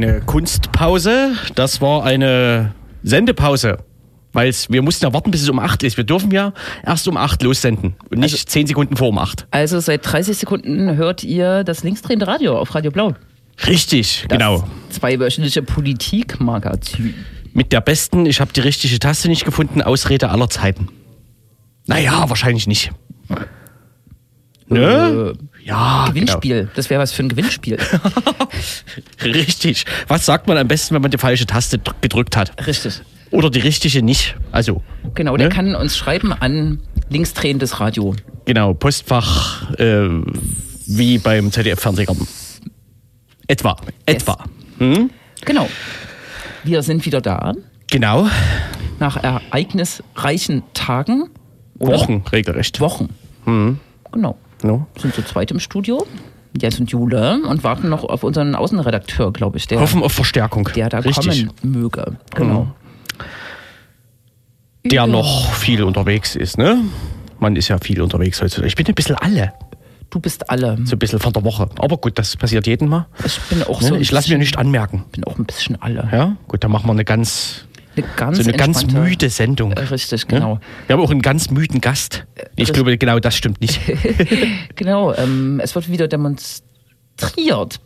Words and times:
Das 0.00 0.10
war 0.10 0.16
keine 0.16 0.20
Kunstpause, 0.26 1.32
das 1.54 1.80
war 1.80 2.04
eine 2.04 2.74
Sendepause. 3.02 3.78
Weil 4.32 4.52
wir 4.68 4.82
mussten 4.82 5.06
ja 5.06 5.12
warten, 5.14 5.30
bis 5.30 5.40
es 5.42 5.48
um 5.48 5.58
8 5.58 5.82
ist. 5.82 5.96
Wir 5.96 6.04
dürfen 6.04 6.30
ja 6.30 6.52
erst 6.84 7.08
um 7.08 7.16
8 7.16 7.42
lossenden 7.42 7.94
und 8.10 8.18
nicht 8.18 8.34
Also- 8.34 8.44
10 8.44 8.66
Sekunden 8.66 8.94
vor 8.96 9.08
um 9.08 9.18
8. 9.18 9.46
Also 9.50 9.80
seit 9.80 10.04
30 10.04 10.36
Sekunden 10.36 10.96
hört 10.96 11.24
ihr 11.24 11.64
das 11.64 11.82
linksdrehende 11.82 12.26
Radio 12.26 12.58
auf 12.58 12.74
Radio 12.74 12.90
Blau. 12.90 13.14
Richtig, 13.66 14.26
Das 14.28 14.36
genau. 14.38 14.64
zweiwöchentliche 14.90 15.62
Politikmagazin. 15.62 17.14
Mit 17.54 17.72
der 17.72 17.80
besten, 17.80 18.26
ich 18.26 18.40
habe 18.42 18.52
die 18.52 18.60
richtige 18.60 18.98
Taste 18.98 19.28
nicht 19.28 19.46
gefunden, 19.46 19.80
Ausrede 19.80 20.28
aller 20.28 20.50
Zeiten. 20.50 20.88
Naja, 21.86 22.28
wahrscheinlich 22.28 22.66
nicht. 22.66 22.90
Ne? 24.68 25.32
Ja, 25.66 26.06
Gewinnspiel. 26.08 26.70
Das 26.74 26.88
wäre 26.90 27.00
was 27.02 27.12
für 27.12 27.22
ein 27.22 27.28
Gewinnspiel. 27.28 27.76
Genau. 27.76 28.48
Richtig. 29.22 29.84
Was 30.08 30.24
sagt 30.26 30.46
man 30.48 30.56
am 30.58 30.68
besten, 30.68 30.94
wenn 30.94 31.02
man 31.02 31.10
die 31.10 31.18
falsche 31.18 31.46
Taste 31.46 31.78
dr- 31.78 31.96
gedrückt 32.00 32.36
hat? 32.36 32.66
Richtig. 32.66 33.00
Oder 33.30 33.50
die 33.50 33.58
richtige 33.60 34.02
nicht? 34.02 34.36
Also, 34.52 34.82
Genau, 35.14 35.36
der 35.36 35.48
Ne? 35.48 35.54
kann 35.54 35.74
uns 35.74 35.96
schreiben 35.96 36.32
an 36.32 36.80
linksdrehendes 37.08 37.80
Radio. 37.80 38.14
genau, 38.44 38.74
Postfach 38.74 39.70
äh, 39.78 40.08
wie 40.86 41.18
beim 41.18 41.50
ZDF-Fernsehgarten. 41.50 42.26
Etwa. 43.48 43.76
Etwa. 44.06 44.44
Hm? 44.78 45.10
Genau. 45.44 45.68
Wir 46.64 46.82
sind 46.82 47.04
wieder 47.06 47.20
da 47.20 47.52
Genau. 47.90 48.28
nach 49.00 49.16
ereignisreichen 49.22 50.62
Tagen. 50.74 51.30
oder? 51.78 51.94
Wochen 51.94 52.22
regelrecht. 52.32 52.80
Wochen. 52.80 53.08
Genau. 54.12 54.38
No. 54.62 54.86
Sind 54.98 55.14
zu 55.14 55.22
zweit 55.22 55.50
im 55.50 55.60
Studio. 55.60 56.06
Jens 56.58 56.80
und 56.80 56.90
Jule 56.90 57.40
und 57.46 57.64
warten 57.64 57.90
noch 57.90 58.02
auf 58.04 58.24
unseren 58.24 58.54
Außenredakteur, 58.54 59.32
glaube 59.32 59.58
ich, 59.58 59.66
der, 59.66 59.78
Hoffen 59.80 60.02
auf 60.02 60.12
Verstärkung. 60.12 60.68
der 60.74 60.88
da 60.88 60.98
Richtig. 61.00 61.46
kommen 61.46 61.72
möge. 61.74 62.16
Genau. 62.34 62.68
Der 64.84 64.92
Ja. 65.02 65.06
noch 65.06 65.52
viel 65.52 65.82
unterwegs 65.82 66.36
ist, 66.36 66.58
ne? 66.58 66.78
Man 67.40 67.56
ist 67.56 67.68
ja 67.68 67.78
viel 67.78 68.00
unterwegs 68.00 68.40
heutzutage. 68.40 68.68
Ich 68.68 68.76
bin 68.76 68.86
ein 68.86 68.94
bisschen 68.94 69.16
alle. 69.16 69.52
Du 70.08 70.20
bist 70.20 70.48
alle. 70.48 70.78
So 70.84 70.94
ein 70.94 70.98
bisschen 70.98 71.18
von 71.18 71.32
der 71.32 71.44
Woche. 71.44 71.68
Aber 71.78 71.96
gut, 71.98 72.18
das 72.18 72.36
passiert 72.36 72.66
jedem 72.66 72.88
Mal. 72.88 73.06
Ich 73.24 73.38
bin 73.50 73.62
auch 73.64 73.80
Ne? 73.82 73.88
so. 73.88 73.94
ich 73.96 74.10
lasse 74.12 74.30
mir 74.32 74.38
nicht 74.38 74.56
anmerken. 74.56 75.04
bin 75.12 75.24
auch 75.24 75.36
ein 75.38 75.44
bisschen 75.44 75.80
alle. 75.82 76.08
Ja, 76.12 76.36
gut, 76.48 76.62
dann 76.64 76.70
machen 76.70 76.86
wir 76.86 76.92
eine 76.92 77.04
ganz, 77.04 77.65
Eine 77.96 78.06
ganz 78.16 78.36
so 78.38 78.42
eine 78.42 78.52
ganz 78.52 78.86
müde 78.86 79.30
Sendung. 79.30 79.72
Äh, 79.72 79.80
Richtig, 79.80 80.26
genau. 80.28 80.54
Ne? 80.54 80.60
Wir 80.86 80.94
haben 80.94 81.02
auch 81.02 81.10
einen 81.10 81.22
ganz 81.22 81.50
müden 81.50 81.80
Gast. 81.80 82.24
Ich 82.54 82.68
richtig. 82.68 82.74
glaube, 82.74 82.98
genau 82.98 83.18
das 83.18 83.36
stimmt 83.36 83.60
nicht. 83.60 83.80
Genau, 84.76 85.14
ähm, 85.14 85.60
es 85.62 85.74
wird 85.74 85.90
wieder 85.90 86.06
demonstriert. 86.06 87.80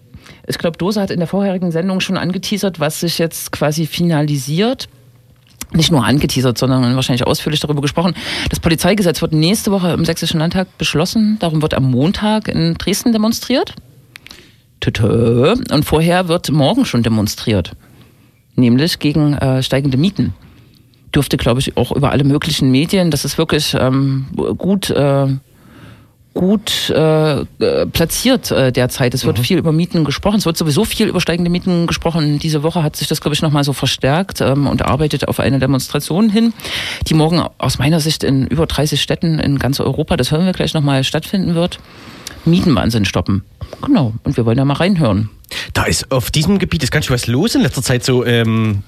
Ich 0.46 0.58
glaube, 0.58 0.76
Dose 0.76 1.00
hat 1.00 1.10
in 1.10 1.18
der 1.18 1.28
vorherigen 1.28 1.70
Sendung 1.70 2.00
schon 2.00 2.16
angeteasert, 2.16 2.80
was 2.80 3.00
sich 3.00 3.18
jetzt 3.18 3.52
quasi 3.52 3.86
finalisiert. 3.86 4.88
Nicht 5.72 5.92
nur 5.92 6.04
angeteasert, 6.04 6.58
sondern 6.58 6.96
wahrscheinlich 6.96 7.26
ausführlich 7.26 7.60
darüber 7.60 7.80
gesprochen. 7.80 8.14
Das 8.48 8.58
Polizeigesetz 8.58 9.22
wird 9.22 9.32
nächste 9.32 9.70
Woche 9.70 9.92
im 9.92 10.04
Sächsischen 10.04 10.40
Landtag 10.40 10.76
beschlossen. 10.78 11.36
Darum 11.38 11.62
wird 11.62 11.74
am 11.74 11.84
Montag 11.90 12.48
in 12.48 12.74
Dresden 12.74 13.12
demonstriert. 13.12 13.74
Und 15.70 15.84
vorher 15.84 16.26
wird 16.26 16.50
morgen 16.50 16.84
schon 16.84 17.04
demonstriert. 17.04 17.72
Nämlich 18.56 18.98
gegen 18.98 19.34
äh, 19.34 19.62
steigende 19.62 19.96
Mieten. 19.96 20.34
Dürfte, 21.14 21.36
glaube 21.36 21.60
ich, 21.60 21.76
auch 21.76 21.92
über 21.92 22.10
alle 22.10 22.24
möglichen 22.24 22.70
Medien. 22.70 23.10
Das 23.10 23.24
ist 23.24 23.38
wirklich 23.38 23.74
ähm, 23.78 24.26
gut. 24.56 24.90
Äh, 24.90 25.28
gut 26.34 26.90
äh, 26.90 27.40
äh, 27.40 27.86
platziert 27.86 28.50
äh, 28.50 28.70
derzeit. 28.70 29.14
Es 29.14 29.24
wird 29.24 29.38
viel 29.38 29.58
über 29.58 29.72
Mieten 29.72 30.04
gesprochen. 30.04 30.36
Es 30.36 30.46
wird 30.46 30.56
sowieso 30.56 30.84
viel 30.84 31.08
über 31.08 31.20
steigende 31.20 31.50
Mieten 31.50 31.86
gesprochen. 31.86 32.38
Diese 32.38 32.62
Woche 32.62 32.82
hat 32.82 32.96
sich 32.96 33.08
das, 33.08 33.20
glaube 33.20 33.34
ich, 33.34 33.42
nochmal 33.42 33.64
so 33.64 33.72
verstärkt 33.72 34.40
ähm, 34.40 34.66
und 34.66 34.82
arbeitet 34.82 35.26
auf 35.26 35.40
eine 35.40 35.58
Demonstration 35.58 36.30
hin, 36.30 36.52
die 37.08 37.14
morgen 37.14 37.42
aus 37.58 37.78
meiner 37.78 38.00
Sicht 38.00 38.22
in 38.22 38.46
über 38.46 38.66
30 38.66 39.02
Städten 39.02 39.38
in 39.38 39.58
ganz 39.58 39.80
Europa, 39.80 40.16
das 40.16 40.30
hören 40.30 40.46
wir 40.46 40.52
gleich 40.52 40.72
nochmal, 40.72 41.02
stattfinden 41.04 41.54
wird. 41.54 41.80
Mietenwahnsinn 42.44 43.04
stoppen. 43.04 43.44
Genau. 43.84 44.14
Und 44.24 44.36
wir 44.36 44.46
wollen 44.46 44.56
da 44.56 44.64
mal 44.64 44.74
reinhören. 44.74 45.30
Da 45.72 45.84
ist 45.84 46.10
auf 46.12 46.30
diesem 46.30 46.58
Gebiet 46.58 46.82
ist 46.82 46.90
ganz 46.90 47.06
schön 47.06 47.14
was 47.14 47.26
los 47.26 47.54
in 47.54 47.62
letzter 47.62 47.82
Zeit. 47.82 48.04
So 48.04 48.24
ähm, 48.24 48.82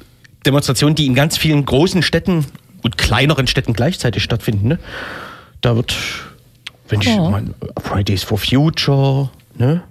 Demonstrationen, 0.46 0.94
die 0.94 1.06
in 1.06 1.14
ganz 1.14 1.36
vielen 1.38 1.64
großen 1.64 2.02
Städten 2.02 2.44
und 2.82 2.98
kleineren 2.98 3.46
Städten 3.46 3.72
gleichzeitig 3.72 4.22
stattfinden. 4.22 4.68
Ne? 4.68 4.78
Da 5.60 5.76
wird, 5.76 5.96
wenn 6.88 7.00
ich 7.00 7.08
Ja. 7.08 7.30
mein, 7.30 7.54
Fridays 7.80 8.22
for 8.22 8.38
Future, 8.38 9.30
ne? 9.56 9.82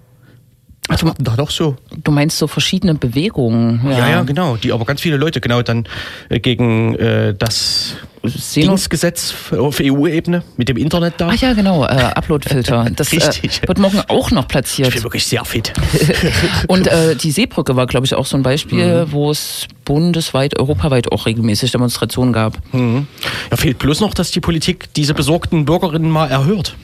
Was 0.88 1.02
denn 1.02 1.14
da 1.20 1.36
doch 1.38 1.52
so? 1.52 1.78
Du 2.04 2.12
meinst 2.12 2.38
so 2.38 2.48
verschiedene 2.48 2.96
Bewegungen. 2.96 3.82
Ja, 3.86 4.10
ja, 4.10 4.24
genau. 4.24 4.58
Die 4.58 4.74
aber 4.74 4.84
ganz 4.84 5.00
viele 5.00 5.16
Leute 5.16 5.40
genau 5.40 5.62
dann 5.62 5.88
äh, 6.28 6.40
gegen 6.40 6.96
äh, 6.96 7.34
das 7.34 7.96
Dingsgesetz 8.24 9.34
auf 9.58 9.80
EU-Ebene 9.82 10.44
mit 10.58 10.70
dem 10.70 10.78
Internet 10.78 11.16
da. 11.18 11.30
Ach 11.32 11.36
ja, 11.36 11.54
genau, 11.54 11.84
äh, 11.86 11.88
Uploadfilter. 11.88 12.86
Das 12.96 13.12
äh, 13.14 13.16
Richtig. 13.18 13.62
wird 13.68 13.80
morgen 13.80 14.02
auch 14.08 14.32
noch 14.32 14.44
Ich 14.44 14.48
platziert. 14.50 14.94
bin 14.94 15.04
wirklich 15.04 15.26
sehr 15.26 15.44
fit. 15.46 15.74
Und 16.68 16.88
äh, 16.88 17.16
die 17.16 17.32
Seebrücke 17.32 17.76
war, 17.76 17.88
glaube 17.88 18.06
ich, 18.06 18.14
auch 18.16 18.26
so 18.26 18.38
ein 18.38 18.44
Beispiel, 18.44 19.06
Mhm. 19.06 19.12
wo 19.12 19.32
es 19.32 19.68
bundesweit, 19.86 20.58
europaweit 20.60 21.12
auch 21.12 21.26
regelmäßig 21.26 21.72
Demonstrationen 21.72 22.34
gab. 22.34 22.58
Ja, 22.74 23.58
fehlt 23.58 23.80
bloß 23.80 24.00
noch, 24.02 24.14
dass 24.14 24.32
die 24.32 24.40
Politik 24.40 24.94
diese 24.96 25.14
besorgten 25.14 25.66
Bürgerinnen 25.66 26.10
mal 26.10 26.30
erhört. 26.30 26.76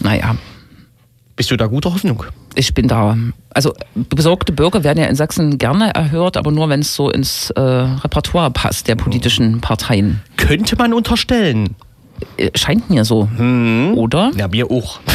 Naja, 0.00 0.36
Bist 1.36 1.50
du 1.50 1.56
da 1.56 1.66
guter 1.66 1.92
Hoffnung? 1.92 2.24
ich 2.54 2.74
bin 2.74 2.86
da. 2.88 3.16
Also 3.50 3.72
besorgte 3.94 4.52
Bürger 4.52 4.84
werden 4.84 4.98
ja 4.98 5.06
in 5.06 5.16
Sachsen 5.16 5.56
gerne 5.58 5.94
erhört, 5.94 6.36
aber 6.36 6.50
nur 6.52 6.68
wenn 6.68 6.80
es 6.80 6.94
so 6.94 7.10
ins 7.10 7.48
äh, 7.50 7.60
Repertoire 7.60 8.50
passt 8.50 8.88
der 8.88 8.94
politischen 8.96 9.60
Parteien. 9.62 10.20
Könnte 10.36 10.76
man 10.76 10.92
unterstellen. 10.92 11.74
Äh, 12.36 12.50
Scheint 12.54 12.90
mir 12.90 13.04
so. 13.06 13.24
Mhm. 13.38 13.94
Oder? 13.96 14.30
Ja, 14.36 14.48
mir 14.48 14.70
auch. 14.70 15.00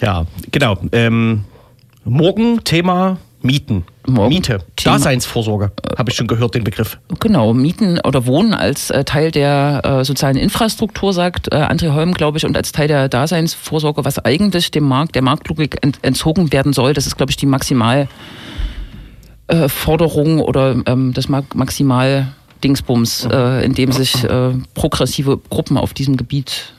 Ja, 0.00 0.26
genau. 0.50 0.78
Ähm, 0.92 1.44
morgen 2.04 2.62
Thema 2.64 3.18
Mieten. 3.44 3.84
Morgen 4.06 4.30
Miete. 4.30 4.60
Thema- 4.74 4.96
Daseinsvorsorge. 4.96 5.70
Habe 5.98 6.10
ich 6.10 6.16
schon 6.16 6.26
gehört, 6.26 6.54
den 6.54 6.64
Begriff. 6.64 6.98
Genau, 7.20 7.52
Mieten 7.52 8.00
oder 8.00 8.26
Wohnen 8.26 8.54
als 8.54 8.90
äh, 8.90 9.04
Teil 9.04 9.30
der 9.30 9.82
äh, 9.84 10.04
sozialen 10.04 10.36
Infrastruktur, 10.36 11.12
sagt 11.12 11.52
äh, 11.52 11.56
André 11.56 11.92
Holm, 11.92 12.14
glaube 12.14 12.38
ich, 12.38 12.46
und 12.46 12.56
als 12.56 12.72
Teil 12.72 12.88
der 12.88 13.08
Daseinsvorsorge, 13.08 14.04
was 14.04 14.18
eigentlich 14.18 14.70
dem 14.70 14.84
Markt, 14.84 15.14
der 15.14 15.22
Marktlogik 15.22 15.78
ent 15.82 15.98
entzogen 16.02 16.52
werden 16.52 16.72
soll. 16.72 16.94
Das 16.94 17.06
ist, 17.06 17.16
glaube 17.16 17.30
ich, 17.30 17.36
die 17.36 17.46
Maximal 17.46 18.08
äh, 19.48 19.68
oder 19.86 20.76
ähm, 20.86 21.12
das 21.12 21.28
Ma 21.28 21.42
Maximal 21.54 22.28
Dingsbums, 22.62 23.28
äh, 23.30 23.64
in 23.64 23.74
dem 23.74 23.92
sich 23.92 24.24
äh, 24.24 24.52
progressive 24.72 25.38
Gruppen 25.50 25.76
auf 25.76 25.92
diesem 25.92 26.16
Gebiet 26.16 26.72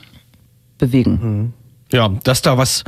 bewegen. 0.78 1.54
Ja, 1.92 2.08
dass 2.24 2.42
da 2.42 2.58
was 2.58 2.82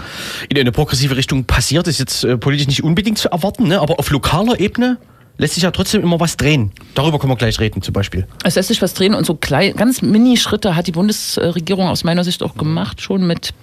in 0.48 0.58
eine 0.58 0.72
progressive 0.72 1.16
Richtung 1.16 1.44
passiert, 1.44 1.86
ist 1.86 1.98
jetzt 1.98 2.24
äh, 2.24 2.36
politisch 2.36 2.66
nicht 2.66 2.82
unbedingt 2.82 3.18
zu 3.18 3.30
erwarten, 3.30 3.68
ne? 3.68 3.80
aber 3.80 3.98
auf 3.98 4.10
lokaler 4.10 4.58
Ebene 4.58 4.98
lässt 5.36 5.54
sich 5.54 5.62
ja 5.62 5.70
trotzdem 5.70 6.02
immer 6.02 6.18
was 6.18 6.36
drehen. 6.36 6.72
Darüber 6.94 7.20
können 7.20 7.32
wir 7.32 7.36
gleich 7.36 7.60
reden, 7.60 7.80
zum 7.80 7.92
Beispiel. 7.92 8.26
Es 8.42 8.56
lässt 8.56 8.68
sich 8.68 8.82
was 8.82 8.94
drehen 8.94 9.14
und 9.14 9.24
so 9.24 9.36
klein, 9.36 9.74
ganz 9.76 10.02
Mini-Schritte 10.02 10.74
hat 10.74 10.88
die 10.88 10.92
Bundesregierung 10.92 11.86
aus 11.86 12.02
meiner 12.02 12.24
Sicht 12.24 12.42
auch 12.42 12.56
gemacht, 12.56 13.00
schon 13.00 13.24
mit 13.24 13.54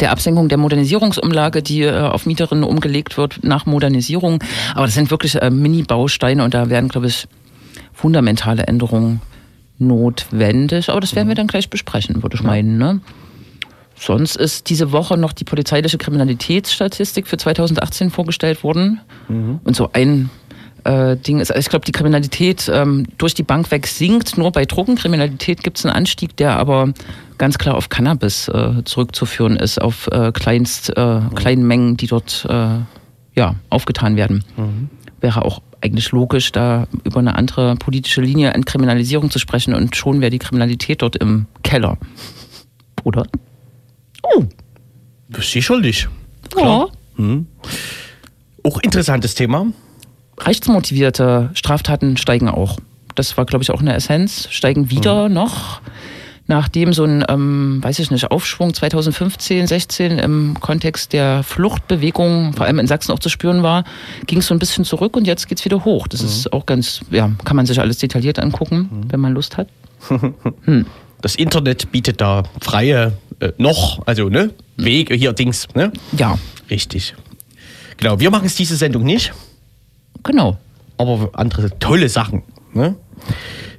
der 0.00 0.10
Absenkung 0.10 0.48
der 0.48 0.58
Modernisierungsumlage, 0.58 1.62
die 1.62 1.82
äh, 1.82 2.00
auf 2.00 2.26
Mieterinnen 2.26 2.64
umgelegt 2.64 3.16
wird 3.16 3.44
nach 3.44 3.66
Modernisierung. 3.66 4.42
Aber 4.74 4.86
das 4.86 4.94
sind 4.94 5.12
wirklich 5.12 5.40
äh, 5.40 5.50
Mini-Bausteine 5.50 6.42
und 6.42 6.52
da 6.52 6.68
werden, 6.68 6.88
glaube 6.88 7.06
ich, 7.06 7.28
fundamentale 7.92 8.64
Änderungen 8.64 9.20
notwendig. 9.78 10.90
Aber 10.90 11.00
das 11.00 11.14
werden 11.14 11.28
wir 11.28 11.36
dann 11.36 11.46
gleich 11.46 11.70
besprechen, 11.70 12.24
würde 12.24 12.36
ich 12.36 12.42
meinen. 12.42 12.76
Ne? 12.76 13.00
Sonst 13.98 14.36
ist 14.36 14.68
diese 14.70 14.92
Woche 14.92 15.16
noch 15.16 15.32
die 15.32 15.44
polizeiliche 15.44 15.98
Kriminalitätsstatistik 15.98 17.26
für 17.26 17.36
2018 17.36 18.10
vorgestellt 18.10 18.64
worden. 18.64 19.00
Und 19.64 19.76
so 19.76 19.90
ein 19.92 20.30
äh, 20.84 21.16
Ding 21.16 21.40
ist, 21.40 21.50
also 21.50 21.60
ich 21.60 21.68
glaube, 21.68 21.84
die 21.84 21.92
Kriminalität 21.92 22.70
ähm, 22.72 23.06
durch 23.18 23.34
die 23.34 23.42
Bank 23.42 23.70
weg 23.70 23.86
sinkt. 23.86 24.36
Nur 24.36 24.52
bei 24.52 24.64
Drogenkriminalität 24.64 25.62
gibt 25.62 25.78
es 25.78 25.86
einen 25.86 25.94
Anstieg, 25.94 26.36
der 26.36 26.58
aber 26.58 26.92
ganz 27.38 27.58
klar 27.58 27.76
auf 27.76 27.88
Cannabis 27.88 28.48
äh, 28.48 28.84
zurückzuführen 28.84 29.56
ist, 29.56 29.80
auf 29.80 30.08
äh, 30.08 30.32
kleinst, 30.32 30.90
äh, 30.96 31.20
kleinen 31.34 31.66
Mengen, 31.66 31.96
die 31.96 32.06
dort 32.06 32.46
äh, 32.48 32.78
ja, 33.34 33.54
aufgetan 33.70 34.16
werden. 34.16 34.44
Wäre 35.20 35.44
auch 35.44 35.60
eigentlich 35.80 36.12
logisch, 36.12 36.52
da 36.52 36.86
über 37.04 37.18
eine 37.18 37.34
andere 37.34 37.76
politische 37.76 38.20
Linie 38.20 38.50
Entkriminalisierung 38.52 39.30
zu 39.30 39.38
sprechen 39.38 39.74
und 39.74 39.96
schon 39.96 40.20
wäre 40.20 40.30
die 40.30 40.38
Kriminalität 40.38 41.02
dort 41.02 41.16
im 41.16 41.46
Keller. 41.62 41.98
Oder? 43.02 43.24
Oh, 44.24 44.44
Sicherlich. 45.40 46.08
ja. 46.56 46.86
Auch 48.62 48.78
interessantes 48.80 49.34
Thema. 49.34 49.66
rechtsmotivierte 50.40 51.50
Straftaten 51.54 52.16
steigen 52.16 52.48
auch. 52.48 52.78
Das 53.14 53.36
war, 53.36 53.44
glaube 53.44 53.62
ich, 53.62 53.70
auch 53.70 53.80
eine 53.80 53.94
Essenz. 53.94 54.48
Steigen 54.50 54.90
wieder 54.90 55.28
noch. 55.28 55.80
nachdem 56.46 56.92
so 56.92 57.04
ein, 57.04 57.24
ähm, 57.28 57.78
weiß 57.82 57.98
ich 58.00 58.10
nicht, 58.10 58.30
Aufschwung 58.30 58.74
2015, 58.74 59.66
16 59.66 60.18
im 60.18 60.56
Kontext 60.60 61.12
der 61.14 61.42
Fluchtbewegung, 61.42 62.52
vor 62.52 62.66
allem 62.66 62.78
in 62.78 62.86
Sachsen 62.86 63.12
auch 63.12 63.18
zu 63.18 63.30
spüren 63.30 63.62
war, 63.62 63.84
ging 64.26 64.40
es 64.40 64.46
so 64.48 64.54
ein 64.54 64.58
bisschen 64.58 64.84
zurück 64.84 65.16
und 65.16 65.26
jetzt 65.26 65.48
geht 65.48 65.58
es 65.58 65.64
wieder 65.64 65.84
hoch. 65.84 66.06
Das 66.06 66.20
mhm. 66.20 66.28
ist 66.28 66.52
auch 66.52 66.66
ganz, 66.66 67.00
ja, 67.10 67.30
kann 67.44 67.56
man 67.56 67.64
sich 67.64 67.80
alles 67.80 67.96
detailliert 67.98 68.38
angucken, 68.38 68.90
mhm. 68.90 69.12
wenn 69.12 69.20
man 69.20 69.32
Lust 69.32 69.56
hat. 69.56 69.68
Hm. 70.64 70.84
Das 71.24 71.36
Internet 71.36 71.90
bietet 71.90 72.20
da 72.20 72.42
freie, 72.60 73.14
äh, 73.40 73.52
noch, 73.56 74.06
also, 74.06 74.28
ne, 74.28 74.50
Wege, 74.76 75.14
hier 75.14 75.32
Dings, 75.32 75.68
ne? 75.74 75.90
Ja. 76.18 76.38
Richtig. 76.68 77.14
Genau, 77.96 78.20
wir 78.20 78.30
machen 78.30 78.44
es 78.44 78.56
diese 78.56 78.76
Sendung 78.76 79.04
nicht. 79.04 79.32
Genau. 80.22 80.58
Aber 80.98 81.30
andere 81.32 81.78
tolle 81.78 82.10
Sachen, 82.10 82.42
ne? 82.74 82.96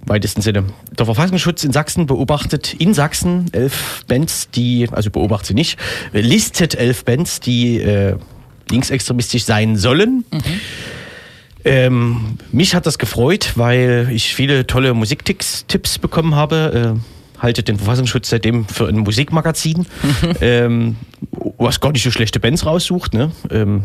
weitesten 0.07 0.41
Sinne. 0.41 0.63
Der 0.97 1.05
Verfassungsschutz 1.05 1.63
in 1.63 1.71
Sachsen 1.71 2.07
beobachtet 2.07 2.73
in 2.73 2.95
Sachsen 2.95 3.51
elf 3.51 4.03
Bands, 4.07 4.49
die, 4.49 4.87
also 4.91 5.11
beobachtet 5.11 5.49
sie 5.49 5.53
nicht, 5.53 5.77
listet 6.13 6.73
elf 6.73 7.05
Bands, 7.05 7.41
die 7.41 7.77
äh, 7.77 8.15
linksextremistisch 8.71 9.43
sein 9.43 9.75
sollen. 9.75 10.25
Mhm. 10.31 10.41
Ähm, 11.63 12.37
mich 12.51 12.73
hat 12.73 12.87
das 12.87 12.97
gefreut, 12.97 13.51
weil 13.53 14.09
ich 14.11 14.33
viele 14.33 14.65
tolle 14.65 14.95
Musiktipps 14.95 15.99
bekommen 15.99 16.33
habe. 16.33 16.95
Äh, 16.95 17.14
haltet 17.45 17.67
den 17.67 17.77
Verfassungsschutz 17.77 18.29
seitdem 18.29 18.67
für 18.67 18.87
ein 18.87 18.97
Musikmagazin, 18.97 19.79
mhm. 19.79 19.85
ähm, 20.41 20.95
was 21.57 21.79
gar 21.79 21.91
nicht 21.91 22.03
so 22.03 22.11
schlechte 22.11 22.39
Bands 22.39 22.65
raussucht. 22.65 23.13
Ne? 23.13 23.31
Ähm, 23.51 23.83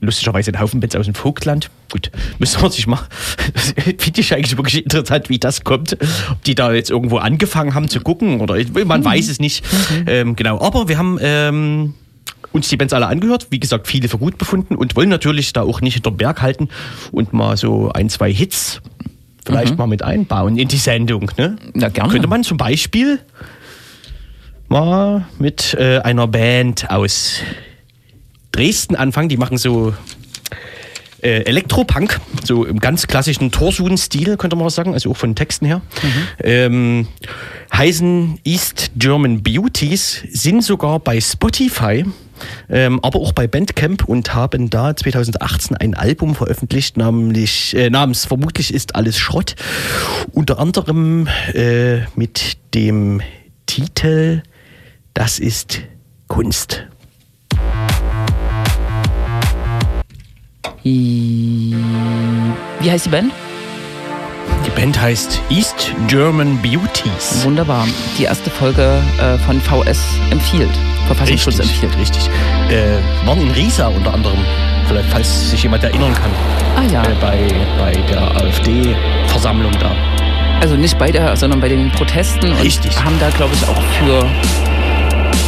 lustigerweise 0.00 0.50
ein 0.50 0.60
Haufen 0.60 0.80
Bands 0.80 0.96
aus 0.96 1.04
dem 1.04 1.14
Vogtland. 1.14 1.70
Gut, 1.92 2.10
müssen 2.38 2.62
wir 2.62 2.70
sich 2.70 2.86
mal. 2.86 3.00
Finde 3.98 4.20
ich 4.20 4.34
eigentlich 4.34 4.56
wirklich 4.56 4.82
interessant, 4.82 5.28
wie 5.28 5.38
das 5.38 5.62
kommt. 5.64 5.96
Ob 6.30 6.42
die 6.44 6.54
da 6.54 6.72
jetzt 6.72 6.90
irgendwo 6.90 7.18
angefangen 7.18 7.74
haben 7.74 7.88
zu 7.88 8.00
gucken 8.00 8.40
oder 8.40 8.56
man 8.84 9.00
mhm. 9.00 9.04
weiß 9.04 9.28
es 9.28 9.38
nicht. 9.38 9.64
Mhm. 9.64 10.04
Ähm, 10.06 10.36
genau, 10.36 10.60
aber 10.60 10.88
wir 10.88 10.98
haben. 10.98 11.18
Ähm, 11.20 11.94
uns 12.52 12.68
die 12.68 12.76
Bands 12.76 12.94
alle 12.94 13.08
angehört, 13.08 13.48
wie 13.50 13.58
gesagt, 13.58 13.88
viele 13.88 14.08
für 14.08 14.18
gut 14.18 14.38
befunden 14.38 14.76
und 14.76 14.94
wollen 14.94 15.08
natürlich 15.08 15.52
da 15.52 15.62
auch 15.62 15.80
nicht 15.80 15.94
hinter 15.94 16.12
den 16.12 16.18
Berg 16.18 16.40
halten 16.40 16.68
und 17.10 17.32
mal 17.32 17.56
so 17.56 17.90
ein, 17.90 18.08
zwei 18.08 18.32
Hits 18.32 18.80
vielleicht 19.44 19.72
mhm. 19.72 19.78
mal 19.78 19.86
mit 19.86 20.02
einbauen 20.02 20.56
in 20.56 20.68
die 20.68 20.76
Sendung. 20.76 21.30
Ne? 21.36 21.56
Ja, 21.74 21.88
gerne. 21.88 22.12
Könnte 22.12 22.28
man 22.28 22.44
zum 22.44 22.56
Beispiel 22.56 23.20
mal 24.68 25.26
mit 25.38 25.74
äh, 25.74 25.98
einer 25.98 26.26
Band 26.26 26.90
aus 26.90 27.40
Dresden 28.52 28.96
anfangen. 28.96 29.28
Die 29.28 29.36
machen 29.36 29.58
so 29.58 29.94
äh, 31.24 31.42
Elektropunk, 31.44 32.20
so 32.44 32.64
im 32.64 32.80
ganz 32.80 33.06
klassischen 33.06 33.50
Torsun-Stil, 33.50 34.36
könnte 34.36 34.56
man 34.56 34.68
sagen, 34.70 34.92
also 34.92 35.10
auch 35.10 35.16
von 35.16 35.34
Texten 35.34 35.66
her. 35.66 35.80
Mhm. 36.02 36.10
Ähm, 36.42 37.08
heißen 37.72 38.40
East 38.44 38.92
German 38.96 39.42
Beauties, 39.42 40.22
sind 40.30 40.62
sogar 40.62 41.00
bei 41.00 41.20
Spotify. 41.20 42.04
Ähm, 42.68 43.00
aber 43.02 43.20
auch 43.20 43.32
bei 43.32 43.46
Bandcamp 43.46 44.04
und 44.04 44.34
haben 44.34 44.70
da 44.70 44.94
2018 44.96 45.76
ein 45.76 45.94
Album 45.94 46.34
veröffentlicht, 46.34 46.96
namentlich, 46.96 47.76
äh, 47.76 47.90
namens 47.90 48.24
Vermutlich 48.24 48.72
ist 48.72 48.94
alles 48.94 49.18
Schrott. 49.18 49.54
Unter 50.32 50.58
anderem 50.58 51.28
äh, 51.52 52.00
mit 52.16 52.56
dem 52.74 53.20
Titel 53.66 54.42
Das 55.14 55.38
ist 55.38 55.80
Kunst. 56.28 56.84
Wie 60.82 61.74
heißt 62.90 63.06
die 63.06 63.10
Band? 63.10 63.32
Die 64.74 64.80
Band 64.80 65.00
heißt 65.00 65.40
East 65.50 65.92
German 66.08 66.60
Beauties. 66.60 67.44
Wunderbar. 67.44 67.86
Die 68.18 68.24
erste 68.24 68.50
Folge 68.50 69.00
äh, 69.20 69.38
von 69.38 69.60
VS 69.60 70.00
empfiehlt. 70.30 70.70
Verfassungsschutz 71.06 71.60
richtig, 71.60 71.82
empfiehlt. 71.84 71.98
Richtig. 72.00 72.30
Äh, 72.70 73.26
waren 73.26 73.40
in 73.40 73.50
Riesa 73.52 73.86
unter 73.86 74.12
anderem, 74.12 74.38
vielleicht 74.88 75.10
falls 75.10 75.50
sich 75.50 75.62
jemand 75.62 75.84
erinnern 75.84 76.12
kann. 76.14 76.30
Ah 76.76 76.92
ja. 76.92 77.02
Äh, 77.04 77.14
bei, 77.20 77.46
bei 77.78 77.92
der 78.10 78.36
AfD-Versammlung 78.36 79.72
da. 79.78 79.94
Also 80.60 80.76
nicht 80.76 80.98
bei 80.98 81.10
der, 81.10 81.36
sondern 81.36 81.60
bei 81.60 81.68
den 81.68 81.90
Protesten. 81.92 82.52
Richtig. 82.54 82.96
Und 82.96 83.04
haben 83.04 83.18
da, 83.20 83.30
glaube 83.30 83.54
ich, 83.54 83.68
auch 83.68 83.82
für 83.98 84.26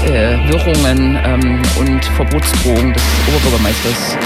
äh, 0.08 0.38
Wirrungen 0.48 1.18
ähm, 1.24 1.62
und 1.78 2.04
Verbotsdrohungen 2.04 2.92
des 2.92 3.02
Oberbürgermeisters 3.28 4.16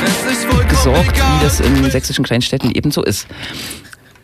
gesorgt, 0.68 1.16
wie 1.16 1.44
das 1.44 1.60
in 1.60 1.90
sächsischen 1.90 2.24
Kleinstädten 2.24 2.70
ebenso 2.74 3.02
ist. 3.02 3.26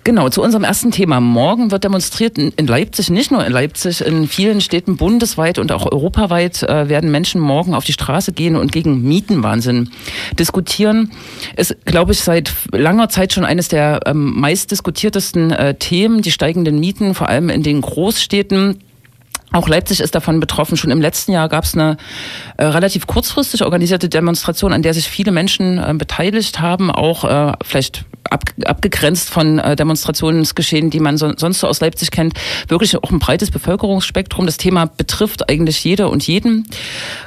Genau, 0.07 0.29
zu 0.29 0.41
unserem 0.41 0.63
ersten 0.63 0.93
Thema. 0.93 1.19
Morgen 1.19 1.73
wird 1.73 1.83
demonstriert 1.83 2.39
in 2.39 2.67
Leipzig, 2.69 3.11
nicht 3.11 3.33
nur 3.33 3.45
in 3.45 3.51
Leipzig, 3.51 4.03
in 4.03 4.29
vielen 4.29 4.61
Städten 4.61 4.97
bundesweit 4.97 5.59
und 5.59 5.73
auch 5.73 5.91
europaweit 5.91 6.63
äh, 6.63 6.89
werden 6.89 7.11
Menschen 7.11 7.41
morgen 7.41 7.75
auf 7.75 7.83
die 7.83 7.93
Straße 7.93 8.31
gehen 8.31 8.55
und 8.55 8.71
gegen 8.71 9.03
Mietenwahnsinn 9.03 9.91
diskutieren. 10.39 11.11
Ist, 11.57 11.85
glaube 11.87 12.13
ich, 12.13 12.21
seit 12.21 12.53
langer 12.71 13.09
Zeit 13.09 13.33
schon 13.33 13.45
eines 13.45 13.67
der 13.67 13.99
ähm, 14.07 14.39
meistdiskutiertesten 14.39 15.51
äh, 15.51 15.75
Themen, 15.75 16.23
die 16.23 16.31
steigenden 16.31 16.79
Mieten, 16.79 17.17
vor 17.17 17.29
allem 17.29 17.49
in 17.49 17.65
den 17.65 17.81
Großstädten. 17.81 18.79
Auch 19.53 19.69
Leipzig 19.69 20.01
ist 20.01 20.15
davon 20.15 20.41
betroffen. 20.41 20.77
Schon 20.77 20.91
im 20.91 21.01
letzten 21.01 21.33
Jahr 21.33 21.49
gab 21.49 21.65
es 21.65 21.75
eine 21.75 21.97
äh, 22.57 22.65
relativ 22.65 23.07
kurzfristig 23.07 23.65
organisierte 23.65 24.09
Demonstration, 24.09 24.73
an 24.73 24.83
der 24.83 24.93
sich 24.93 25.09
viele 25.09 25.33
Menschen 25.33 25.79
äh, 25.79 25.95
beteiligt 25.97 26.61
haben, 26.61 26.91
auch 26.91 27.25
äh, 27.25 27.53
vielleicht 27.65 28.05
ab, 28.31 28.45
abgegrenzt 28.65 29.31
von 29.31 29.59
äh, 29.59 29.77
Demonstrationsgeschehen, 29.77 30.91
die 30.91 31.01
man 31.01 31.17
so, 31.17 31.33
sonst 31.37 31.61
so 31.61 31.67
aus 31.67 31.81
Leipzig 31.81 32.11
kennt, 32.11 32.35
wirklich 32.69 32.97
auch 32.97 33.11
ein 33.11 33.19
breites 33.19 33.51
Bevölkerungsspektrum. 33.51 34.47
Das 34.47 34.57
Thema 34.57 34.87
betrifft 34.87 35.49
eigentlich 35.49 35.83
jede 35.85 36.09
und 36.09 36.27
jeden. 36.27 36.69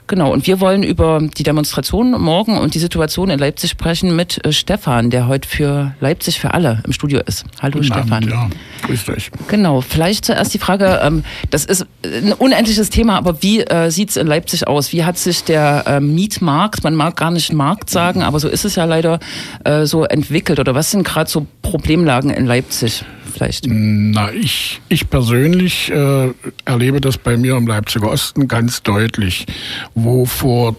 Genau, 0.08 0.32
und 0.32 0.48
wir 0.48 0.60
wollen 0.60 0.84
über 0.84 1.22
die 1.38 1.44
Demonstration 1.44 2.12
morgen 2.12 2.58
und 2.58 2.74
die 2.74 2.80
Situation 2.80 3.30
in 3.30 3.40
Leipzig 3.40 3.72
sprechen 3.72 4.16
mit 4.16 4.44
äh, 4.46 4.52
Stefan, 4.52 5.10
der 5.10 5.28
heute 5.28 5.48
für 5.48 5.96
Leipzig 6.00 6.40
für 6.40 6.54
alle 6.54 6.82
im 6.86 6.94
Studio 6.94 7.22
ist. 7.26 7.46
Hallo 7.62 7.74
Guten 7.74 7.86
Stefan. 7.86 8.12
Abend, 8.12 8.32
ja, 8.32 8.50
grüßt 8.86 9.10
euch. 9.10 9.32
Genau, 9.48 9.82
vielleicht 9.82 10.26
zuerst 10.26 10.54
die 10.54 10.60
Frage, 10.60 11.00
ähm, 11.04 11.24
das 11.50 11.66
ist 11.66 11.86
ein 12.12 12.34
unendliches 12.34 12.90
Thema, 12.90 13.18
aber 13.18 13.42
wie 13.42 13.62
äh, 13.62 13.90
sieht 13.90 14.10
es 14.10 14.18
in 14.18 14.28
Leipzig 14.28 14.68
aus? 14.68 14.92
Wie 14.92 15.04
hat 15.04 15.18
sich 15.18 15.44
der 15.44 15.84
äh, 15.88 16.00
Mietmarkt, 16.00 16.84
man 16.84 16.96
mag 16.96 17.16
gar 17.16 17.32
nicht 17.32 17.54
Markt 17.54 17.90
sagen, 17.90 18.24
aber 18.24 18.40
so 18.40 18.48
ist 18.48 18.66
es 18.66 18.76
ja 18.76 18.86
leider, 18.86 19.20
äh, 19.64 19.86
so 19.86 20.04
entwickelt? 20.04 20.60
Oder 20.60 20.76
was 20.76 20.92
sind 20.92 21.04
gerade 21.04 21.30
so 21.30 21.46
Problemlagen 21.62 22.30
in 22.30 22.46
Leipzig? 22.46 23.04
Vielleicht? 23.34 23.66
Na, 23.68 24.32
ich, 24.34 24.82
ich 24.90 25.10
persönlich 25.10 25.92
äh, 25.92 26.34
erlebe 26.66 27.00
das 27.00 27.18
bei 27.18 27.38
mir 27.38 27.56
im 27.56 27.68
Leipziger 27.68 28.10
Osten 28.10 28.48
ganz 28.48 28.82
deutlich, 28.84 29.46
wo 29.94 30.26
vor 30.26 30.76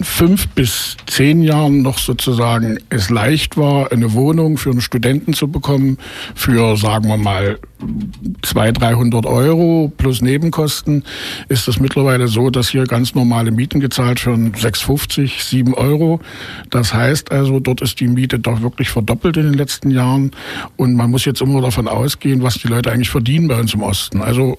fünf 0.00 0.48
bis 0.48 0.96
zehn 1.06 1.42
Jahren 1.42 1.82
noch 1.82 1.98
sozusagen 1.98 2.78
es 2.88 3.10
leicht 3.10 3.56
war, 3.56 3.92
eine 3.92 4.12
Wohnung 4.14 4.56
für 4.56 4.70
einen 4.70 4.80
Studenten 4.80 5.34
zu 5.34 5.48
bekommen 5.48 5.98
für, 6.34 6.76
sagen 6.76 7.08
wir 7.08 7.16
mal, 7.16 7.58
200, 8.42 8.82
300 8.82 9.26
Euro 9.26 9.92
plus 9.96 10.22
Nebenkosten, 10.22 11.04
ist 11.48 11.68
es 11.68 11.80
mittlerweile 11.80 12.28
so, 12.28 12.50
dass 12.50 12.68
hier 12.68 12.84
ganz 12.84 13.14
normale 13.14 13.50
Mieten 13.50 13.80
gezahlt 13.80 14.24
werden, 14.26 14.52
6,50, 14.52 15.42
7 15.42 15.74
Euro. 15.74 16.20
Das 16.70 16.94
heißt 16.94 17.32
also, 17.32 17.60
dort 17.60 17.80
ist 17.80 18.00
die 18.00 18.08
Miete 18.08 18.38
doch 18.38 18.62
wirklich 18.62 18.90
verdoppelt 18.90 19.36
in 19.36 19.44
den 19.44 19.54
letzten 19.54 19.90
Jahren 19.90 20.32
und 20.76 20.94
man 20.94 21.10
muss 21.10 21.24
jetzt 21.24 21.40
immer 21.40 21.60
davon 21.60 21.88
ausgehen, 21.88 22.42
was 22.42 22.54
die 22.54 22.68
Leute 22.68 22.92
eigentlich 22.92 23.10
verdienen 23.10 23.48
bei 23.48 23.58
uns 23.58 23.74
im 23.74 23.82
Osten. 23.82 24.20
Also 24.20 24.56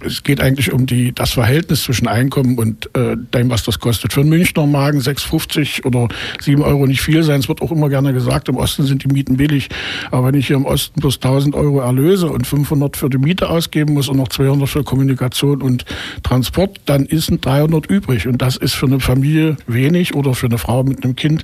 es 0.00 0.22
geht 0.22 0.40
eigentlich 0.40 0.72
um 0.72 0.86
die, 0.86 1.12
das 1.12 1.32
Verhältnis 1.32 1.84
zwischen 1.84 2.08
Einkommen 2.08 2.58
und 2.58 2.90
äh, 2.96 3.16
dem, 3.34 3.50
was 3.50 3.64
das 3.64 3.78
kostet. 3.78 4.12
Für 4.12 4.20
einen 4.20 4.30
Münchner 4.30 4.66
Magen 4.66 5.00
6,50 5.00 5.84
oder 5.84 6.08
7 6.40 6.62
Euro 6.62 6.86
nicht 6.86 7.00
viel 7.00 7.22
sein. 7.22 7.40
Es 7.40 7.48
wird 7.48 7.62
auch 7.62 7.72
immer 7.72 7.88
gerne 7.88 8.12
gesagt, 8.12 8.48
im 8.48 8.56
Osten 8.56 8.84
sind 8.84 9.04
die 9.04 9.08
Mieten 9.08 9.36
billig. 9.36 9.68
Aber 10.10 10.28
wenn 10.28 10.34
ich 10.34 10.46
hier 10.46 10.56
im 10.56 10.64
Osten 10.64 11.00
plus 11.00 11.16
1000 11.16 11.54
Euro 11.54 11.80
erlöse 11.80 12.28
und 12.28 12.41
500 12.44 12.96
für 12.96 13.10
die 13.10 13.18
Miete 13.18 13.48
ausgeben 13.48 13.94
muss 13.94 14.08
und 14.08 14.16
noch 14.16 14.28
200 14.28 14.68
für 14.68 14.84
Kommunikation 14.84 15.62
und 15.62 15.84
Transport, 16.22 16.80
dann 16.86 17.06
ist 17.06 17.30
ein 17.30 17.40
300 17.40 17.86
übrig. 17.86 18.26
Und 18.26 18.42
das 18.42 18.56
ist 18.56 18.74
für 18.74 18.86
eine 18.86 19.00
Familie 19.00 19.56
wenig 19.66 20.14
oder 20.14 20.34
für 20.34 20.46
eine 20.46 20.58
Frau 20.58 20.82
mit 20.82 21.04
einem 21.04 21.16
Kind. 21.16 21.42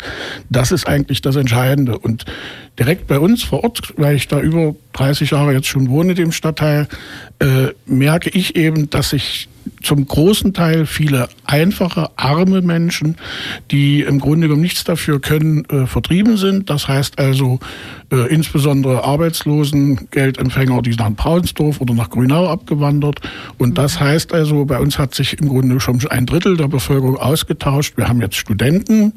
Das 0.51 0.73
ist 0.73 0.87
eigentlich 0.87 1.23
das 1.23 1.37
Entscheidende. 1.37 1.99
Und 1.99 2.25
direkt 2.79 3.07
bei 3.07 3.19
uns 3.19 3.43
vor 3.43 3.65
Ort, 3.65 3.95
weil 3.97 4.17
ich 4.17 4.29
da 4.29 4.41
über 4.41 4.75
30 4.93 5.31
Jahre 5.31 5.53
jetzt 5.53 5.67
schon 5.67 5.89
wohne 5.89 6.15
dem 6.15 6.33
Stadtteil, 6.33 6.89
äh, 7.41 7.69
merke 7.87 8.31
ich 8.31 8.57
eben, 8.57 8.91
dass 8.91 9.11
sich 9.11 9.49
zum 9.83 10.07
großen 10.07 10.55
Teil 10.55 10.87
viele 10.87 11.29
einfache, 11.45 12.11
arme 12.17 12.63
Menschen, 12.63 13.17
die 13.71 14.03
im 14.03 14.19
Grunde 14.19 14.47
genommen 14.47 14.63
nichts 14.63 14.85
dafür 14.85 15.21
können, 15.21 15.65
äh, 15.67 15.87
vertrieben 15.87 16.37
sind. 16.37 16.71
Das 16.71 16.89
heißt 16.89 17.19
also 17.19 17.61
äh, 18.11 18.33
insbesondere 18.33 19.05
Arbeitslosen, 19.05 20.09
Geldempfänger, 20.11 20.81
die 20.83 20.95
nach 20.97 21.11
Braunsdorf 21.11 21.81
oder 21.81 21.95
nach 21.95 22.09
Grünau 22.09 22.49
abgewandert. 22.49 23.21
Und 23.59 23.77
das 23.77 24.01
heißt 24.01 24.33
also, 24.33 24.65
bei 24.65 24.79
uns 24.79 24.99
hat 24.99 25.15
sich 25.15 25.39
im 25.39 25.49
Grunde 25.49 25.79
schon 25.81 26.01
ein 26.09 26.25
Drittel 26.25 26.57
der 26.57 26.69
Bevölkerung 26.69 27.17
ausgetauscht. 27.17 27.97
Wir 27.97 28.09
haben 28.09 28.21
jetzt 28.21 28.37
Studenten. 28.37 29.13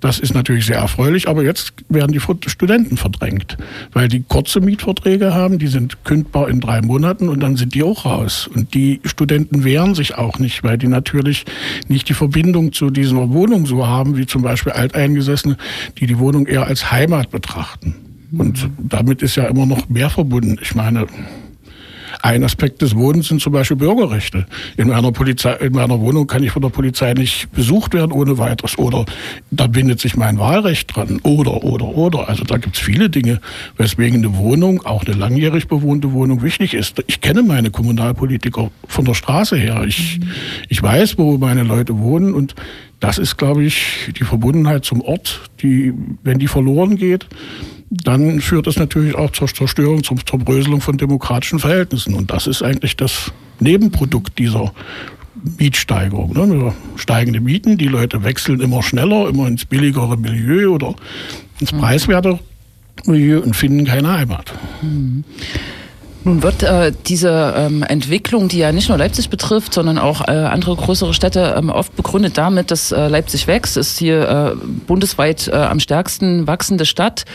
Das 0.00 0.18
ist 0.18 0.34
natürlich 0.34 0.66
sehr 0.66 0.78
erfreulich, 0.78 1.28
aber 1.28 1.44
jetzt 1.44 1.72
werden 1.88 2.12
die 2.12 2.20
Studenten 2.50 2.96
verdrängt, 2.96 3.56
weil 3.92 4.08
die 4.08 4.22
kurze 4.26 4.60
Mietverträge 4.60 5.32
haben, 5.32 5.58
die 5.58 5.66
sind 5.68 6.04
kündbar 6.04 6.48
in 6.48 6.60
drei 6.60 6.82
Monaten 6.82 7.28
und 7.28 7.40
dann 7.40 7.56
sind 7.56 7.74
die 7.74 7.82
auch 7.82 8.04
raus. 8.04 8.50
Und 8.52 8.74
die 8.74 9.00
Studenten 9.04 9.64
wehren 9.64 9.94
sich 9.94 10.16
auch 10.18 10.38
nicht, 10.38 10.62
weil 10.62 10.76
die 10.76 10.88
natürlich 10.88 11.44
nicht 11.88 12.08
die 12.08 12.14
Verbindung 12.14 12.72
zu 12.72 12.90
dieser 12.90 13.30
Wohnung 13.30 13.64
so 13.64 13.86
haben, 13.86 14.16
wie 14.16 14.26
zum 14.26 14.42
Beispiel 14.42 14.72
Alteingesessene, 14.72 15.56
die 15.98 16.06
die 16.06 16.18
Wohnung 16.18 16.46
eher 16.46 16.66
als 16.66 16.90
Heimat 16.90 17.30
betrachten. 17.30 18.03
Und 18.38 18.68
damit 18.78 19.22
ist 19.22 19.36
ja 19.36 19.44
immer 19.44 19.66
noch 19.66 19.88
mehr 19.88 20.10
verbunden. 20.10 20.58
Ich 20.62 20.74
meine, 20.74 21.06
ein 22.24 22.42
Aspekt 22.42 22.80
des 22.80 22.96
Wohnens 22.96 23.28
sind 23.28 23.42
zum 23.42 23.52
Beispiel 23.52 23.76
Bürgerrechte. 23.76 24.46
In 24.78 24.88
meiner, 24.88 25.12
Polizei, 25.12 25.52
in 25.56 25.74
meiner 25.74 26.00
Wohnung 26.00 26.26
kann 26.26 26.42
ich 26.42 26.52
von 26.52 26.62
der 26.62 26.70
Polizei 26.70 27.12
nicht 27.12 27.52
besucht 27.52 27.92
werden 27.92 28.12
ohne 28.12 28.38
weiteres. 28.38 28.78
Oder 28.78 29.04
da 29.50 29.66
bindet 29.66 30.00
sich 30.00 30.16
mein 30.16 30.38
Wahlrecht 30.38 30.96
dran. 30.96 31.20
Oder, 31.22 31.62
oder, 31.64 31.84
oder. 31.84 32.28
Also 32.28 32.44
da 32.44 32.56
gibt 32.56 32.76
es 32.76 32.82
viele 32.82 33.10
Dinge, 33.10 33.42
weswegen 33.76 34.24
eine 34.24 34.38
Wohnung, 34.38 34.86
auch 34.86 35.04
eine 35.04 35.14
langjährig 35.14 35.68
bewohnte 35.68 36.12
Wohnung, 36.12 36.42
wichtig 36.42 36.72
ist. 36.72 37.04
Ich 37.08 37.20
kenne 37.20 37.42
meine 37.42 37.70
Kommunalpolitiker 37.70 38.70
von 38.88 39.04
der 39.04 39.14
Straße 39.14 39.56
her. 39.56 39.84
Ich, 39.86 40.18
ich 40.70 40.82
weiß, 40.82 41.18
wo 41.18 41.36
meine 41.36 41.62
Leute 41.62 41.98
wohnen 41.98 42.34
und 42.34 42.54
das 43.00 43.18
ist, 43.18 43.36
glaube 43.36 43.64
ich, 43.64 44.14
die 44.18 44.24
Verbundenheit 44.24 44.86
zum 44.86 45.02
Ort, 45.02 45.50
die, 45.60 45.92
wenn 46.22 46.38
die 46.38 46.48
verloren 46.48 46.96
geht, 46.96 47.26
dann 47.90 48.40
führt 48.40 48.66
das 48.66 48.76
natürlich 48.76 49.14
auch 49.14 49.30
zur 49.32 49.48
Zerstörung, 49.48 50.02
zur 50.02 50.16
Zerbröselung 50.18 50.80
von 50.80 50.96
demokratischen 50.96 51.58
Verhältnissen. 51.58 52.14
Und 52.14 52.30
das 52.30 52.46
ist 52.46 52.62
eigentlich 52.62 52.96
das 52.96 53.32
Nebenprodukt 53.60 54.38
dieser 54.38 54.72
Mietsteigerung. 55.58 56.32
Ne? 56.32 56.72
Steigende 56.96 57.40
Mieten, 57.40 57.76
die 57.76 57.88
Leute 57.88 58.24
wechseln 58.24 58.60
immer 58.60 58.82
schneller, 58.82 59.28
immer 59.28 59.46
ins 59.46 59.64
billigere 59.64 60.16
Milieu 60.16 60.70
oder 60.70 60.94
ins 61.60 61.72
mhm. 61.72 61.78
preiswerte 61.78 62.38
Milieu 63.04 63.40
und 63.40 63.54
finden 63.54 63.84
keine 63.84 64.12
Heimat. 64.12 64.52
Mhm. 64.82 65.24
Nun 66.24 66.42
wird 66.42 66.62
äh, 66.62 66.90
diese 67.06 67.54
ähm, 67.54 67.82
Entwicklung, 67.82 68.48
die 68.48 68.58
ja 68.58 68.72
nicht 68.72 68.88
nur 68.88 68.96
Leipzig 68.96 69.28
betrifft, 69.28 69.74
sondern 69.74 69.98
auch 69.98 70.26
äh, 70.26 70.32
andere 70.32 70.74
größere 70.74 71.12
Städte, 71.12 71.54
ähm, 71.56 71.68
oft 71.68 71.94
begründet 71.96 72.38
damit, 72.38 72.70
dass 72.70 72.92
äh, 72.92 73.08
Leipzig 73.08 73.46
wächst, 73.46 73.76
ist 73.76 73.98
hier 73.98 74.56
äh, 74.56 74.66
bundesweit 74.86 75.48
äh, 75.48 75.52
am 75.52 75.80
stärksten 75.80 76.46
wachsende 76.46 76.86
Stadt. 76.86 77.26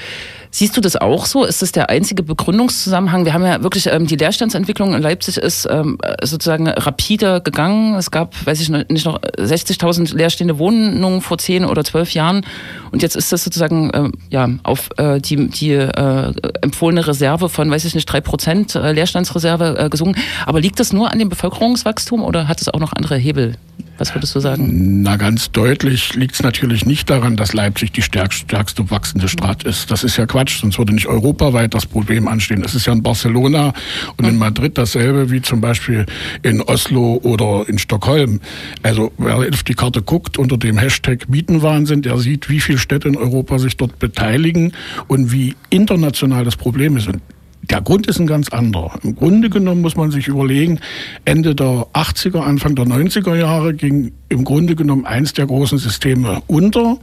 Siehst 0.52 0.76
du 0.76 0.82
das 0.82 0.96
auch 0.96 1.28
so? 1.28 1.46
Ist 1.46 1.62
das 1.62 1.72
der 1.72 1.90
einzige 1.90 2.24
Begründungszusammenhang? 2.24 3.24
Wir 3.26 3.34
haben 3.34 3.46
ja 3.46 3.62
wirklich, 3.62 3.86
ähm, 3.86 4.08
die 4.08 4.16
Leerstandsentwicklung 4.16 4.96
in 4.96 5.02
Leipzig 5.02 5.38
ist 5.38 5.68
ähm, 5.70 6.00
sozusagen 6.24 6.68
rapide 6.68 7.42
gegangen. 7.42 7.94
Es 7.96 8.10
gab, 8.10 8.34
weiß 8.48 8.60
ich 8.62 8.70
nicht 8.70 9.06
noch, 9.06 9.20
60.000 9.22 10.16
leerstehende 10.16 10.58
Wohnungen 10.58 11.22
vor 11.22 11.38
zehn 11.38 11.66
oder 11.66 11.84
zwölf 11.84 12.14
Jahren. 12.16 12.46
Und 12.92 13.04
jetzt 13.04 13.16
ist 13.16 13.32
das 13.32 13.44
sozusagen 13.44 13.92
ähm, 13.94 14.12
ja, 14.32 14.50
auf 14.64 14.90
äh, 14.98 15.20
die, 15.20 15.50
die 15.50 15.74
äh, 15.74 16.34
empfohlene 16.62 17.06
Reserve 17.06 17.48
von, 17.48 17.70
weiß 17.70 17.86
ich 17.86 17.94
nicht, 17.94 18.06
drei 18.06 18.22
Prozent 18.22 18.74
äh, 18.74 18.92
Leerstandsreserve 18.92 19.78
äh, 19.78 19.90
gesunken. 19.90 20.20
Aber 20.48 20.60
liegt 20.60 20.80
das 20.80 20.94
nur 20.94 21.12
an 21.12 21.20
dem 21.20 21.30
Bevölkerungswachstum 21.30 22.24
oder 22.24 22.48
hat 22.48 22.60
es 22.60 22.70
auch 22.70 22.80
noch 22.80 22.94
andere 22.94 23.18
Hebel? 23.18 23.56
Was 24.00 24.16
würdest 24.16 24.34
du 24.34 24.40
sagen? 24.40 25.02
Na, 25.02 25.18
ganz 25.18 25.52
deutlich 25.52 26.16
liegt 26.16 26.36
es 26.36 26.42
natürlich 26.42 26.86
nicht 26.86 27.10
daran, 27.10 27.36
dass 27.36 27.52
Leipzig 27.52 27.92
die 27.92 28.02
stärkste 28.02 28.90
wachsende 28.90 29.28
Stadt 29.28 29.64
ist. 29.64 29.92
Das 29.92 30.06
ist 30.06 30.16
ja 30.16 30.26
Quatsch, 30.26 30.62
sonst 30.62 30.78
würde 30.78 30.94
nicht 30.94 31.08
europaweit 31.08 31.74
das 31.74 31.86
Problem 31.86 32.30
anstehen. 32.30 32.64
Es 32.64 32.76
ist 32.76 32.88
ja 32.88 32.94
in 32.94 33.04
Barcelona 33.04 33.74
und 34.16 34.26
in 34.26 34.38
Madrid 34.38 34.78
dasselbe 34.78 35.32
wie 35.32 35.42
zum 35.42 35.60
Beispiel 35.60 36.06
in 36.44 36.62
Oslo 36.62 37.20
oder 37.24 37.68
in 37.68 37.78
Stockholm. 37.78 38.40
Also 38.84 39.12
wer 39.18 39.38
auf 39.38 39.64
die 39.64 39.74
Karte 39.74 40.02
guckt 40.02 40.38
unter 40.38 40.58
dem 40.58 40.78
Hashtag 40.78 41.28
Mietenwahnsinn, 41.28 42.02
der 42.02 42.18
sieht, 42.20 42.50
wie 42.50 42.62
viele 42.62 42.78
Städte 42.78 43.10
in 43.10 43.18
Europa 43.18 43.60
sich 43.60 43.76
dort 43.76 44.00
beteiligen 44.00 44.72
und 45.10 45.34
wie 45.34 45.56
international 45.70 46.46
das 46.46 46.56
Problem 46.56 46.96
ist. 46.96 47.10
Und 47.10 47.22
der 47.70 47.82
Grund 47.82 48.08
ist 48.08 48.20
ein 48.20 48.28
ganz 48.28 48.50
anderer. 48.50 49.00
Im 49.04 49.16
Grunde 49.16 49.50
genommen 49.50 49.82
muss 49.82 49.96
man 49.96 50.12
sich 50.12 50.28
überlegen, 50.28 50.80
Ende 51.26 51.54
der 51.54 51.88
80er, 51.94 52.40
Anfang 52.40 52.76
der 52.76 52.86
90er 52.86 53.36
Jahre 53.36 53.74
ging 53.74 54.12
im 54.30 54.44
Grunde 54.44 54.76
genommen 54.76 55.06
eins 55.06 55.34
der 55.34 55.46
großen 55.46 55.78
Systeme 55.78 56.42
unter 56.48 56.98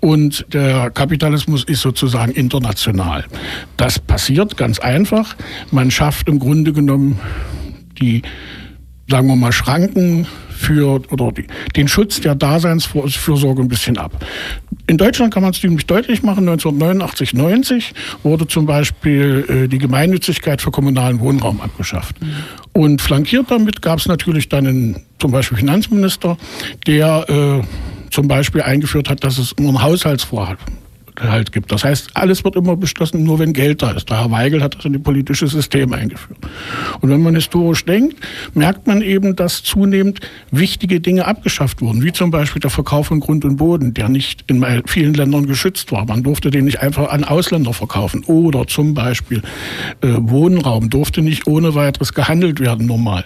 und 0.00 0.46
der 0.52 0.90
Kapitalismus 0.90 1.64
ist 1.64 1.80
sozusagen 1.80 2.32
international. 2.32 3.24
Das 3.76 3.98
passiert 3.98 4.56
ganz 4.56 4.78
einfach. 4.78 5.36
Man 5.70 5.90
schafft 5.90 6.28
im 6.28 6.38
Grunde 6.38 6.72
genommen 6.72 7.18
die, 8.00 8.22
sagen 9.08 9.28
wir 9.28 9.36
mal, 9.36 9.52
Schranken 9.52 10.26
für 10.62 11.02
oder 11.10 11.32
die, 11.32 11.46
den 11.76 11.88
Schutz 11.88 12.20
der 12.20 12.34
Daseinsfürsorge 12.34 13.62
ein 13.62 13.68
bisschen 13.68 13.98
ab. 13.98 14.24
In 14.86 14.96
Deutschland 14.96 15.32
kann 15.32 15.42
man 15.42 15.52
es 15.52 15.60
ziemlich 15.60 15.86
deutlich 15.86 16.22
machen. 16.22 16.48
1989, 16.48 17.34
90 17.34 17.92
wurde 18.22 18.46
zum 18.46 18.66
Beispiel 18.66 19.44
äh, 19.48 19.68
die 19.68 19.78
Gemeinnützigkeit 19.78 20.62
für 20.62 20.70
kommunalen 20.70 21.20
Wohnraum 21.20 21.60
abgeschafft. 21.60 22.20
Mhm. 22.20 22.34
Und 22.72 23.02
flankiert 23.02 23.50
damit 23.50 23.82
gab 23.82 23.98
es 23.98 24.06
natürlich 24.06 24.48
dann 24.48 24.66
einen, 24.66 25.02
zum 25.18 25.30
Beispiel 25.30 25.58
Finanzminister, 25.58 26.36
der 26.86 27.28
äh, 27.28 27.66
zum 28.10 28.28
Beispiel 28.28 28.62
eingeführt 28.62 29.08
hat, 29.08 29.24
dass 29.24 29.38
es 29.38 29.54
nur 29.58 29.68
einen 29.68 29.82
Haushaltsvorhalt 29.82 30.58
halt 31.20 31.52
gibt. 31.52 31.70
Das 31.70 31.84
heißt, 31.84 32.10
alles 32.14 32.44
wird 32.44 32.56
immer 32.56 32.76
beschlossen, 32.76 33.24
nur 33.24 33.38
wenn 33.38 33.52
Geld 33.52 33.82
da 33.82 33.90
ist. 33.90 34.08
Der 34.08 34.20
Herr 34.20 34.30
Weigel 34.30 34.62
hat 34.62 34.76
das 34.76 34.84
in 34.84 34.92
die 34.92 34.98
politische 34.98 35.46
System 35.46 35.92
eingeführt. 35.92 36.38
Und 37.00 37.10
wenn 37.10 37.22
man 37.22 37.34
historisch 37.34 37.84
denkt, 37.84 38.16
merkt 38.54 38.86
man 38.86 39.02
eben, 39.02 39.36
dass 39.36 39.62
zunehmend 39.62 40.20
wichtige 40.50 41.00
Dinge 41.00 41.26
abgeschafft 41.26 41.82
wurden, 41.82 42.02
wie 42.02 42.12
zum 42.12 42.30
Beispiel 42.30 42.60
der 42.60 42.70
Verkauf 42.70 43.08
von 43.08 43.20
Grund 43.20 43.44
und 43.44 43.56
Boden, 43.56 43.94
der 43.94 44.08
nicht 44.08 44.44
in 44.46 44.64
vielen 44.86 45.14
Ländern 45.14 45.46
geschützt 45.46 45.92
war. 45.92 46.06
Man 46.06 46.22
durfte 46.22 46.50
den 46.50 46.64
nicht 46.64 46.80
einfach 46.80 47.10
an 47.10 47.24
Ausländer 47.24 47.72
verkaufen. 47.72 48.24
Oder 48.24 48.66
zum 48.66 48.94
Beispiel 48.94 49.42
äh, 50.00 50.08
Wohnraum 50.18 50.88
durfte 50.90 51.22
nicht 51.22 51.46
ohne 51.46 51.74
weiteres 51.74 52.14
gehandelt 52.14 52.60
werden 52.60 52.86
normal. 52.86 53.24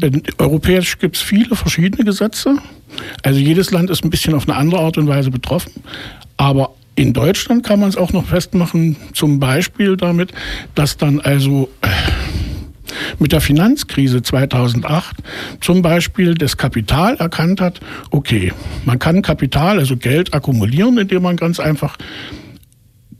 Mhm. 0.00 0.22
Europäisch 0.38 0.98
gibt 0.98 1.16
es 1.16 1.22
viele 1.22 1.56
verschiedene 1.56 2.04
Gesetze. 2.04 2.56
Also 3.22 3.40
jedes 3.40 3.70
Land 3.70 3.90
ist 3.90 4.04
ein 4.04 4.10
bisschen 4.10 4.34
auf 4.34 4.48
eine 4.48 4.56
andere 4.56 4.80
Art 4.80 4.98
und 4.98 5.08
Weise 5.08 5.30
betroffen. 5.30 5.72
Aber 6.36 6.74
in 6.96 7.12
Deutschland 7.12 7.64
kann 7.64 7.80
man 7.80 7.88
es 7.88 7.96
auch 7.96 8.12
noch 8.12 8.26
festmachen, 8.26 8.96
zum 9.12 9.40
Beispiel 9.40 9.96
damit, 9.96 10.32
dass 10.74 10.96
dann 10.96 11.20
also 11.20 11.68
äh, 11.82 11.88
mit 13.18 13.32
der 13.32 13.40
Finanzkrise 13.40 14.22
2008 14.22 15.16
zum 15.60 15.82
Beispiel 15.82 16.34
das 16.34 16.56
Kapital 16.56 17.16
erkannt 17.16 17.60
hat, 17.60 17.80
okay, 18.10 18.52
man 18.84 18.98
kann 18.98 19.22
Kapital, 19.22 19.78
also 19.78 19.96
Geld 19.96 20.34
akkumulieren, 20.34 20.98
indem 20.98 21.22
man 21.22 21.36
ganz 21.36 21.58
einfach 21.58 21.96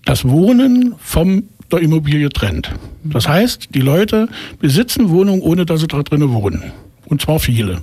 das 0.04 0.28
Wohnen 0.28 0.94
vom 0.98 1.44
der 1.72 1.80
Immobilie 1.80 2.28
trennt. 2.28 2.70
Das 3.02 3.26
heißt, 3.26 3.74
die 3.74 3.80
Leute 3.80 4.28
besitzen 4.60 5.08
Wohnungen, 5.08 5.40
ohne 5.40 5.66
dass 5.66 5.80
sie 5.80 5.88
da 5.88 6.02
drinnen 6.02 6.32
wohnen. 6.32 6.72
Und 7.06 7.20
zwar 7.20 7.38
viele. 7.38 7.82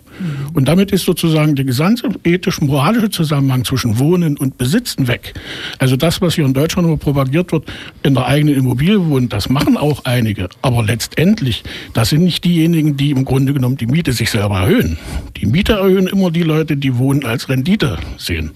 Und 0.54 0.68
damit 0.68 0.92
ist 0.92 1.06
sozusagen 1.06 1.56
der 1.56 1.66
gesamte 1.66 2.10
ethisch-moralische 2.24 3.10
Zusammenhang 3.10 3.63
zwischen 3.66 4.00
Wohnen 4.00 4.38
und 4.38 4.58
Besitzen 4.58 5.08
weg. 5.08 5.34
Also 5.80 5.96
das, 5.96 6.22
was 6.22 6.36
hier 6.36 6.46
in 6.46 6.54
Deutschland 6.54 6.88
immer 6.88 6.98
propagiert 6.98 7.51
wird, 7.51 7.66
in 8.04 8.13
der 8.13 8.25
eigenen 8.25 8.56
Immobilie 8.56 9.06
wohnen, 9.08 9.30
das 9.30 9.50
machen 9.50 9.78
auch 9.78 10.06
einige. 10.06 10.50
Aber 10.62 10.84
letztendlich, 10.84 11.63
das 11.94 12.10
sind 12.10 12.24
nicht 12.24 12.44
diejenigen, 12.44 12.98
die 12.98 13.12
im 13.12 13.25
Grunde 13.25 13.54
genommen 13.54 13.78
die 13.78 13.88
Miete 13.88 14.13
sich 14.13 14.30
selber 14.30 14.62
erhöhen. 14.62 14.98
Die 15.38 15.46
Miete 15.46 15.74
erhöhen 15.74 16.08
immer 16.08 16.32
die 16.32 16.44
Leute, 16.44 16.78
die 16.78 16.98
Wohnen 16.98 17.25
als 17.25 17.50
Rendite 17.50 17.98
sehen. 18.18 18.51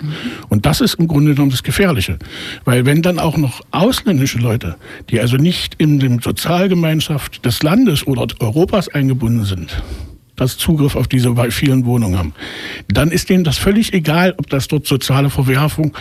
Und 0.49 0.65
das 0.65 0.81
ist 0.81 0.95
im 0.95 1.07
Grunde 1.07 1.33
genommen 1.33 1.51
das 1.51 1.63
Gefährliche. 1.63 2.17
Weil 2.63 2.85
wenn 2.85 3.01
dann 3.01 3.19
auch 3.19 3.37
noch 3.37 3.61
ausländische 3.71 4.39
Leute, 4.39 4.75
die 5.09 5.19
also 5.19 5.37
nicht 5.37 5.75
in 5.77 5.99
der 5.99 6.19
Sozialgemeinschaft 6.21 7.45
des 7.45 7.63
Landes 7.63 8.05
oder 8.07 8.27
Europas 8.39 8.89
eingebunden 8.89 9.45
sind, 9.45 9.81
das 10.35 10.57
Zugriff 10.57 10.95
auf 10.95 11.07
diese 11.07 11.33
vielen 11.51 11.85
Wohnungen 11.85 12.17
haben. 12.17 12.33
Dann 12.87 13.11
ist 13.11 13.29
denen 13.29 13.43
das 13.43 13.57
völlig 13.57 13.93
egal, 13.93 14.33
ob 14.37 14.49
das 14.49 14.67
dort 14.67 14.85
soziale 14.85 15.29
Verwerfung, 15.29 15.95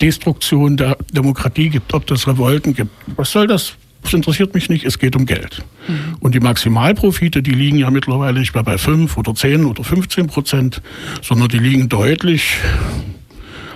Destruktion 0.00 0.76
der 0.76 0.96
Demokratie 1.12 1.70
gibt, 1.70 1.92
ob 1.94 2.06
das 2.06 2.26
Revolten 2.26 2.74
gibt. 2.74 2.90
Was 3.16 3.32
soll 3.32 3.46
das? 3.46 3.74
Das 4.02 4.14
interessiert 4.14 4.54
mich 4.54 4.70
nicht, 4.70 4.84
es 4.86 4.98
geht 4.98 5.14
um 5.14 5.26
Geld. 5.26 5.62
Mhm. 5.86 6.16
Und 6.20 6.34
die 6.34 6.40
Maximalprofite, 6.40 7.42
die 7.42 7.50
liegen 7.50 7.76
ja 7.78 7.90
mittlerweile 7.90 8.38
nicht 8.38 8.54
mehr 8.54 8.62
bei 8.62 8.78
5 8.78 9.16
oder 9.18 9.34
10 9.34 9.66
oder 9.66 9.84
15 9.84 10.26
Prozent, 10.26 10.80
sondern 11.22 11.48
die 11.48 11.58
liegen 11.58 11.88
deutlich 11.88 12.56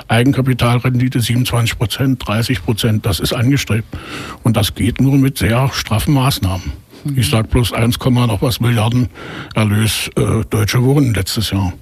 Eigenkapitalrendite 0.09 1.21
27 1.21 1.78
Prozent, 1.78 2.26
30 2.26 2.62
Prozent, 2.64 3.06
das 3.06 3.21
ist 3.21 3.33
angestrebt. 3.33 3.88
Und 4.42 4.56
das 4.56 4.75
geht 4.75 5.00
nur 5.00 5.16
mit 5.16 5.38
sehr 5.38 5.71
straffen 5.73 6.14
Maßnahmen. 6.14 6.84
Ich 7.16 7.28
sage 7.28 7.49
bloß 7.49 7.73
1, 7.73 7.99
noch 7.99 8.42
was 8.42 8.61
Milliarden 8.61 9.08
Erlös 9.54 10.11
äh, 10.16 10.44
Deutsche 10.49 10.82
Wohnen 10.82 11.14
letztes 11.14 11.50
Jahr. 11.50 11.73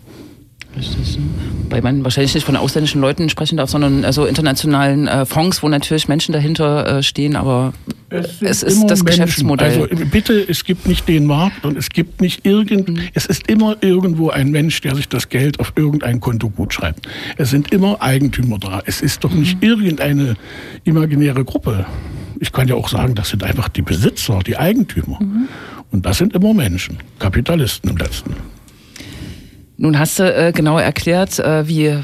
Weil 1.68 1.82
man 1.82 2.02
wahrscheinlich 2.02 2.34
nicht 2.34 2.44
von 2.44 2.56
ausländischen 2.56 3.00
Leuten 3.00 3.28
sprechen 3.28 3.58
darf, 3.58 3.68
sondern 3.68 4.04
also 4.04 4.24
internationalen 4.24 5.06
äh, 5.06 5.26
Fonds, 5.26 5.62
wo 5.62 5.68
natürlich 5.68 6.08
Menschen 6.08 6.32
dahinter 6.32 6.98
äh, 6.98 7.02
stehen, 7.02 7.36
aber 7.36 7.74
es, 8.08 8.40
es 8.40 8.62
ist 8.62 8.84
das 8.86 9.02
Menschen. 9.02 9.24
Geschäftsmodell. 9.24 9.82
Also 9.82 10.06
bitte, 10.06 10.34
es 10.48 10.64
gibt 10.64 10.86
nicht 10.86 11.06
den 11.08 11.26
Markt 11.26 11.66
und 11.66 11.76
es 11.76 11.90
gibt 11.90 12.22
nicht 12.22 12.46
irgend, 12.46 12.88
mhm. 12.88 13.00
es 13.12 13.26
ist 13.26 13.48
immer 13.48 13.76
irgendwo 13.82 14.30
ein 14.30 14.50
Mensch, 14.50 14.80
der 14.80 14.94
sich 14.94 15.08
das 15.08 15.28
Geld 15.28 15.60
auf 15.60 15.74
irgendein 15.76 16.20
Konto 16.20 16.48
gut 16.48 16.72
schreibt. 16.72 17.06
Es 17.36 17.50
sind 17.50 17.72
immer 17.72 18.00
Eigentümer 18.00 18.58
da. 18.58 18.82
Es 18.86 19.02
ist 19.02 19.24
doch 19.24 19.32
nicht 19.32 19.62
mhm. 19.62 19.68
irgendeine 19.68 20.36
imaginäre 20.84 21.44
Gruppe. 21.44 21.84
Ich 22.42 22.50
kann 22.50 22.66
ja 22.66 22.74
auch 22.74 22.88
sagen, 22.88 23.14
das 23.14 23.28
sind 23.28 23.44
einfach 23.44 23.68
die 23.68 23.82
Besitzer, 23.82 24.40
die 24.40 24.56
Eigentümer. 24.56 25.20
Mhm. 25.20 25.46
Und 25.92 26.04
das 26.04 26.18
sind 26.18 26.34
immer 26.34 26.52
Menschen, 26.52 26.98
Kapitalisten 27.20 27.88
im 27.90 27.96
letzten. 27.96 28.34
Nun 29.76 29.96
hast 29.96 30.18
du 30.18 30.24
äh, 30.24 30.50
genau 30.50 30.76
erklärt, 30.76 31.38
äh, 31.38 31.68
wie 31.68 32.00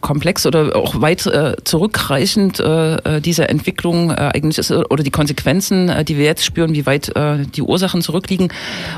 komplex 0.00 0.46
oder 0.46 0.76
auch 0.76 1.00
weit 1.00 1.26
äh, 1.26 1.56
zurückreichend 1.64 2.60
äh, 2.60 3.16
äh, 3.16 3.20
diese 3.20 3.48
Entwicklung 3.48 4.10
äh, 4.10 4.30
eigentlich 4.34 4.58
ist 4.58 4.70
oder 4.70 5.02
die 5.02 5.10
Konsequenzen, 5.10 5.88
äh, 5.88 6.04
die 6.04 6.16
wir 6.16 6.24
jetzt 6.24 6.44
spüren, 6.44 6.74
wie 6.74 6.86
weit 6.86 7.14
äh, 7.16 7.38
die 7.46 7.62
Ursachen 7.62 8.02
zurückliegen. 8.02 8.48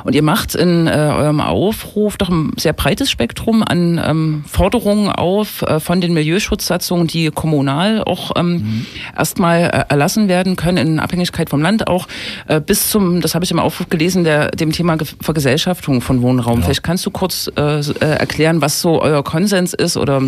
Und 0.04 0.14
ihr 0.14 0.22
macht 0.22 0.54
in 0.54 0.86
äh, 0.86 0.90
eurem 0.90 1.40
Aufruf 1.40 2.16
doch 2.16 2.28
ein 2.28 2.52
sehr 2.56 2.72
breites 2.72 3.10
Spektrum 3.10 3.62
an 3.62 4.00
ähm, 4.04 4.44
Forderungen 4.46 5.08
auf 5.10 5.62
äh, 5.62 5.80
von 5.80 6.00
den 6.00 6.12
Milieuschutzsatzungen, 6.12 7.06
die 7.06 7.30
kommunal 7.30 8.02
auch 8.04 8.32
ähm, 8.36 8.52
mhm. 8.52 8.86
erstmal 9.16 9.62
äh, 9.62 9.84
erlassen 9.88 10.28
werden 10.28 10.56
können, 10.56 10.76
in 10.76 10.98
Abhängigkeit 11.00 11.50
vom 11.50 11.62
Land 11.62 11.88
auch, 11.88 12.06
äh, 12.46 12.60
bis 12.60 12.90
zum, 12.90 13.20
das 13.20 13.34
habe 13.34 13.44
ich 13.44 13.50
im 13.50 13.58
Aufruf 13.58 13.88
gelesen, 13.88 14.24
der, 14.24 14.50
dem 14.50 14.72
Thema 14.72 14.96
Vergesellschaftung 15.20 16.00
von 16.00 16.22
Wohnraum. 16.22 16.60
Ja. 16.60 16.66
Vielleicht 16.66 16.82
kannst 16.82 17.06
du 17.06 17.10
kurz 17.10 17.50
äh, 17.56 17.80
äh, 17.80 17.82
erklären, 18.00 18.60
was 18.60 18.80
so 18.80 19.00
euer 19.00 19.24
Konsens 19.24 19.74
ist 19.74 19.96
oder 19.96 20.22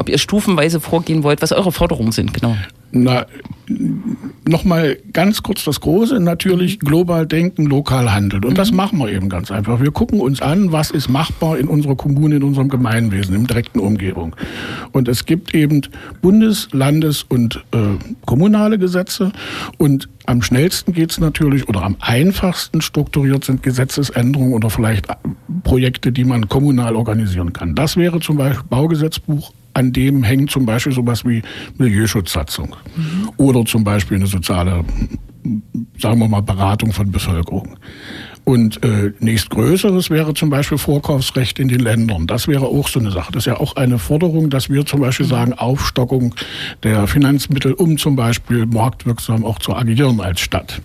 ob 0.00 0.08
ihr 0.08 0.18
stufenweise 0.18 0.80
vorgehen 0.80 1.22
wollt, 1.22 1.42
was 1.42 1.52
eure 1.52 1.72
Forderungen 1.72 2.12
sind, 2.12 2.32
genau. 2.32 2.56
Na, 2.92 3.26
nochmal 4.48 4.98
ganz 5.12 5.44
kurz 5.44 5.62
das 5.64 5.80
Große, 5.80 6.18
natürlich 6.18 6.80
global 6.80 7.24
denken, 7.24 7.66
lokal 7.66 8.12
handeln. 8.12 8.44
Und 8.44 8.52
mhm. 8.52 8.56
das 8.56 8.72
machen 8.72 8.98
wir 8.98 9.12
eben 9.12 9.28
ganz 9.28 9.52
einfach. 9.52 9.80
Wir 9.80 9.92
gucken 9.92 10.20
uns 10.20 10.42
an, 10.42 10.72
was 10.72 10.90
ist 10.90 11.08
machbar 11.08 11.56
in 11.58 11.68
unserer 11.68 11.94
Kommune, 11.94 12.36
in 12.36 12.42
unserem 12.42 12.68
Gemeinwesen, 12.68 13.36
im 13.36 13.46
direkten 13.46 13.78
Umgebung. 13.78 14.34
Und 14.90 15.06
es 15.06 15.24
gibt 15.24 15.54
eben 15.54 15.82
Bundes-, 16.20 16.68
Landes- 16.72 17.22
und 17.22 17.64
äh, 17.72 17.78
kommunale 18.26 18.76
Gesetze. 18.76 19.30
Und 19.78 20.08
am 20.26 20.42
schnellsten 20.42 20.92
geht 20.92 21.12
es 21.12 21.20
natürlich 21.20 21.68
oder 21.68 21.82
am 21.82 21.96
einfachsten 22.00 22.80
strukturiert 22.80 23.44
sind 23.44 23.62
Gesetzesänderungen 23.62 24.54
oder 24.54 24.68
vielleicht 24.68 25.06
Projekte, 25.62 26.10
die 26.10 26.24
man 26.24 26.48
kommunal 26.48 26.96
organisieren 26.96 27.52
kann. 27.52 27.76
Das 27.76 27.96
wäre 27.96 28.18
zum 28.18 28.36
Beispiel 28.36 28.66
Baugesetzbuch 28.68 29.52
an 29.74 29.92
dem 29.92 30.22
hängt 30.22 30.50
zum 30.50 30.66
Beispiel 30.66 30.92
sowas 30.92 31.24
wie 31.24 31.42
Milieuschutzsatzung 31.78 32.76
mhm. 32.96 33.30
oder 33.36 33.64
zum 33.64 33.84
Beispiel 33.84 34.16
eine 34.16 34.26
soziale, 34.26 34.84
sagen 35.98 36.18
wir 36.18 36.28
mal, 36.28 36.42
Beratung 36.42 36.92
von 36.92 37.10
Bevölkerung. 37.10 37.76
Und 38.44 38.82
äh, 38.82 39.12
nächstgrößeres 39.20 40.10
wäre 40.10 40.34
zum 40.34 40.50
Beispiel 40.50 40.78
Vorkaufsrecht 40.78 41.58
in 41.58 41.68
den 41.68 41.80
Ländern. 41.80 42.26
Das 42.26 42.48
wäre 42.48 42.66
auch 42.66 42.88
so 42.88 42.98
eine 42.98 43.10
Sache. 43.10 43.32
Das 43.32 43.42
ist 43.42 43.46
ja 43.46 43.60
auch 43.60 43.76
eine 43.76 43.98
Forderung, 43.98 44.50
dass 44.50 44.70
wir 44.70 44.86
zum 44.86 45.00
Beispiel 45.00 45.26
sagen, 45.26 45.52
Aufstockung 45.52 46.34
der 46.82 47.06
Finanzmittel, 47.06 47.74
um 47.74 47.98
zum 47.98 48.16
Beispiel 48.16 48.66
marktwirksam 48.66 49.44
auch 49.44 49.58
zu 49.58 49.74
agieren 49.74 50.20
als 50.20 50.40
Stadt. 50.40 50.80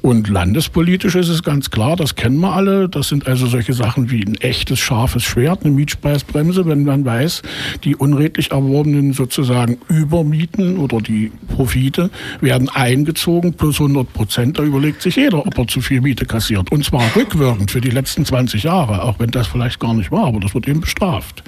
Und 0.00 0.28
landespolitisch 0.28 1.16
ist 1.16 1.28
es 1.28 1.42
ganz 1.42 1.70
klar, 1.70 1.96
das 1.96 2.14
kennen 2.14 2.38
wir 2.38 2.52
alle. 2.52 2.88
Das 2.88 3.08
sind 3.08 3.26
also 3.26 3.46
solche 3.46 3.72
Sachen 3.72 4.10
wie 4.10 4.22
ein 4.22 4.36
echtes 4.36 4.78
scharfes 4.78 5.24
Schwert, 5.24 5.64
eine 5.64 5.74
Mietspeisbremse, 5.74 6.66
wenn 6.66 6.84
man 6.84 7.04
weiß, 7.04 7.42
die 7.84 7.96
unredlich 7.96 8.52
erworbenen 8.52 9.12
sozusagen 9.12 9.78
Übermieten 9.88 10.78
oder 10.78 11.00
die 11.00 11.32
Profite 11.48 12.10
werden 12.40 12.68
eingezogen 12.68 13.54
plus 13.54 13.80
100 13.80 14.12
Prozent. 14.12 14.58
Da 14.58 14.62
überlegt 14.62 15.02
sich 15.02 15.16
jeder, 15.16 15.46
ob 15.46 15.58
er 15.58 15.66
zu 15.66 15.80
viel 15.80 16.00
Miete 16.00 16.26
kassiert. 16.26 16.70
Und 16.70 16.84
zwar 16.84 17.04
rückwirkend 17.16 17.70
für 17.70 17.80
die 17.80 17.90
letzten 17.90 18.24
20 18.24 18.62
Jahre, 18.62 19.02
auch 19.02 19.18
wenn 19.18 19.30
das 19.30 19.48
vielleicht 19.48 19.80
gar 19.80 19.94
nicht 19.94 20.12
war, 20.12 20.26
aber 20.26 20.40
das 20.40 20.54
wird 20.54 20.68
eben 20.68 20.80
bestraft. 20.80 21.42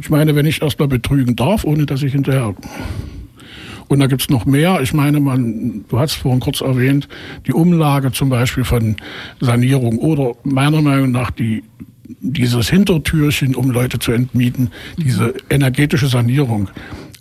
Ich 0.00 0.10
meine, 0.10 0.34
wenn 0.34 0.46
ich 0.46 0.60
erst 0.62 0.78
mal 0.78 0.88
betrügen 0.88 1.36
darf, 1.36 1.64
ohne 1.64 1.86
dass 1.86 2.02
ich 2.02 2.12
hinterher 2.12 2.54
und 3.92 4.00
da 4.00 4.06
gibt 4.06 4.22
es 4.22 4.30
noch 4.30 4.46
mehr. 4.46 4.80
Ich 4.80 4.94
meine, 4.94 5.20
man, 5.20 5.84
du 5.88 5.98
hast 5.98 6.14
vorhin 6.14 6.40
kurz 6.40 6.62
erwähnt, 6.62 7.08
die 7.46 7.52
Umlage 7.52 8.10
zum 8.10 8.30
Beispiel 8.30 8.64
von 8.64 8.96
Sanierung 9.40 9.98
oder 9.98 10.32
meiner 10.44 10.80
Meinung 10.80 11.10
nach 11.10 11.30
die 11.30 11.62
dieses 12.20 12.68
Hintertürchen, 12.68 13.54
um 13.54 13.70
Leute 13.70 13.98
zu 13.98 14.12
entmieten, 14.12 14.70
diese 14.96 15.34
energetische 15.50 16.06
Sanierung. 16.06 16.68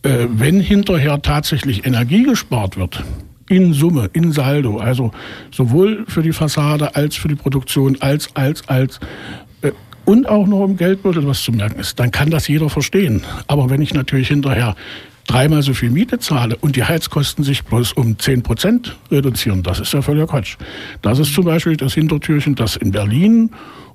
Äh, 0.03 0.27
wenn 0.29 0.59
hinterher 0.59 1.21
tatsächlich 1.21 1.85
Energie 1.85 2.23
gespart 2.23 2.77
wird, 2.77 3.03
in 3.49 3.73
Summe, 3.73 4.09
in 4.13 4.31
Saldo, 4.31 4.77
also 4.77 5.11
sowohl 5.51 6.05
für 6.07 6.23
die 6.23 6.33
Fassade 6.33 6.95
als 6.95 7.15
für 7.15 7.27
die 7.27 7.35
Produktion, 7.35 7.97
als, 7.99 8.35
als, 8.35 8.67
als, 8.67 8.99
äh, 9.61 9.71
und 10.05 10.27
auch 10.27 10.47
noch 10.47 10.65
im 10.65 10.77
Geldbeutel 10.77 11.25
was 11.27 11.43
zu 11.43 11.51
merken 11.51 11.79
ist, 11.79 11.99
dann 11.99 12.11
kann 12.11 12.29
das 12.29 12.47
jeder 12.47 12.69
verstehen. 12.69 13.23
Aber 13.47 13.69
wenn 13.69 13.81
ich 13.81 13.93
natürlich 13.93 14.29
hinterher 14.29 14.75
dreimal 15.27 15.61
so 15.61 15.73
viel 15.73 15.89
Miete 15.89 16.19
zahle 16.19 16.55
und 16.57 16.75
die 16.75 16.83
Heizkosten 16.83 17.43
sich 17.43 17.63
bloß 17.63 17.93
um 17.93 18.17
10 18.17 18.43
Prozent 18.43 18.97
reduzieren, 19.11 19.63
das 19.63 19.79
ist 19.79 19.93
ja 19.93 20.01
völliger 20.01 20.27
Quatsch. 20.27 20.57
Das 21.01 21.19
ist 21.19 21.33
zum 21.33 21.45
Beispiel 21.45 21.77
das 21.77 21.93
Hintertürchen, 21.93 22.55
das 22.55 22.75
in 22.75 22.91
Berlin 22.91 23.51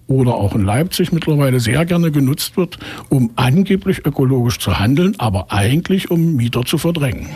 oder 0.06 0.34
auch 0.34 0.54
in 0.54 0.64
Leipzig 0.64 1.12
mittlerweile 1.12 1.60
sehr 1.60 1.84
gerne 1.84 2.10
genutzt 2.10 2.56
wird, 2.56 2.78
um 3.08 3.30
angeblich 3.36 4.06
ökologisch 4.06 4.58
zu 4.58 4.78
handeln, 4.78 5.14
aber 5.18 5.52
eigentlich 5.52 6.10
um 6.10 6.36
Mieter 6.36 6.64
zu 6.64 6.78
verdrängen. 6.78 7.28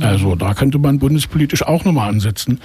Also 0.00 0.34
da 0.34 0.54
könnte 0.54 0.78
man 0.78 0.98
bundespolitisch 0.98 1.62
auch 1.62 1.84
nochmal 1.84 2.08
ansetzen. 2.08 2.60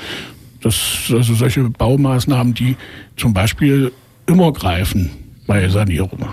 Das, 0.61 0.75
also 1.11 1.33
solche 1.35 1.63
Baumaßnahmen, 1.69 2.53
die 2.53 2.75
zum 3.15 3.33
Beispiel 3.33 3.91
immer 4.25 4.51
greifen 4.53 5.11
bei 5.45 5.67
Sanierung. 5.69 6.25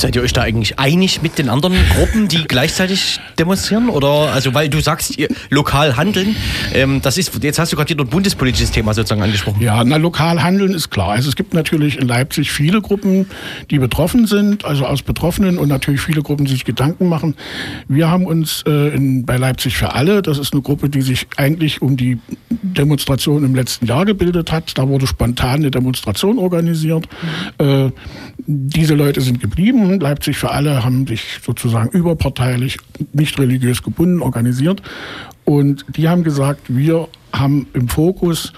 Seid 0.00 0.16
ihr 0.16 0.22
euch 0.22 0.32
da 0.32 0.40
eigentlich 0.40 0.78
einig 0.78 1.20
mit 1.20 1.36
den 1.36 1.50
anderen 1.50 1.76
Gruppen, 1.94 2.26
die 2.26 2.44
gleichzeitig 2.44 3.20
demonstrieren? 3.38 3.90
Oder 3.90 4.32
also 4.32 4.54
weil 4.54 4.70
du 4.70 4.80
sagst, 4.80 5.18
ihr 5.18 5.28
lokal 5.50 5.98
handeln, 5.98 6.36
ähm, 6.72 7.02
das 7.02 7.18
ist 7.18 7.44
jetzt 7.44 7.58
hast 7.58 7.70
du 7.70 7.76
gerade 7.76 7.94
ein 7.94 8.08
bundespolitisches 8.08 8.70
Thema 8.70 8.94
sozusagen 8.94 9.20
angesprochen. 9.20 9.60
Ja, 9.60 9.84
na 9.84 9.98
lokal 9.98 10.42
handeln 10.42 10.72
ist 10.72 10.88
klar. 10.88 11.10
Also 11.10 11.28
es 11.28 11.36
gibt 11.36 11.52
natürlich 11.52 11.98
in 11.98 12.08
Leipzig 12.08 12.50
viele 12.50 12.80
Gruppen, 12.80 13.26
die 13.70 13.78
betroffen 13.78 14.26
sind, 14.26 14.64
also 14.64 14.86
aus 14.86 15.02
Betroffenen 15.02 15.58
und 15.58 15.68
natürlich 15.68 16.00
viele 16.00 16.22
Gruppen, 16.22 16.46
die 16.46 16.52
sich 16.52 16.64
Gedanken 16.64 17.06
machen. 17.06 17.34
Wir 17.86 18.10
haben 18.10 18.24
uns 18.24 18.64
äh, 18.66 18.94
in, 18.94 19.26
bei 19.26 19.36
Leipzig 19.36 19.76
für 19.76 19.92
alle, 19.92 20.22
das 20.22 20.38
ist 20.38 20.54
eine 20.54 20.62
Gruppe, 20.62 20.88
die 20.88 21.02
sich 21.02 21.26
eigentlich 21.36 21.82
um 21.82 21.98
die 21.98 22.18
Demonstration 22.48 23.44
im 23.44 23.54
letzten 23.54 23.84
Jahr 23.84 24.06
gebildet 24.06 24.50
hat. 24.50 24.78
Da 24.78 24.88
wurde 24.88 25.06
spontan 25.06 25.56
eine 25.56 25.70
Demonstration 25.70 26.38
organisiert. 26.38 27.06
Mhm. 27.58 27.66
Äh, 27.66 27.90
diese 28.46 28.94
Leute 28.94 29.20
sind 29.20 29.40
geblieben. 29.40 29.89
Leipzig 29.98 30.36
für 30.36 30.50
alle 30.50 30.84
haben 30.84 31.06
sich 31.06 31.40
sozusagen 31.42 31.90
überparteilich, 31.90 32.76
nicht 33.12 33.38
religiös 33.38 33.82
gebunden 33.82 34.20
organisiert. 34.22 34.82
Und 35.44 35.84
die 35.88 36.08
haben 36.08 36.22
gesagt, 36.22 36.62
wir 36.68 37.08
haben 37.32 37.66
im 37.72 37.88
Fokus 37.88 38.52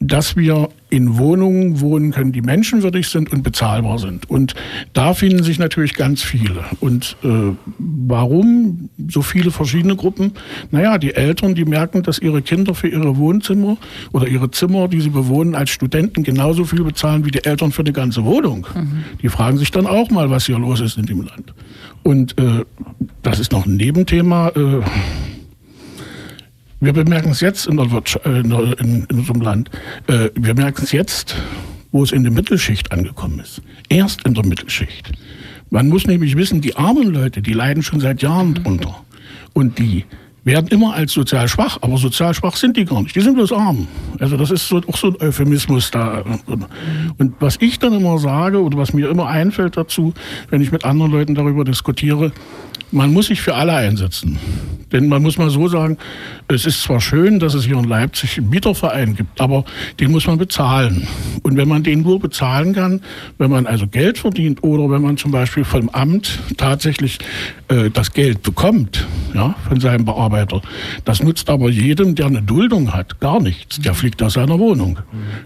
dass 0.00 0.34
wir 0.34 0.70
in 0.88 1.18
Wohnungen 1.18 1.80
wohnen 1.80 2.10
können, 2.10 2.32
die 2.32 2.40
menschenwürdig 2.40 3.08
sind 3.08 3.30
und 3.30 3.42
bezahlbar 3.42 3.98
sind. 3.98 4.28
Und 4.28 4.54
da 4.94 5.12
finden 5.12 5.42
sich 5.42 5.58
natürlich 5.58 5.94
ganz 5.94 6.22
viele. 6.22 6.64
Und 6.80 7.16
äh, 7.22 7.54
warum 7.78 8.88
so 9.08 9.20
viele 9.20 9.50
verschiedene 9.50 9.96
Gruppen? 9.96 10.32
Naja, 10.70 10.96
die 10.96 11.14
Eltern, 11.14 11.54
die 11.54 11.66
merken, 11.66 12.02
dass 12.02 12.18
ihre 12.18 12.40
Kinder 12.40 12.74
für 12.74 12.88
ihre 12.88 13.18
Wohnzimmer 13.18 13.76
oder 14.12 14.26
ihre 14.26 14.50
Zimmer, 14.50 14.88
die 14.88 15.02
sie 15.02 15.10
bewohnen, 15.10 15.54
als 15.54 15.68
Studenten 15.68 16.22
genauso 16.22 16.64
viel 16.64 16.82
bezahlen 16.82 17.26
wie 17.26 17.30
die 17.30 17.44
Eltern 17.44 17.70
für 17.70 17.84
die 17.84 17.92
ganze 17.92 18.24
Wohnung. 18.24 18.66
Mhm. 18.74 19.04
Die 19.20 19.28
fragen 19.28 19.58
sich 19.58 19.70
dann 19.70 19.86
auch 19.86 20.10
mal, 20.10 20.30
was 20.30 20.46
hier 20.46 20.58
los 20.58 20.80
ist 20.80 20.96
in 20.96 21.04
dem 21.06 21.20
Land. 21.20 21.52
Und 22.02 22.38
äh, 22.38 22.64
das 23.22 23.38
ist 23.38 23.52
noch 23.52 23.66
ein 23.66 23.76
Nebenthema. 23.76 24.48
Äh, 24.48 24.80
wir 26.80 26.92
bemerken 26.92 27.30
es 27.30 27.40
jetzt 27.40 27.66
in, 27.66 27.76
der 27.76 27.90
Wirtschaft, 27.90 28.26
äh, 28.26 28.40
in, 28.40 28.50
in, 28.50 29.06
in 29.08 29.18
unserem 29.18 29.40
Land. 29.40 29.70
Äh, 30.06 30.30
wir 30.34 30.54
merken 30.54 30.82
es 30.82 30.92
jetzt, 30.92 31.36
wo 31.92 32.02
es 32.02 32.12
in 32.12 32.22
der 32.22 32.32
Mittelschicht 32.32 32.90
angekommen 32.92 33.38
ist. 33.40 33.62
Erst 33.88 34.26
in 34.26 34.34
der 34.34 34.44
Mittelschicht. 34.46 35.12
Man 35.70 35.88
muss 35.88 36.06
nämlich 36.06 36.36
wissen, 36.36 36.60
die 36.60 36.76
armen 36.76 37.12
Leute, 37.12 37.42
die 37.42 37.52
leiden 37.52 37.82
schon 37.82 38.00
seit 38.00 38.22
Jahren 38.22 38.54
drunter. 38.54 39.04
Und 39.52 39.78
die 39.78 40.04
werden 40.42 40.68
immer 40.68 40.94
als 40.94 41.12
sozial 41.12 41.48
schwach, 41.48 41.78
aber 41.82 41.98
sozial 41.98 42.34
schwach 42.34 42.56
sind 42.56 42.76
die 42.76 42.84
gar 42.84 43.02
nicht. 43.02 43.14
Die 43.14 43.20
sind 43.20 43.34
bloß 43.34 43.52
arm. 43.52 43.86
Also 44.18 44.36
das 44.36 44.50
ist 44.50 44.66
so, 44.66 44.80
auch 44.86 44.96
so 44.96 45.08
ein 45.08 45.16
Euphemismus 45.20 45.90
da. 45.90 46.24
Und 47.18 47.34
was 47.40 47.58
ich 47.60 47.78
dann 47.78 47.92
immer 47.92 48.18
sage 48.18 48.62
oder 48.62 48.78
was 48.78 48.92
mir 48.92 49.10
immer 49.10 49.26
einfällt 49.26 49.76
dazu, 49.76 50.14
wenn 50.48 50.62
ich 50.62 50.72
mit 50.72 50.84
anderen 50.84 51.12
Leuten 51.12 51.34
darüber 51.34 51.64
diskutiere, 51.64 52.32
man 52.90 53.12
muss 53.12 53.26
sich 53.26 53.40
für 53.40 53.54
alle 53.54 53.74
einsetzen. 53.74 54.38
Denn 54.92 55.08
man 55.08 55.22
muss 55.22 55.38
mal 55.38 55.50
so 55.50 55.68
sagen, 55.68 55.98
es 56.48 56.66
ist 56.66 56.82
zwar 56.82 57.00
schön, 57.00 57.38
dass 57.38 57.54
es 57.54 57.64
hier 57.64 57.78
in 57.78 57.84
Leipzig 57.84 58.38
einen 58.38 58.50
Mieterverein 58.50 59.14
gibt, 59.14 59.40
aber 59.40 59.64
den 59.98 60.10
muss 60.10 60.26
man 60.26 60.38
bezahlen. 60.38 61.06
Und 61.42 61.56
wenn 61.56 61.68
man 61.68 61.82
den 61.82 62.02
nur 62.02 62.20
bezahlen 62.20 62.74
kann, 62.74 63.00
wenn 63.38 63.50
man 63.50 63.66
also 63.66 63.86
Geld 63.86 64.18
verdient 64.18 64.62
oder 64.62 64.90
wenn 64.90 65.02
man 65.02 65.16
zum 65.16 65.30
Beispiel 65.30 65.64
vom 65.64 65.88
Amt 65.90 66.38
tatsächlich 66.56 67.18
äh, 67.68 67.90
das 67.90 68.12
Geld 68.12 68.42
bekommt, 68.42 69.06
ja, 69.34 69.54
von 69.68 69.80
seinem 69.80 70.04
Bearbeiter, 70.04 70.60
das 71.04 71.22
nutzt 71.22 71.48
aber 71.50 71.70
jedem, 71.70 72.14
der 72.14 72.26
eine 72.26 72.42
Duldung 72.42 72.92
hat, 72.92 73.20
gar 73.20 73.40
nichts. 73.40 73.80
Der 73.80 73.94
fliegt 73.94 74.22
aus 74.22 74.34
seiner 74.34 74.58
Wohnung. 74.58 74.98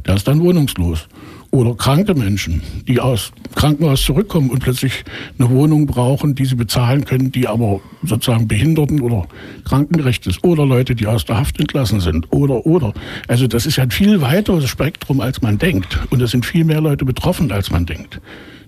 Der 0.06 0.14
ist 0.14 0.26
dann 0.26 0.40
wohnungslos 0.40 1.08
oder 1.54 1.76
kranke 1.76 2.14
Menschen, 2.14 2.62
die 2.88 2.98
aus 2.98 3.30
Krankenhaus 3.54 4.02
zurückkommen 4.02 4.50
und 4.50 4.58
plötzlich 4.58 5.04
eine 5.38 5.48
Wohnung 5.50 5.86
brauchen, 5.86 6.34
die 6.34 6.46
sie 6.46 6.56
bezahlen 6.56 7.04
können, 7.04 7.30
die 7.30 7.46
aber 7.46 7.80
sozusagen 8.02 8.48
Behinderten 8.48 9.00
oder 9.00 9.28
krankengerecht 9.64 10.26
ist. 10.26 10.42
Oder 10.42 10.66
Leute, 10.66 10.96
die 10.96 11.06
aus 11.06 11.24
der 11.24 11.38
Haft 11.38 11.60
entlassen 11.60 12.00
sind. 12.00 12.26
Oder, 12.32 12.66
oder. 12.66 12.92
Also 13.28 13.46
das 13.46 13.66
ist 13.66 13.76
ja 13.76 13.84
ein 13.84 13.92
viel 13.92 14.20
weiteres 14.20 14.68
Spektrum, 14.68 15.20
als 15.20 15.42
man 15.42 15.58
denkt. 15.58 16.00
Und 16.10 16.20
es 16.20 16.32
sind 16.32 16.44
viel 16.44 16.64
mehr 16.64 16.80
Leute 16.80 17.04
betroffen, 17.04 17.52
als 17.52 17.70
man 17.70 17.86
denkt. 17.86 18.20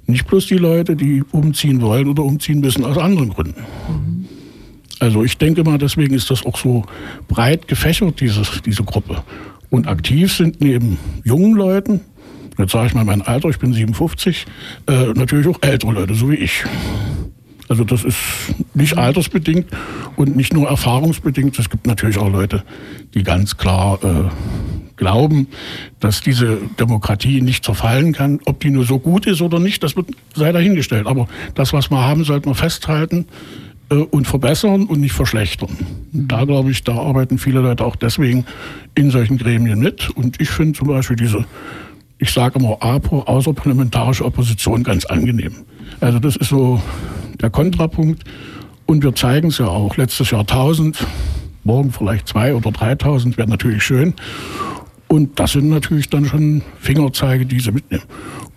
Nicht 0.06 0.28
bloß 0.28 0.46
die 0.46 0.54
Leute, 0.54 0.94
die 0.94 1.24
umziehen 1.32 1.80
wollen 1.80 2.06
oder 2.06 2.22
umziehen 2.22 2.60
müssen 2.60 2.84
aus 2.84 2.98
anderen 2.98 3.30
Gründen. 3.30 3.64
Also 5.00 5.24
ich 5.24 5.36
denke 5.38 5.64
mal, 5.64 5.78
deswegen 5.78 6.14
ist 6.14 6.30
das 6.30 6.46
auch 6.46 6.56
so 6.56 6.84
breit 7.26 7.66
gefächert, 7.66 8.20
dieses, 8.20 8.62
diese 8.64 8.84
Gruppe. 8.84 9.24
Und 9.70 9.88
aktiv 9.88 10.32
sind 10.32 10.60
neben 10.60 10.98
jungen 11.24 11.56
Leuten, 11.56 12.00
jetzt 12.58 12.72
sage 12.72 12.88
ich 12.88 12.94
mal 12.94 13.04
mein 13.04 13.22
Alter, 13.22 13.48
ich 13.48 13.58
bin 13.58 13.72
57, 13.72 14.46
äh, 14.88 15.06
natürlich 15.14 15.46
auch 15.46 15.58
ältere 15.62 15.92
Leute, 15.92 16.14
so 16.14 16.30
wie 16.30 16.36
ich. 16.36 16.64
Also 17.68 17.84
das 17.84 18.04
ist 18.04 18.16
nicht 18.74 18.96
altersbedingt 18.96 19.66
und 20.14 20.36
nicht 20.36 20.52
nur 20.52 20.68
erfahrungsbedingt. 20.68 21.58
Es 21.58 21.68
gibt 21.68 21.86
natürlich 21.86 22.18
auch 22.18 22.30
Leute, 22.30 22.62
die 23.14 23.24
ganz 23.24 23.56
klar 23.56 23.98
äh, 24.04 24.30
glauben, 24.96 25.48
dass 26.00 26.20
diese 26.20 26.58
Demokratie 26.78 27.40
nicht 27.40 27.64
zerfallen 27.64 28.12
kann. 28.12 28.40
Ob 28.44 28.60
die 28.60 28.70
nur 28.70 28.84
so 28.84 28.98
gut 28.98 29.26
ist 29.26 29.42
oder 29.42 29.58
nicht, 29.58 29.82
das 29.82 29.96
wird, 29.96 30.08
sei 30.34 30.52
dahingestellt. 30.52 31.06
Aber 31.06 31.26
das, 31.54 31.72
was 31.72 31.90
wir 31.90 32.02
haben, 32.02 32.24
sollte 32.24 32.48
man 32.48 32.54
festhalten 32.54 33.26
äh, 33.90 33.96
und 33.96 34.26
verbessern 34.26 34.84
und 34.84 35.00
nicht 35.00 35.12
verschlechtern. 35.12 35.76
Da 36.12 36.44
glaube 36.44 36.70
ich, 36.70 36.84
da 36.84 36.94
arbeiten 36.94 37.38
viele 37.38 37.60
Leute 37.60 37.84
auch 37.84 37.96
deswegen 37.96 38.46
in 38.94 39.10
solchen 39.10 39.38
Gremien 39.38 39.80
mit. 39.80 40.10
Und 40.10 40.40
ich 40.40 40.50
finde 40.50 40.78
zum 40.78 40.88
Beispiel 40.88 41.16
diese 41.16 41.44
ich 42.18 42.30
sage 42.30 42.58
immer 42.58 42.82
APO, 42.82 43.20
außerparlamentarische 43.22 44.24
Opposition, 44.24 44.82
ganz 44.82 45.04
angenehm. 45.04 45.54
Also 46.00 46.18
das 46.18 46.36
ist 46.36 46.48
so 46.48 46.80
der 47.40 47.50
Kontrapunkt. 47.50 48.24
Und 48.86 49.02
wir 49.02 49.14
zeigen 49.14 49.48
es 49.48 49.58
ja 49.58 49.66
auch. 49.66 49.96
Letztes 49.96 50.30
Jahr 50.30 50.42
1000, 50.42 51.04
morgen 51.64 51.92
vielleicht 51.92 52.28
2 52.28 52.54
oder 52.54 52.70
3000, 52.70 53.36
wäre 53.36 53.48
natürlich 53.48 53.82
schön. 53.82 54.14
Und 55.08 55.38
das 55.38 55.52
sind 55.52 55.68
natürlich 55.68 56.08
dann 56.08 56.24
schon 56.24 56.62
Fingerzeige, 56.78 57.46
die 57.46 57.60
sie 57.60 57.72
mitnehmen. 57.72 58.04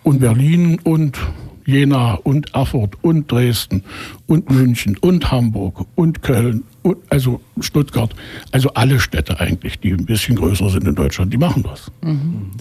Und 0.02 0.20
Berlin 0.20 0.78
und 0.82 1.18
Jena 1.66 2.14
und 2.14 2.54
Erfurt 2.54 2.94
und 3.02 3.30
Dresden 3.30 3.84
und 4.26 4.50
München 4.50 4.96
und 4.98 5.30
Hamburg 5.30 5.86
und 5.94 6.22
Köln 6.22 6.64
und 6.82 6.98
also 7.10 7.40
Stuttgart, 7.60 8.14
also 8.52 8.70
alle 8.74 9.00
Städte 9.00 9.38
eigentlich, 9.38 9.78
die 9.80 9.92
ein 9.92 10.06
bisschen 10.06 10.36
größer 10.36 10.70
sind 10.70 10.86
in 10.86 10.94
Deutschland, 10.94 11.32
die 11.32 11.36
machen 11.36 11.62
das. 11.62 11.90
Mhm. 12.02 12.52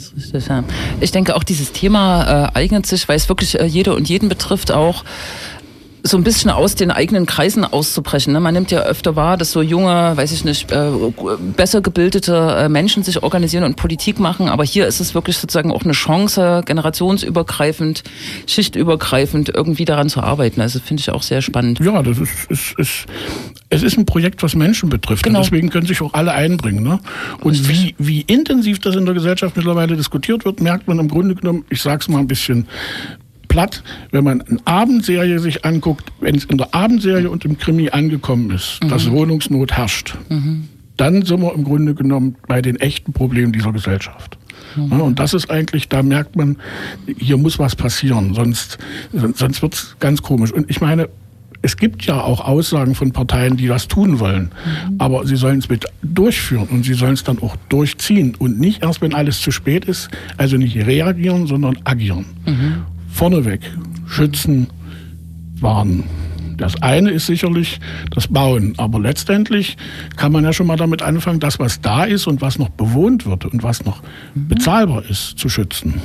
Ich 1.00 1.12
denke 1.12 1.36
auch 1.36 1.44
dieses 1.44 1.72
Thema 1.72 2.48
äh, 2.48 2.58
eignet 2.58 2.86
sich, 2.86 3.08
weil 3.08 3.16
es 3.16 3.30
wirklich 3.30 3.60
äh, 3.60 3.66
jede 3.66 3.96
und 3.96 4.10
jeden 4.10 4.28
betrifft, 4.28 4.72
auch 4.72 5.04
so 6.04 6.18
ein 6.18 6.24
bisschen 6.24 6.50
aus 6.50 6.76
den 6.76 6.92
eigenen 6.92 7.26
Kreisen 7.26 7.66
auszubrechen. 7.66 8.34
Ne? 8.34 8.40
Man 8.40 8.54
nimmt 8.54 8.72
ja 8.72 8.82
öfter 8.82 9.16
wahr, 9.16 9.38
dass 9.38 9.52
so 9.52 9.62
junge, 9.62 10.14
weiß 10.16 10.32
ich 10.32 10.46
nicht, 10.46 10.72
äh, 10.72 10.92
besser 11.56 11.82
gebildete 11.82 12.36
äh, 12.36 12.70
Menschen 12.70 13.04
sich 13.04 13.22
organisieren 13.24 13.64
und 13.64 13.76
Politik 13.76 14.20
machen. 14.20 14.50
Aber 14.50 14.64
hier 14.64 14.88
ist 14.88 15.00
es 15.00 15.14
wirklich 15.14 15.38
sozusagen 15.38 15.72
auch 15.72 15.84
eine 15.84 15.94
Chance, 15.94 16.64
generationsübergreifend, 16.66 18.04
schichtübergreifend 18.48 19.50
irgendwie 19.50 19.86
daran 19.86 20.10
zu 20.10 20.22
arbeiten. 20.22 20.62
Also 20.62 20.80
finde 20.80 21.02
ich 21.02 21.12
auch 21.12 21.24
sehr 21.24 21.42
spannend. 21.42 21.80
Ja, 21.80 22.02
das 22.02 22.18
ist, 22.18 22.50
ist, 22.50 22.80
ist 22.80 23.06
es 23.70 23.84
ist 23.84 23.98
ein 23.98 24.06
Projekt, 24.06 24.42
was 24.42 24.56
Menschen 24.56 24.90
betrifft. 24.90 25.24
Genau. 25.24 25.40
Und 25.40 25.46
deswegen 25.46 25.70
können 25.70 25.86
sich 25.86 26.02
auch 26.02 26.14
alle 26.14 26.32
einbringen. 26.32 26.84
Ne? 26.84 27.00
Und 27.42 27.70
wie, 27.70 27.96
wie 28.00 28.22
intensiv 28.22 28.80
das 28.80 28.96
in 28.96 29.06
der 29.06 29.14
Gesellschaft 29.14 29.56
mittlerweile 29.56 29.96
diskutiert 29.96 30.44
wird, 30.44 30.60
merkt 30.60 30.88
man 30.88 30.98
im 31.00 31.08
Grunde 31.08 31.36
genommen, 31.36 31.66
ich 31.70 31.82
sage 31.82 32.00
es 32.02 32.08
mal 32.08 32.20
ein 32.20 32.28
bisschen 32.28 32.68
platt, 33.50 33.84
wenn 34.12 34.24
man 34.24 34.42
eine 34.42 34.60
Abendserie 34.64 35.40
sich 35.40 35.66
anguckt, 35.66 36.14
wenn 36.22 36.36
es 36.36 36.46
in 36.46 36.58
der 36.58 36.74
Abendserie 36.74 37.30
und 37.30 37.44
im 37.44 37.58
Krimi 37.58 37.90
angekommen 37.90 38.50
ist, 38.52 38.82
mhm. 38.82 38.88
dass 38.88 39.12
Wohnungsnot 39.12 39.74
herrscht, 39.74 40.16
mhm. 40.30 40.70
dann 40.96 41.24
sind 41.24 41.42
wir 41.42 41.54
im 41.54 41.66
Grunde 41.66 41.94
genommen 41.94 42.38
bei 42.48 42.62
den 42.62 42.78
echten 42.78 43.12
Problemen 43.12 43.52
dieser 43.52 43.74
Gesellschaft. 43.74 44.38
Mhm. 44.78 44.92
Ja, 44.92 44.98
und 45.00 45.20
das 45.20 45.34
ist 45.34 45.52
eigentlich, 45.52 45.90
da 45.90 46.02
merkt 46.02 46.38
man, 46.38 46.58
hier 47.18 47.36
muss 47.36 47.60
was 47.60 47.76
passieren, 47.76 48.34
sonst, 48.34 48.78
sonst 49.12 49.62
wird 49.62 49.74
es 49.74 49.96
ganz 50.00 50.22
komisch. 50.22 50.54
Und 50.54 50.70
ich 50.70 50.80
meine, 50.80 51.10
es 51.62 51.76
gibt 51.76 52.06
ja 52.06 52.22
auch 52.22 52.40
Aussagen 52.40 52.96
von 52.96 53.12
Parteien, 53.12 53.58
die 53.58 53.68
das 53.68 53.90
tun 53.90 54.20
wollen. 54.20 54.52
Mhm. 54.90 54.96
Aber 55.00 55.26
sie 55.26 55.36
sollen 55.36 55.60
es 55.60 55.68
mit 55.68 55.86
durchführen 56.02 56.68
und 56.70 56.84
sie 56.84 56.94
sollen 56.94 57.14
es 57.14 57.24
dann 57.26 57.40
auch 57.40 57.58
durchziehen 57.68 58.36
und 58.38 58.60
nicht 58.60 58.82
erst, 58.84 59.02
wenn 59.02 59.14
alles 59.14 59.42
zu 59.42 59.52
spät 59.52 59.84
ist, 59.86 60.10
also 60.38 60.56
nicht 60.56 60.78
reagieren, 60.78 61.48
sondern 61.48 61.78
agieren. 61.84 62.26
Mhm 62.46 62.86
vorneweg 63.20 63.60
schützen, 64.08 64.68
warnen. 65.60 66.06
Das 66.56 66.82
eine 66.82 67.10
ist 67.10 67.26
sicherlich 67.26 67.82
das 68.12 68.30
Bauen, 68.30 68.76
aber 68.78 68.98
letztendlich 68.98 69.76
kann 70.16 70.32
man 70.32 70.46
ja 70.46 70.54
schon 70.54 70.68
mal 70.68 70.78
damit 70.78 71.02
anfangen, 71.02 71.42
das, 71.42 71.60
was 71.60 71.82
da 71.82 72.06
ist 72.06 72.28
und 72.28 72.40
was 72.40 72.58
noch 72.58 72.70
bewohnt 72.70 73.26
wird 73.26 73.44
und 73.44 73.62
was 73.62 73.84
noch 73.84 74.02
bezahlbar 74.36 75.04
ist, 75.10 75.38
zu 75.38 75.50
schützen. 75.50 75.96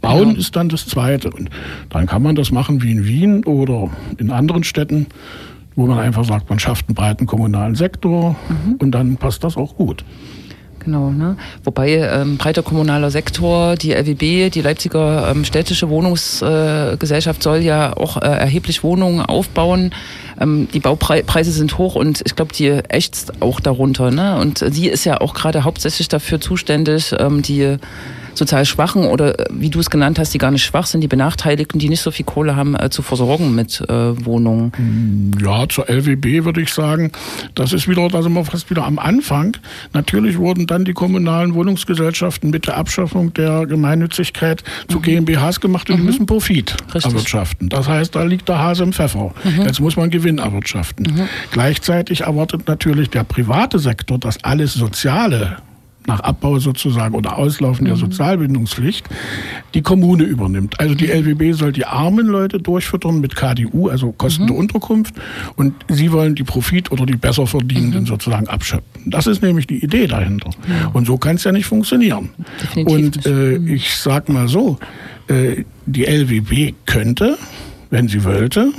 Bauen 0.00 0.34
ja. 0.34 0.38
ist 0.38 0.54
dann 0.54 0.68
das 0.68 0.86
Zweite. 0.86 1.30
Und 1.30 1.50
dann 1.88 2.06
kann 2.06 2.22
man 2.22 2.36
das 2.36 2.52
machen 2.52 2.80
wie 2.80 2.92
in 2.92 3.04
Wien 3.04 3.44
oder 3.44 3.90
in 4.18 4.30
anderen 4.30 4.62
Städten, 4.62 5.08
wo 5.74 5.86
man 5.86 5.98
einfach 5.98 6.24
sagt, 6.24 6.48
man 6.48 6.60
schafft 6.60 6.86
einen 6.86 6.94
breiten 6.94 7.26
kommunalen 7.26 7.74
Sektor 7.74 8.36
mhm. 8.48 8.74
und 8.74 8.92
dann 8.92 9.16
passt 9.16 9.42
das 9.42 9.56
auch 9.56 9.74
gut. 9.74 10.04
Genau, 10.86 11.10
ne? 11.10 11.36
Wobei 11.64 11.94
ähm, 11.94 12.36
breiter 12.36 12.62
kommunaler 12.62 13.10
Sektor, 13.10 13.74
die 13.74 13.92
LWB, 13.92 14.50
die 14.50 14.62
Leipziger 14.62 15.28
ähm, 15.28 15.44
städtische 15.44 15.88
Wohnungsgesellschaft 15.88 17.40
äh, 17.40 17.42
soll 17.42 17.58
ja 17.58 17.96
auch 17.96 18.18
äh, 18.18 18.20
erheblich 18.20 18.84
Wohnungen 18.84 19.20
aufbauen. 19.20 19.90
Ähm, 20.40 20.68
die 20.72 20.78
Baupreise 20.78 21.50
sind 21.50 21.76
hoch 21.76 21.96
und 21.96 22.22
ich 22.24 22.36
glaube, 22.36 22.52
die 22.54 22.68
ächzt 22.68 23.42
auch 23.42 23.58
darunter. 23.58 24.12
Ne? 24.12 24.38
Und 24.38 24.58
sie 24.58 24.86
ist 24.86 25.04
ja 25.04 25.20
auch 25.20 25.34
gerade 25.34 25.64
hauptsächlich 25.64 26.06
dafür 26.06 26.40
zuständig, 26.40 27.12
ähm, 27.18 27.42
die 27.42 27.78
sozial 28.38 28.64
Schwachen 28.64 29.04
oder 29.04 29.38
äh, 29.38 29.46
wie 29.50 29.70
du 29.70 29.80
es 29.80 29.90
genannt 29.90 30.18
hast, 30.18 30.34
die 30.34 30.38
gar 30.38 30.50
nicht 30.50 30.64
schwach 30.64 30.86
sind, 30.86 31.00
die 31.00 31.08
Benachteiligten, 31.08 31.78
die 31.78 31.88
nicht 31.88 32.00
so 32.00 32.10
viel 32.10 32.24
Kohle 32.24 32.56
haben, 32.56 32.74
äh, 32.74 32.90
zu 32.90 33.02
versorgen 33.02 33.54
mit 33.54 33.80
äh, 33.88 34.24
Wohnungen? 34.24 34.72
Mm, 34.76 35.44
ja, 35.44 35.68
zur 35.68 35.88
LWB 35.88 36.44
würde 36.44 36.60
ich 36.60 36.72
sagen, 36.72 37.12
das 37.54 37.72
ist 37.72 37.88
wieder, 37.88 38.08
da 38.08 38.22
sind 38.22 38.32
wir 38.32 38.44
fast 38.44 38.70
wieder 38.70 38.84
am 38.84 38.98
Anfang. 38.98 39.56
Natürlich 39.92 40.38
wurden 40.38 40.66
dann 40.66 40.84
die 40.84 40.92
kommunalen 40.92 41.54
Wohnungsgesellschaften 41.54 42.50
mit 42.50 42.66
der 42.66 42.76
Abschaffung 42.76 43.32
der 43.34 43.66
Gemeinnützigkeit 43.66 44.62
zu 44.88 44.98
mhm. 44.98 45.02
GmbHs 45.02 45.60
gemacht 45.60 45.90
und 45.90 45.96
mhm. 45.96 46.00
die 46.00 46.06
müssen 46.06 46.26
Profit 46.26 46.76
Richtig. 46.94 47.04
erwirtschaften. 47.12 47.68
Das 47.68 47.88
heißt, 47.88 48.14
da 48.14 48.22
liegt 48.22 48.48
der 48.48 48.58
Hase 48.58 48.82
im 48.82 48.92
Pfeffer. 48.92 49.32
Mhm. 49.44 49.62
Jetzt 49.62 49.80
muss 49.80 49.96
man 49.96 50.10
Gewinn 50.10 50.38
erwirtschaften. 50.38 51.06
Mhm. 51.14 51.28
Gleichzeitig 51.50 52.22
erwartet 52.22 52.68
natürlich 52.68 53.10
der 53.10 53.24
private 53.24 53.78
Sektor, 53.78 54.18
dass 54.18 54.42
alles 54.44 54.74
Soziale 54.74 55.58
nach 56.06 56.20
Abbau 56.20 56.58
sozusagen 56.58 57.14
oder 57.14 57.36
Auslaufen 57.38 57.84
mhm. 57.84 57.88
der 57.88 57.96
Sozialbindungspflicht 57.96 59.06
die 59.74 59.82
Kommune 59.82 60.24
übernimmt. 60.24 60.78
Also 60.80 60.94
die 60.94 61.06
LWB 61.06 61.52
soll 61.52 61.72
die 61.72 61.84
armen 61.84 62.26
Leute 62.26 62.58
durchfüttern 62.58 63.20
mit 63.20 63.36
KDU, 63.36 63.88
also 63.88 64.12
Kosten 64.12 64.44
mhm. 64.44 64.48
der 64.48 64.56
Unterkunft, 64.56 65.14
und 65.56 65.74
sie 65.88 66.12
wollen 66.12 66.34
die 66.34 66.44
Profit- 66.44 66.92
oder 66.92 67.06
die 67.06 67.16
Besserverdienenden 67.16 68.02
mhm. 68.02 68.06
sozusagen 68.06 68.48
abschöpfen. 68.48 69.02
Das 69.06 69.26
ist 69.26 69.42
nämlich 69.42 69.66
die 69.66 69.82
Idee 69.82 70.06
dahinter. 70.06 70.50
Ja. 70.68 70.90
Und 70.92 71.06
so 71.06 71.18
kann 71.18 71.36
es 71.36 71.44
ja 71.44 71.52
nicht 71.52 71.66
funktionieren. 71.66 72.30
Definitiv 72.62 72.94
und 72.94 73.26
äh, 73.26 73.58
mhm. 73.58 73.68
ich 73.68 73.94
sag 73.96 74.28
mal 74.28 74.48
so, 74.48 74.78
äh, 75.28 75.64
die 75.86 76.04
LWB 76.04 76.74
könnte, 76.86 77.36
wenn 77.90 78.08
sie 78.08 78.24
wollte, 78.24 78.72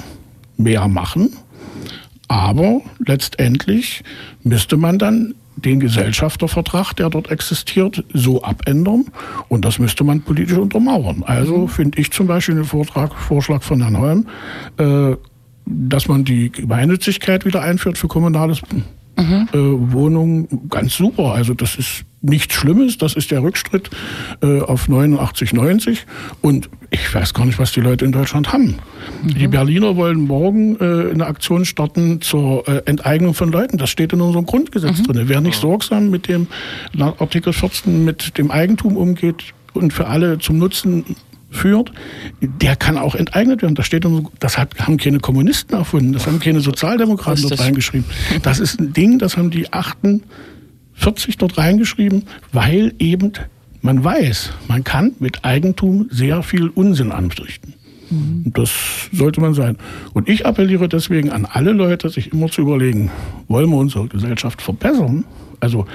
mehr 0.57 0.87
machen. 0.87 1.33
Aber 2.27 2.81
letztendlich 3.05 4.03
müsste 4.43 4.75
man 4.75 4.99
dann 4.99 5.35
den 5.58 5.80
Gesellschaftervertrag, 5.80 6.93
der 6.93 7.10
dort 7.10 7.30
existiert, 7.32 8.04
so 8.13 8.43
abändern. 8.43 9.06
Und 9.50 9.65
das 9.65 9.80
müsste 9.80 10.04
man 10.04 10.22
politisch 10.22 10.58
untermauern. 10.58 11.24
Also 11.26 11.58
mhm. 11.58 11.67
finde 11.67 12.00
ich 12.00 12.12
zum 12.12 12.28
Beispiel 12.28 12.56
den 12.56 12.65
Vortrag, 12.65 13.13
Vorschlag 13.15 13.63
von 13.63 13.82
Herrn 13.82 13.98
Holm, 13.98 14.28
äh, 14.78 15.15
dass 15.65 16.08
man 16.08 16.24
die 16.24 16.52
Gemeinnützigkeit 16.52 17.46
wieder 17.46 17.62
einführt 17.62 17.98
für 17.98 18.08
kommunales 18.08 18.62
mhm. 18.72 19.48
äh, 19.52 19.58
Wohnungen, 19.91 20.70
ganz 20.70 20.96
super. 20.96 21.34
Also 21.34 21.54
das 21.54 21.76
ist 21.76 22.06
nichts 22.27 22.53
Schlimmes, 22.53 22.97
das 22.97 23.13
ist 23.13 23.31
der 23.31 23.41
Rückschritt 23.41 23.89
äh, 24.41 24.61
auf 24.61 24.87
89, 24.87 25.53
90 25.53 26.05
und 26.41 26.69
ich 26.89 27.13
weiß 27.13 27.33
gar 27.33 27.45
nicht, 27.45 27.59
was 27.59 27.71
die 27.71 27.81
Leute 27.81 28.05
in 28.05 28.11
Deutschland 28.11 28.53
haben. 28.53 28.77
Mhm. 29.23 29.27
Die 29.27 29.47
Berliner 29.47 29.95
wollen 29.95 30.21
morgen 30.21 30.77
äh, 30.79 31.11
eine 31.11 31.25
Aktion 31.25 31.65
starten 31.65 32.21
zur 32.21 32.67
äh, 32.67 32.81
Enteignung 32.85 33.33
von 33.33 33.51
Leuten. 33.51 33.77
Das 33.77 33.89
steht 33.89 34.13
in 34.13 34.21
unserem 34.21 34.45
Grundgesetz 34.45 34.99
mhm. 34.99 35.03
drin. 35.03 35.23
Wer 35.27 35.41
nicht 35.41 35.59
sorgsam 35.59 36.09
mit 36.09 36.27
dem 36.27 36.47
Artikel 36.99 37.53
14 37.53 38.05
mit 38.05 38.37
dem 38.37 38.51
Eigentum 38.51 38.95
umgeht 38.95 39.53
und 39.73 39.93
für 39.93 40.07
alle 40.07 40.39
zum 40.39 40.57
Nutzen 40.57 41.03
führt, 41.49 41.91
der 42.41 42.75
kann 42.75 42.97
auch 42.97 43.15
enteignet 43.15 43.61
werden. 43.61 43.75
Das 43.75 43.85
steht 43.85 44.05
das 44.39 44.57
hat, 44.57 44.77
haben 44.79 44.97
keine 44.97 45.19
Kommunisten 45.19 45.77
erfunden, 45.77 46.13
das 46.13 46.27
haben 46.27 46.39
keine 46.39 46.59
Sozialdemokraten 46.59 47.43
dort 47.43 47.59
reingeschrieben. 47.59 48.05
Das 48.43 48.59
ist 48.59 48.79
ein 48.79 48.93
Ding, 48.93 49.19
das 49.19 49.37
haben 49.37 49.49
die 49.49 49.71
48 50.97 51.38
dort 51.38 51.57
reingeschrieben, 51.57 52.23
weil 52.51 52.93
eben 52.99 53.33
man 53.81 54.03
weiß, 54.03 54.53
man 54.67 54.83
kann 54.83 55.13
mit 55.19 55.45
Eigentum 55.45 56.07
sehr 56.12 56.43
viel 56.43 56.67
Unsinn 56.69 57.12
anrichten. 57.12 57.73
Mhm. 58.10 58.51
Das 58.53 58.71
sollte 59.12 59.39
man 59.41 59.53
sein. 59.53 59.77
Und 60.13 60.29
ich 60.29 60.45
appelliere 60.45 60.89
deswegen 60.89 61.29
an 61.29 61.45
alle 61.45 61.71
Leute, 61.71 62.10
sich 62.10 62.33
immer 62.33 62.49
zu 62.49 62.62
überlegen, 62.62 63.12
wollen 63.47 63.69
wir 63.69 63.77
unsere 63.77 64.07
Gesellschaft 64.07 64.62
verbessern? 64.62 65.25
Also 65.60 65.86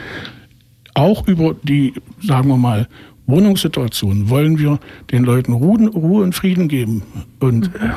auch 0.94 1.26
über 1.26 1.54
die, 1.62 1.94
sagen 2.22 2.48
wir 2.48 2.56
mal, 2.56 2.86
Wohnungssituation 3.32 4.28
wollen 4.30 4.58
wir 4.58 4.78
den 5.10 5.24
Leuten 5.24 5.52
Ruhe, 5.52 5.88
Ruhe 5.88 6.22
und 6.22 6.34
Frieden 6.34 6.68
geben 6.68 7.02
und 7.40 7.66
äh, 7.74 7.90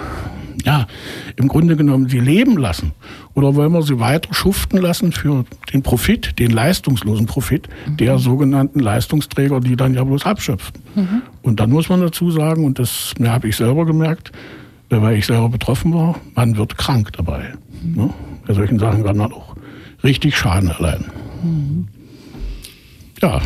ja, 0.65 0.87
im 1.35 1.47
Grunde 1.47 1.75
genommen 1.75 2.09
sie 2.09 2.19
leben 2.19 2.57
lassen. 2.57 2.93
Oder 3.35 3.53
wollen 3.55 3.71
wir 3.71 3.83
sie 3.83 3.99
weiter 3.99 4.33
schuften 4.33 4.79
lassen 4.79 5.11
für 5.11 5.45
den 5.71 5.83
Profit, 5.83 6.39
den 6.39 6.51
leistungslosen 6.51 7.27
Profit 7.27 7.67
mhm. 7.85 7.97
der 7.97 8.17
sogenannten 8.17 8.79
Leistungsträger, 8.79 9.59
die 9.59 9.75
dann 9.75 9.93
ja 9.93 10.03
bloß 10.03 10.25
abschöpfen. 10.25 10.73
Mhm. 10.95 11.21
Und 11.43 11.59
dann 11.59 11.69
muss 11.69 11.89
man 11.89 12.01
dazu 12.01 12.31
sagen, 12.31 12.65
und 12.65 12.79
das 12.79 13.13
habe 13.23 13.49
ich 13.49 13.57
selber 13.57 13.85
gemerkt, 13.85 14.31
äh, 14.89 15.01
weil 15.01 15.17
ich 15.17 15.25
selber 15.25 15.49
betroffen 15.49 15.93
war, 15.93 16.15
man 16.33 16.57
wird 16.57 16.77
krank 16.77 17.11
dabei. 17.13 17.53
Mhm. 17.83 17.95
Ne? 17.95 18.09
Bei 18.47 18.53
solchen 18.53 18.79
Sachen 18.79 19.03
kann 19.03 19.17
man 19.17 19.33
auch 19.33 19.55
richtig 20.03 20.37
Schaden 20.37 20.69
erleiden. 20.69 21.05
Ja. 23.21 23.41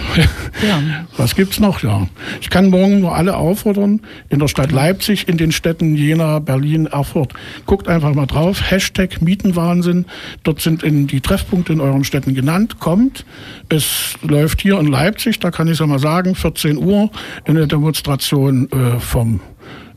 ja. 0.68 1.06
Was 1.18 1.36
gibt's 1.36 1.60
noch? 1.60 1.84
Ja. 1.84 2.08
Ich 2.42 2.50
kann 2.50 2.70
morgen 2.70 3.02
nur 3.02 3.16
alle 3.16 3.38
auffordern, 3.38 4.02
in 4.30 4.40
der 4.40 4.48
Stadt 4.48 4.72
Leipzig, 4.72 5.28
in 5.28 5.38
den 5.38 5.52
Städten 5.52 5.96
Jena, 5.96 6.40
Berlin, 6.40 6.88
Erfurt. 6.88 7.34
Guckt 7.66 7.88
einfach 7.88 8.14
mal 8.14 8.26
drauf. 8.26 8.72
Hashtag 8.72 9.22
Mietenwahnsinn. 9.22 10.06
Dort 10.44 10.62
sind 10.62 10.84
in 10.84 11.08
die 11.08 11.22
Treffpunkte 11.22 11.74
in 11.74 11.82
euren 11.82 12.04
Städten 12.04 12.34
genannt. 12.34 12.80
Kommt. 12.80 13.26
Es 13.70 14.16
läuft 14.22 14.62
hier 14.62 14.80
in 14.80 14.88
Leipzig, 14.88 15.40
da 15.40 15.52
kann 15.52 15.68
ich 15.68 15.74
es 15.74 15.80
ja 15.80 15.88
mal 15.88 16.00
sagen, 16.00 16.36
14 16.36 16.78
Uhr 16.78 17.12
in 17.46 17.56
der 17.56 17.68
Demonstration 17.68 18.70
äh, 18.72 19.00
vom 19.00 19.40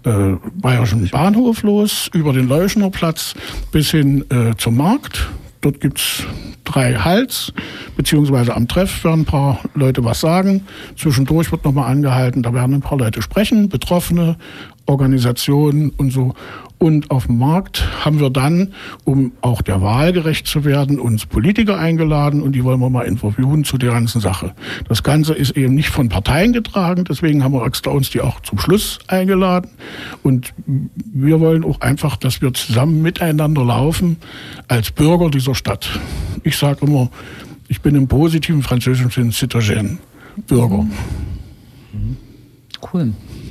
äh, 0.05 0.37
Bayerischen 0.55 1.09
Bahnhof 1.09 1.63
los, 1.63 2.11
über 2.13 2.33
den 2.33 2.49
Leuschner 2.49 2.91
Platz 2.91 3.35
bis 3.71 3.91
hin 3.91 4.25
äh, 4.31 4.55
zum 4.57 4.77
Markt. 4.77 5.29
Dort 5.63 5.81
gibt 5.81 5.99
es 5.99 6.25
drei 6.65 6.95
Hals, 6.95 7.53
beziehungsweise 7.97 8.55
am 8.55 8.67
Treff 8.67 9.05
werden 9.05 9.21
ein 9.21 9.25
paar 9.25 9.61
Leute 9.75 10.05
was 10.05 10.21
sagen. 10.21 10.67
Zwischendurch 10.97 11.53
wird 11.53 11.65
nochmal 11.65 11.91
angehalten, 11.91 12.43
da 12.43 12.53
werden 12.53 12.75
ein 12.75 12.81
paar 12.81 12.99
Leute 12.99 13.23
sprechen, 13.23 13.69
Betroffene, 13.69 14.37
Organisationen 14.87 15.91
und 15.91 16.11
so. 16.13 16.35
Und 16.83 17.13
auf 17.13 17.29
dem 17.29 17.39
Markt 17.39 18.05
haben 18.05 18.19
wir 18.19 18.29
dann, 18.29 18.75
um 19.05 19.31
auch 19.41 19.63
der 19.63 19.83
Wahl 19.83 20.13
gerecht 20.13 20.49
zu 20.49 20.65
werden, 20.65 20.99
uns 20.99 21.27
Politiker 21.27 21.79
eingeladen 21.79 22.43
und 22.43 22.57
die 22.57 22.65
wollen 22.65 22.81
wir 22.81 22.91
mal 22.91 23.05
interviewen 23.05 23.63
zu 23.63 23.79
der 23.79 23.93
ganzen 23.93 24.21
Sache. 24.21 24.53
Das 24.89 25.05
Ganze 25.05 25.33
ist 25.33 25.53
eben 25.53 25.77
nicht 25.77 25.91
von 25.91 26.09
Parteien 26.09 26.53
getragen, 26.53 27.05
deswegen 27.05 27.45
haben 27.45 27.55
wir 27.55 27.65
extra 27.65 27.93
uns 27.93 28.11
die 28.11 28.21
auch 28.21 28.41
zum 28.41 28.59
Schluss 28.59 28.99
eingeladen. 29.07 29.71
Und 30.25 30.55
wir 30.67 31.39
wollen 31.39 31.63
auch 31.63 31.81
einfach, 31.83 32.17
dass 32.17 32.43
wir 32.43 32.53
zusammen 32.53 33.01
miteinander 33.01 33.65
laufen 33.65 34.17
als 34.67 34.91
Bürger 34.91 35.31
dieser 35.31 35.55
Stadt. 35.55 36.01
Ich 36.43 36.57
sage 36.57 36.85
immer, 36.85 37.11
ich 37.69 37.81
bin 37.81 37.95
im 37.95 38.09
positiven 38.09 38.65
französischen 38.65 39.13
Sinn 39.13 39.31
Citoyen, 39.31 40.01
Bürger. 40.49 40.83
Mhm. 41.93 42.17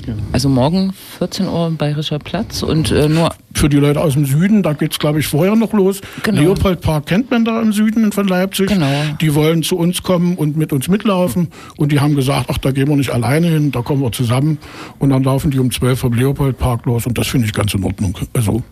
Cool. 0.06 0.16
Also 0.32 0.50
morgen 0.50 0.94
14 1.20 1.48
Uhr 1.48 1.72
Bayerischer 1.72 2.20
Platz 2.20 2.64
und 2.64 2.92
äh, 2.92 3.08
nur. 3.08 3.34
Für 3.54 3.70
die 3.70 3.78
Leute 3.78 4.02
aus 4.02 4.14
dem 4.14 4.26
Süden, 4.26 4.64
da 4.64 4.74
geht 4.74 4.94
es, 4.94 5.00
glaube 5.00 5.20
ich, 5.20 5.28
vorher 5.28 5.56
noch 5.56 5.74
los. 5.74 6.02
Genau. 6.24 6.42
Leopoldpark 6.42 7.06
kennt 7.06 7.30
man 7.30 7.46
da 7.46 7.62
im 7.62 7.74
Süden 7.74 8.12
von 8.12 8.28
Leipzig. 8.28 8.68
Genau. 8.68 8.90
Die 9.20 9.36
wollen 9.36 9.62
zu 9.62 9.78
uns 9.78 10.02
kommen 10.02 10.36
und 10.36 10.58
mit 10.58 10.74
uns 10.74 10.88
mitlaufen. 10.88 11.50
Und 11.76 11.92
die 11.92 12.00
haben 12.00 12.16
gesagt, 12.16 12.48
ach, 12.50 12.58
da 12.58 12.72
gehen 12.72 12.88
wir 12.88 12.96
nicht 12.96 13.12
alleine 13.12 13.48
hin, 13.48 13.72
da 13.72 13.82
kommen 13.82 14.02
wir 14.02 14.12
zusammen. 14.12 14.58
Und 15.00 15.10
dann 15.10 15.24
laufen 15.24 15.52
die 15.52 15.60
um 15.60 15.70
12 15.70 16.00
vom 16.00 16.14
Leopoldpark 16.14 16.86
los. 16.86 17.06
Und 17.06 17.18
das 17.18 17.28
finde 17.28 17.46
ich 17.46 17.54
ganz 17.54 17.74
in 17.74 17.84
Ordnung. 17.84 18.18
Also 18.34 18.64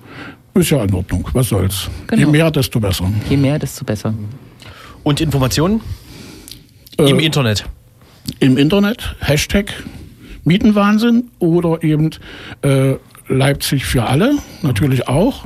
ist 0.56 0.70
ja 0.72 0.84
in 0.84 0.94
Ordnung. 0.94 1.28
Was 1.34 1.50
soll's. 1.50 1.89
Genau. 2.08 2.20
Je 2.22 2.26
mehr, 2.26 2.52
desto 2.52 2.80
besser. 2.80 3.12
Je 3.30 3.38
mehr, 3.38 3.60
desto 3.60 3.86
besser. 3.86 4.13
Und 5.04 5.22
Informationen? 5.22 5.82
Äh, 6.98 7.10
Im 7.10 7.20
Internet. 7.20 7.65
Im 8.39 8.58
Internet, 8.58 9.15
Hashtag 9.22 9.74
Mietenwahnsinn 10.50 11.26
oder 11.38 11.84
eben 11.84 12.10
äh, 12.64 12.96
Leipzig 13.28 13.86
für 13.86 14.06
alle, 14.06 14.34
natürlich 14.64 15.08
auch 15.08 15.46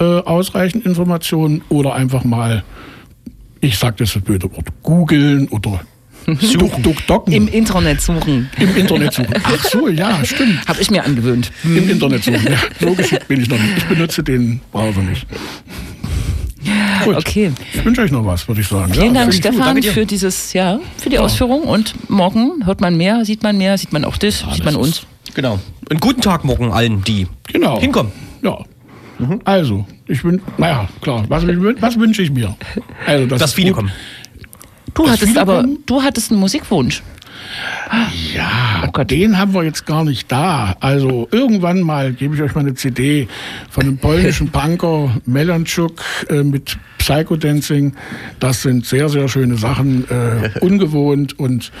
äh, 0.00 0.04
ausreichend 0.04 0.84
Informationen 0.84 1.62
oder 1.68 1.94
einfach 1.94 2.24
mal, 2.24 2.64
ich 3.60 3.78
sage 3.78 3.96
das 4.00 4.12
blöde 4.20 4.50
Wort, 4.52 4.66
googeln 4.82 5.46
oder 5.48 5.80
Suchen. 6.38 6.82
Duck, 6.82 7.06
duck, 7.06 7.28
Im 7.28 7.48
Internet 7.48 8.00
suchen. 8.00 8.50
Im 8.58 8.76
Internet 8.76 9.14
suchen. 9.14 9.34
Ach 9.42 9.64
so, 9.64 9.88
ja, 9.88 10.22
stimmt. 10.24 10.66
Habe 10.68 10.80
ich 10.80 10.90
mir 10.90 11.04
angewöhnt. 11.04 11.50
Im 11.64 11.88
Internet 11.88 12.22
suchen. 12.24 12.46
Ja, 12.46 12.58
so 12.78 12.92
geschickt 12.94 13.26
bin 13.26 13.40
ich 13.40 13.48
noch 13.48 13.58
nicht. 13.58 13.78
Ich 13.78 13.84
benutze 13.86 14.22
den 14.22 14.60
Browser 14.70 15.00
nicht. 15.02 15.26
Gut. 17.04 17.16
Okay. 17.16 17.52
Ich 17.72 17.84
wünsche 17.84 18.02
euch 18.02 18.10
noch 18.10 18.24
was, 18.24 18.46
würde 18.46 18.60
ich 18.60 18.68
sagen. 18.68 18.92
Vielen 18.92 19.14
ja, 19.14 19.22
Dank, 19.22 19.34
Stefan, 19.34 19.82
für 19.82 20.04
dieses, 20.04 20.52
ja, 20.52 20.78
für 20.98 21.08
die 21.08 21.16
ja. 21.16 21.22
Ausführung. 21.22 21.62
Und 21.62 21.94
morgen 22.10 22.66
hört 22.66 22.80
man 22.80 22.96
mehr, 22.96 23.24
sieht 23.24 23.42
man 23.42 23.56
mehr, 23.56 23.78
sieht 23.78 23.92
man 23.92 24.04
auch 24.04 24.16
dich, 24.16 24.42
ja, 24.42 24.52
sieht 24.52 24.64
man 24.64 24.76
uns. 24.76 25.06
Genau. 25.34 25.58
Einen 25.88 26.00
guten 26.00 26.20
Tag 26.20 26.44
morgen 26.44 26.72
allen, 26.72 27.02
die 27.02 27.26
genau. 27.50 27.80
hinkommen. 27.80 28.12
Ja. 28.42 28.58
Mhm. 29.18 29.40
Also, 29.44 29.86
ich 30.06 30.22
wünsche, 30.24 30.44
naja, 30.56 30.88
klar, 31.00 31.24
was, 31.28 31.44
was 31.46 31.98
wünsche 31.98 32.22
ich 32.22 32.30
mir? 32.30 32.56
Also, 33.06 33.26
dass, 33.26 33.38
dass 33.38 33.52
viele 33.52 33.72
kommen. 33.72 33.92
Du 34.94 35.08
hattest 35.08 35.38
aber, 35.38 35.64
du 35.86 36.02
hattest 36.02 36.30
einen 36.30 36.40
Musikwunsch. 36.40 37.02
Ja, 38.34 38.88
oh 38.96 39.04
den 39.04 39.38
haben 39.38 39.54
wir 39.54 39.64
jetzt 39.64 39.86
gar 39.86 40.04
nicht 40.04 40.30
da. 40.30 40.76
Also 40.80 41.28
irgendwann 41.32 41.80
mal 41.80 42.12
gebe 42.12 42.34
ich 42.36 42.42
euch 42.42 42.54
mal 42.54 42.60
eine 42.60 42.74
CD 42.74 43.28
von 43.68 43.84
einem 43.84 43.98
polnischen 43.98 44.48
Punker 44.52 45.16
Melanchuk 45.26 46.00
äh, 46.28 46.42
mit 46.42 46.78
Psychodancing. 46.98 47.94
Das 48.38 48.62
sind 48.62 48.86
sehr, 48.86 49.08
sehr 49.08 49.28
schöne 49.28 49.56
Sachen, 49.56 50.08
äh, 50.08 50.50
ungewohnt 50.60 51.38
und 51.38 51.72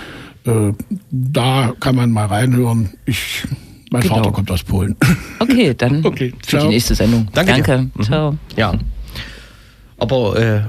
äh, 0.46 0.72
da 1.10 1.72
kann 1.78 1.94
man 1.94 2.10
mal 2.10 2.26
reinhören. 2.26 2.90
Ich, 3.06 3.44
mein 3.90 4.02
genau. 4.02 4.16
Vater 4.16 4.32
kommt 4.32 4.50
aus 4.50 4.62
Polen. 4.64 4.96
Okay, 5.40 5.74
dann 5.74 6.04
okay, 6.04 6.34
für 6.46 6.58
die 6.58 6.68
nächste 6.68 6.94
Sendung. 6.94 7.26
Danke. 7.32 7.52
Danke. 7.52 7.90
Mhm. 7.94 8.02
Ciao. 8.02 8.36
Ja. 8.56 8.74
Aber 9.96 10.38
äh, 10.38 10.62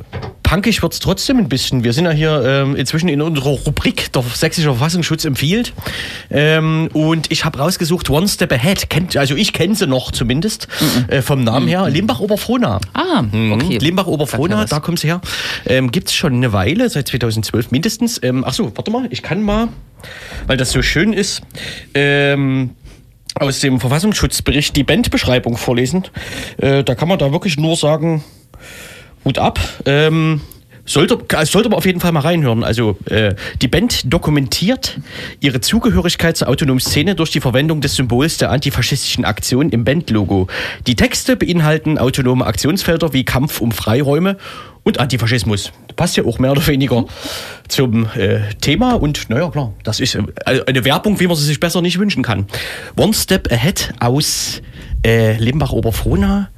punkig 0.52 0.82
wird 0.82 0.92
es 0.92 1.00
trotzdem 1.00 1.38
ein 1.38 1.48
bisschen. 1.48 1.86
Wir 1.86 1.94
sind 1.94 2.04
ja 2.04 2.12
hier 2.12 2.44
ähm, 2.46 2.76
inzwischen 2.76 3.08
in 3.08 3.22
unserer 3.22 3.52
Rubrik 3.52 4.12
der 4.12 4.22
Sächsische 4.22 4.68
Verfassungsschutz 4.68 5.24
empfiehlt. 5.24 5.72
Ähm, 6.30 6.90
und 6.92 7.32
ich 7.32 7.46
habe 7.46 7.58
rausgesucht 7.58 8.10
One 8.10 8.28
Step 8.28 8.52
Ahead. 8.52 8.90
Kennt, 8.90 9.16
also 9.16 9.34
ich 9.36 9.54
kenne 9.54 9.76
sie 9.76 9.88
noch 9.88 10.12
zumindest 10.12 10.68
mhm. 10.82 11.10
äh, 11.10 11.22
vom 11.22 11.46
Namen 11.46 11.70
her. 11.70 11.86
Mhm. 11.86 11.94
Limbach-Oberfrohna. 11.94 12.82
Ah, 12.92 13.22
mhm. 13.22 13.54
okay. 13.54 13.78
Limbach-Oberfrohna, 13.78 14.66
da 14.66 14.82
kommt 14.82 15.00
sie 15.00 15.08
her. 15.08 15.22
Ähm, 15.68 15.90
Gibt 15.90 16.10
es 16.10 16.16
schon 16.16 16.34
eine 16.34 16.52
Weile, 16.52 16.90
seit 16.90 17.08
2012 17.08 17.72
mindestens. 17.72 18.20
Ähm, 18.22 18.44
Achso, 18.44 18.74
warte 18.76 18.92
mal, 18.92 19.08
ich 19.10 19.22
kann 19.22 19.42
mal, 19.42 19.70
weil 20.48 20.58
das 20.58 20.72
so 20.72 20.82
schön 20.82 21.14
ist, 21.14 21.44
ähm, 21.94 22.72
aus 23.36 23.62
dem 23.62 23.80
Verfassungsschutzbericht 23.80 24.76
die 24.76 24.84
Bandbeschreibung 24.84 25.56
vorlesen. 25.56 26.04
Äh, 26.58 26.84
da 26.84 26.94
kann 26.94 27.08
man 27.08 27.20
da 27.20 27.32
wirklich 27.32 27.56
nur 27.56 27.78
sagen, 27.78 28.22
Hut 29.26 29.38
ab. 29.38 29.60
Ähm, 29.86 30.42
sollte, 30.86 31.18
sollte 31.46 31.70
man 31.70 31.78
auf 31.78 31.86
jeden 31.86 32.00
Fall 32.00 32.12
mal 32.12 32.22
reinhören. 32.22 32.64
Also 32.64 32.98
äh, 33.06 33.36
die 33.62 33.68
Band 33.68 34.12
dokumentiert 34.12 35.00
ihre 35.40 35.62
Zugehörigkeit 35.62 36.38
zur 36.38 36.50
autonomen 36.50 36.80
Szene 36.80 37.16
durch 37.16 37.32
die 37.32 37.40
Verwendung 37.40 37.82
des 37.82 37.96
Symbols 37.96 38.38
der 38.38 38.52
antifaschistischen 38.52 39.26
Aktion 39.26 39.70
im 39.70 39.84
Bandlogo. 39.84 40.48
Die 40.88 40.96
Texte 40.96 41.36
beinhalten 41.36 41.98
autonome 41.98 42.46
Aktionsfelder 42.46 43.14
wie 43.14 43.24
Kampf 43.24 43.62
um 43.62 43.72
Freiräume 43.72 44.38
und 44.84 45.00
Antifaschismus. 45.00 45.72
Passt 45.96 46.18
ja 46.18 46.26
auch 46.26 46.40
mehr 46.40 46.52
oder 46.52 46.66
weniger 46.66 47.06
zum 47.68 48.08
äh, 48.16 48.40
Thema 48.62 48.94
und 48.94 49.30
naja, 49.30 49.50
klar, 49.50 49.74
das 49.84 50.00
ist 50.00 50.16
äh, 50.16 50.24
eine 50.66 50.84
Werbung, 50.84 51.20
wie 51.20 51.28
man 51.28 51.36
sie 51.36 51.46
sich 51.46 51.60
besser 51.60 51.82
nicht 51.82 52.00
wünschen 52.00 52.24
kann. 52.24 52.48
One 52.98 53.14
Step 53.14 53.52
Ahead 53.52 53.94
aus 54.00 54.62
äh, 55.06 55.38
Limbach-Oberfrohna 55.38 56.50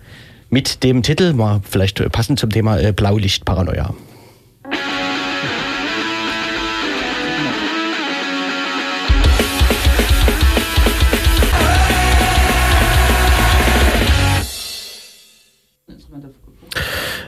mit 0.54 0.84
dem 0.84 1.02
Titel, 1.02 1.34
mal 1.34 1.62
vielleicht 1.68 2.00
passend 2.12 2.39
zum 2.39 2.52
Thema 2.52 2.80
äh, 2.80 2.94
Blaulichtparanoia. 2.94 3.92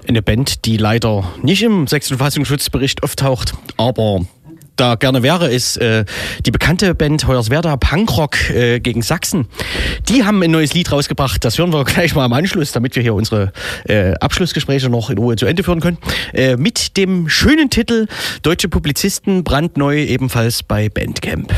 Eine 0.08 0.22
Band, 0.22 0.66
die 0.66 0.78
leider 0.78 1.24
nicht 1.42 1.64
im 1.64 1.88
sechsten 1.88 2.18
Verfassungsschutzbericht 2.18 3.02
auftaucht, 3.02 3.56
aber 3.76 4.24
da 4.76 4.96
gerne 4.96 5.24
wäre, 5.24 5.52
ist 5.52 5.78
äh, 5.78 6.06
die 6.46 6.52
bekannte 6.52 6.96
Band 6.96 7.28
Hoyerswerda 7.28 7.78
Punkrock 7.78 8.50
äh, 8.50 8.80
gegen 8.80 9.02
Sachsen. 9.02 9.48
Die 10.10 10.24
haben 10.24 10.42
ein 10.44 10.52
neues 10.52 10.74
Lied 10.74 10.92
rausgebracht. 10.92 11.44
Das 11.44 11.58
hören 11.58 11.74
wir 11.74 11.84
gleich 11.84 12.16
mal 12.16 12.26
am 12.26 12.34
Anschluss, 12.34 12.72
damit 12.72 12.96
wir 12.96 13.04
hier 13.04 13.14
unsere 13.14 13.52
äh, 13.88 14.14
Abschlussgespräche 14.20 14.90
noch 14.90 15.10
in 15.10 15.18
Ruhe 15.18 15.36
zu 15.36 15.46
Ende 15.46 15.64
führen 15.64 15.82
können. 15.82 15.98
Äh, 16.34 16.58
mit 16.58 16.98
dem 16.98 17.30
schönen 17.30 17.70
Titel 17.70 18.08
Deutsche 18.42 18.70
Publizisten 18.70 19.44
brandneu 19.44 19.98
ebenfalls 19.98 20.64
bei 20.64 20.90
Bandcamp. 20.90 21.54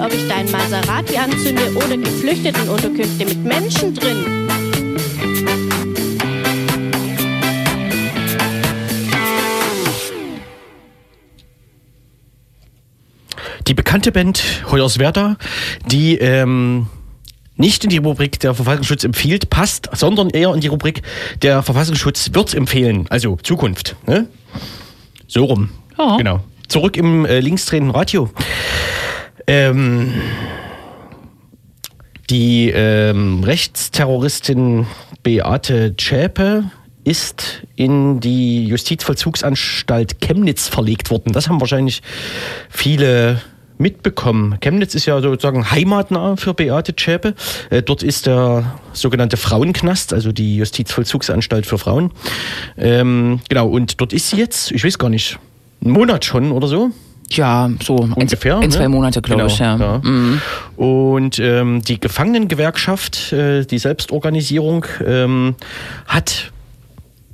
Ob 0.00 0.12
ich 0.12 0.28
dein 0.28 0.50
Maserati 0.50 1.16
anzünde 1.16 1.62
oder 1.74 1.96
geflüchteten 1.96 2.68
Unterkünfte 2.68 3.24
mit 3.24 3.44
Menschen 3.44 3.94
drin. 3.94 4.48
Die 13.66 13.74
bekannte 13.74 14.12
Band 14.12 14.42
Hoyerswerda, 14.70 15.36
die 15.86 16.16
ähm, 16.16 16.86
nicht 17.56 17.84
in 17.84 17.90
die 17.90 17.98
Rubrik 17.98 18.40
der 18.40 18.54
Verfassungsschutz 18.54 19.04
empfiehlt, 19.04 19.50
passt, 19.50 19.90
sondern 19.92 20.30
eher 20.30 20.54
in 20.54 20.60
die 20.60 20.68
Rubrik 20.68 21.02
der 21.42 21.62
Verfassungsschutz 21.62 22.30
wird 22.32 22.54
empfehlen, 22.54 23.06
also 23.10 23.36
Zukunft. 23.42 23.96
Ne? 24.06 24.28
So 25.26 25.44
rum. 25.44 25.70
Ja. 25.98 26.16
Genau. 26.16 26.40
Zurück 26.68 26.96
im 26.96 27.26
äh, 27.26 27.40
linksdrehenden 27.40 27.90
Radio. 27.90 28.30
Ähm, 29.48 30.12
die 32.28 32.70
ähm, 32.70 33.42
Rechtsterroristin 33.42 34.86
Beate 35.22 35.96
Zschäpe 35.96 36.64
ist 37.04 37.62
in 37.74 38.20
die 38.20 38.66
Justizvollzugsanstalt 38.66 40.20
Chemnitz 40.20 40.68
verlegt 40.68 41.10
worden. 41.10 41.32
Das 41.32 41.48
haben 41.48 41.60
wahrscheinlich 41.60 42.02
viele 42.68 43.40
mitbekommen. 43.78 44.60
Chemnitz 44.60 44.94
ist 44.94 45.06
ja 45.06 45.18
sozusagen 45.22 45.70
heimatnah 45.70 46.36
für 46.36 46.52
Beate 46.52 46.94
Zschäpe. 46.94 47.34
Äh, 47.70 47.82
dort 47.82 48.02
ist 48.02 48.26
der 48.26 48.78
sogenannte 48.92 49.38
Frauenknast, 49.38 50.12
also 50.12 50.30
die 50.30 50.56
Justizvollzugsanstalt 50.56 51.64
für 51.64 51.78
Frauen. 51.78 52.10
Ähm, 52.76 53.40
genau, 53.48 53.68
und 53.68 53.98
dort 53.98 54.12
ist 54.12 54.28
sie 54.28 54.36
jetzt, 54.36 54.72
ich 54.72 54.84
weiß 54.84 54.98
gar 54.98 55.08
nicht, 55.08 55.38
einen 55.82 55.94
Monat 55.94 56.26
schon 56.26 56.52
oder 56.52 56.68
so. 56.68 56.90
Ja, 57.30 57.70
so 57.82 57.96
Ungefähr, 57.96 58.56
in, 58.56 58.62
in 58.62 58.68
ne? 58.70 58.74
zwei 58.76 58.88
Monate, 58.88 59.20
glaube 59.20 59.42
Genau, 59.42 59.52
ich, 59.52 59.58
ja. 59.58 59.76
ja. 59.76 60.00
Mhm. 60.02 60.40
Und 60.76 61.38
ähm, 61.38 61.82
die 61.82 62.00
Gefangenengewerkschaft, 62.00 63.32
äh, 63.32 63.64
die 63.64 63.78
Selbstorganisierung, 63.78 64.86
ähm, 65.06 65.54
hat, 66.06 66.52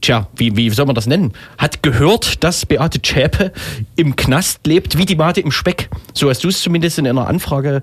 tja, 0.00 0.26
wie, 0.36 0.56
wie 0.56 0.68
soll 0.70 0.86
man 0.86 0.96
das 0.96 1.06
nennen, 1.06 1.32
hat 1.58 1.82
gehört, 1.82 2.42
dass 2.42 2.66
Beate 2.66 3.00
Zschäpe 3.00 3.52
im 3.94 4.16
Knast 4.16 4.66
lebt, 4.66 4.98
wie 4.98 5.06
die 5.06 5.14
Mate 5.14 5.40
im 5.40 5.52
Speck. 5.52 5.88
So 6.12 6.28
hast 6.28 6.42
du 6.42 6.48
es 6.48 6.60
zumindest 6.60 6.98
in 6.98 7.06
einer 7.06 7.28
Anfrage 7.28 7.82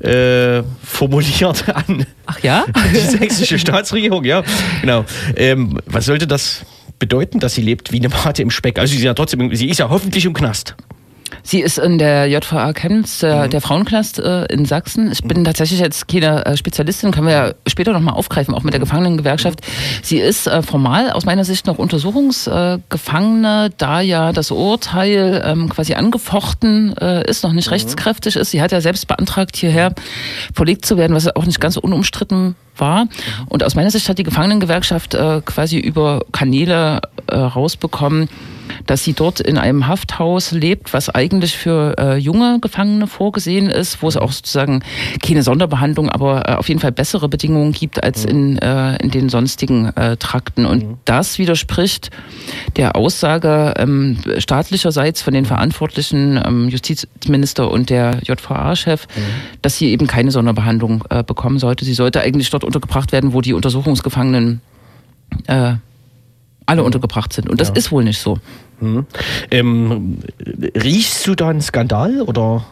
äh, 0.00 0.62
formuliert 0.82 1.68
an 1.74 2.06
Ach 2.26 2.38
ja? 2.40 2.64
die 2.94 2.98
sächsische 2.98 3.58
Staatsregierung, 3.58 4.24
ja. 4.24 4.42
Genau. 4.80 5.04
Ähm, 5.36 5.78
was 5.84 6.06
sollte 6.06 6.26
das 6.26 6.64
bedeuten, 6.98 7.38
dass 7.38 7.54
sie 7.54 7.62
lebt 7.62 7.92
wie 7.92 7.98
eine 7.98 8.08
Mate 8.08 8.40
im 8.42 8.50
Speck? 8.50 8.78
Also 8.78 8.92
sie 8.92 8.96
ist 8.98 9.04
ja 9.04 9.12
trotzdem, 9.14 9.54
sie 9.54 9.68
ist 9.68 9.78
ja 9.78 9.90
hoffentlich 9.90 10.24
im 10.24 10.32
Knast. 10.32 10.74
Sie 11.42 11.60
ist 11.60 11.78
in 11.78 11.98
der 11.98 12.26
JVA 12.26 12.72
Chemnitz, 12.72 13.20
der, 13.20 13.46
Mhm. 13.46 13.50
der 13.50 13.60
Frauenknast 13.60 14.18
äh, 14.18 14.44
in 14.46 14.64
Sachsen. 14.64 15.10
Ich 15.12 15.22
bin 15.22 15.44
tatsächlich 15.44 15.80
jetzt 15.80 16.08
keine 16.08 16.44
äh, 16.46 16.56
Spezialistin, 16.56 17.10
können 17.12 17.26
wir 17.26 17.32
ja 17.32 17.52
später 17.66 17.92
nochmal 17.92 18.14
aufgreifen, 18.14 18.54
auch 18.54 18.62
mit 18.62 18.72
der 18.74 18.80
Gefangenengewerkschaft. 18.80 19.60
Sie 20.02 20.18
ist 20.18 20.46
äh, 20.46 20.62
formal 20.62 21.10
aus 21.10 21.24
meiner 21.24 21.44
Sicht 21.44 21.66
noch 21.66 21.78
Untersuchungsgefangene, 21.78 23.70
da 23.76 24.00
ja 24.00 24.32
das 24.32 24.50
Urteil 24.50 25.42
ähm, 25.44 25.68
quasi 25.68 25.94
angefochten 25.94 26.96
äh, 26.98 27.28
ist, 27.28 27.42
noch 27.44 27.52
nicht 27.52 27.70
rechtskräftig 27.70 28.36
ist. 28.36 28.50
Sie 28.50 28.62
hat 28.62 28.72
ja 28.72 28.80
selbst 28.80 29.06
beantragt, 29.06 29.56
hierher 29.56 29.94
verlegt 30.54 30.84
zu 30.86 30.96
werden, 30.96 31.14
was 31.14 31.34
auch 31.34 31.46
nicht 31.46 31.60
ganz 31.60 31.74
so 31.74 31.80
unumstritten 31.80 32.54
war. 32.76 33.06
Und 33.48 33.62
aus 33.62 33.74
meiner 33.74 33.90
Sicht 33.90 34.08
hat 34.08 34.18
die 34.18 34.22
Gefangenengewerkschaft 34.22 35.14
äh, 35.14 35.40
quasi 35.44 35.78
über 35.78 36.22
Kanäle 36.32 37.00
äh, 37.26 37.36
rausbekommen, 37.36 38.28
dass 38.86 39.04
sie 39.04 39.12
dort 39.12 39.40
in 39.40 39.58
einem 39.58 39.86
Hafthaus 39.86 40.52
lebt, 40.52 40.92
was 40.92 41.08
eigentlich 41.08 41.56
für 41.56 41.96
äh, 41.98 42.16
junge 42.16 42.58
Gefangene 42.60 43.06
vorgesehen 43.06 43.68
ist, 43.68 44.02
wo 44.02 44.08
es 44.08 44.16
auch 44.16 44.32
sozusagen 44.32 44.82
keine 45.22 45.42
Sonderbehandlung, 45.42 46.08
aber 46.08 46.48
äh, 46.48 46.54
auf 46.54 46.68
jeden 46.68 46.80
Fall 46.80 46.92
bessere 46.92 47.28
Bedingungen 47.28 47.72
gibt 47.72 48.02
als 48.02 48.24
in, 48.24 48.58
äh, 48.58 48.96
in 49.02 49.10
den 49.10 49.28
sonstigen 49.28 49.86
äh, 49.96 50.16
Trakten. 50.16 50.66
Und 50.66 50.98
das 51.04 51.38
widerspricht 51.38 52.10
der 52.76 52.96
Aussage 52.96 53.74
ähm, 53.78 54.18
staatlicherseits 54.38 55.22
von 55.22 55.34
den 55.34 55.44
Verantwortlichen, 55.44 56.40
ähm, 56.44 56.68
Justizminister 56.68 57.70
und 57.70 57.90
der 57.90 58.20
JVA-Chef, 58.22 59.06
dass 59.62 59.76
sie 59.76 59.90
eben 59.90 60.06
keine 60.06 60.30
Sonderbehandlung 60.30 61.04
äh, 61.10 61.22
bekommen 61.22 61.58
sollte. 61.58 61.84
Sie 61.84 61.94
sollte 61.94 62.20
eigentlich 62.20 62.50
dort 62.50 62.64
untergebracht 62.64 63.12
werden, 63.12 63.32
wo 63.32 63.40
die 63.40 63.54
Untersuchungsgefangenen 63.54 64.60
äh, 65.46 65.74
alle 66.70 66.82
untergebracht 66.84 67.32
sind. 67.32 67.50
Und 67.50 67.60
das 67.60 67.68
Ja. 67.68 67.74
ist 67.74 67.92
wohl 67.92 68.04
nicht 68.04 68.20
so. 68.20 68.38
Hm. 68.78 69.06
Ähm, 69.50 70.18
riechst 70.74 71.26
du 71.26 71.34
da 71.34 71.48
einen 71.48 71.60
Skandal 71.60 72.22
oder? 72.22 72.64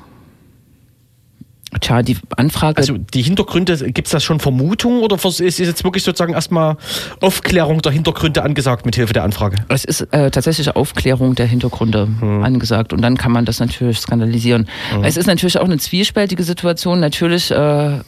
Tja, 1.83 2.03
die 2.03 2.17
Anfrage. 2.35 2.79
Also 2.79 2.97
die 2.97 3.21
Hintergründe, 3.21 3.77
gibt 3.93 4.09
es 4.09 4.13
da 4.13 4.21
schon 4.21 4.41
Vermutungen 4.41 5.03
oder 5.03 5.17
ist 5.23 5.59
jetzt 5.59 5.85
wirklich 5.85 6.03
sozusagen 6.03 6.33
erstmal 6.33 6.79
Aufklärung 7.21 7.83
der 7.83 7.93
Hintergründe 7.93 8.43
angesagt 8.43 8.87
mit 8.87 8.97
Hilfe 8.97 9.13
der 9.13 9.23
Anfrage? 9.25 9.57
es 9.69 9.85
ist 9.85 10.01
äh, 10.13 10.31
tatsächlich 10.31 10.75
Aufklärung 10.75 11.35
der 11.35 11.45
Hintergründe 11.47 12.09
angesagt 12.23 12.95
und 12.95 13.03
dann 13.03 13.19
kann 13.19 13.33
man 13.33 13.45
das 13.45 13.61
natürlich 13.61 13.99
skandalisieren. 14.01 14.67
Es 15.03 15.19
ist 15.19 15.27
natürlich 15.27 15.59
auch 15.59 15.65
eine 15.65 15.77
zwiespältige 15.77 16.43
Situation. 16.43 17.01
Natürlich 17.01 17.51
äh, 17.51 17.99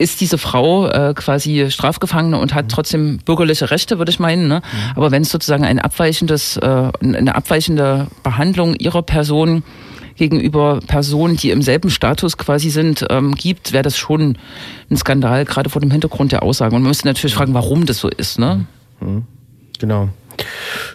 ist 0.00 0.20
diese 0.22 0.38
Frau 0.38 0.88
äh, 0.88 1.12
quasi 1.14 1.70
Strafgefangene 1.70 2.38
und 2.38 2.54
hat 2.54 2.70
trotzdem 2.70 3.18
bürgerliche 3.18 3.70
Rechte, 3.70 3.98
würde 3.98 4.10
ich 4.10 4.18
meinen. 4.18 4.48
Ne? 4.48 4.62
Aber 4.96 5.10
wenn 5.10 5.22
es 5.22 5.30
sozusagen 5.30 5.64
ein 5.64 5.78
abweichendes, 5.78 6.56
äh, 6.56 6.90
eine 7.02 7.34
abweichende 7.34 8.06
Behandlung 8.22 8.74
ihrer 8.76 9.02
Person 9.02 9.62
gegenüber 10.16 10.80
Personen, 10.86 11.36
die 11.36 11.50
im 11.50 11.60
selben 11.60 11.90
Status 11.90 12.38
quasi 12.38 12.70
sind, 12.70 13.06
ähm, 13.10 13.34
gibt, 13.34 13.72
wäre 13.72 13.82
das 13.82 13.98
schon 13.98 14.38
ein 14.90 14.96
Skandal, 14.96 15.44
gerade 15.44 15.68
vor 15.68 15.80
dem 15.80 15.90
Hintergrund 15.90 16.32
der 16.32 16.42
Aussagen. 16.42 16.74
Und 16.76 16.82
man 16.82 16.90
müsste 16.90 17.06
natürlich 17.06 17.34
fragen, 17.34 17.52
warum 17.52 17.84
das 17.84 17.98
so 17.98 18.08
ist. 18.08 18.38
Ne? 18.38 18.64
Genau. 19.78 20.08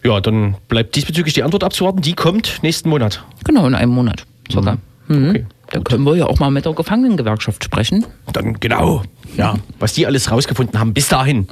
Ja, 0.03 0.19
dann 0.19 0.55
bleibt 0.67 0.95
diesbezüglich 0.95 1.35
die 1.35 1.43
Antwort 1.43 1.63
abzuwarten. 1.63 2.01
Die 2.01 2.13
kommt 2.13 2.59
nächsten 2.63 2.89
Monat. 2.89 3.23
Genau, 3.43 3.67
in 3.67 3.75
einem 3.75 3.91
Monat 3.91 4.25
circa. 4.51 4.77
Mhm. 5.07 5.29
Okay, 5.29 5.45
Da 5.75 5.81
können 5.81 6.05
wir 6.05 6.15
ja 6.15 6.25
auch 6.25 6.39
mal 6.39 6.51
mit 6.51 6.63
der 6.63 6.71
Gefangenengewerkschaft 6.71 7.61
sprechen. 7.61 8.05
Dann 8.31 8.61
genau. 8.61 9.03
Ja, 9.35 9.55
was 9.77 9.91
die 9.91 10.07
alles 10.07 10.31
rausgefunden 10.31 10.79
haben 10.79 10.93
bis 10.93 11.09
dahin. 11.09 11.49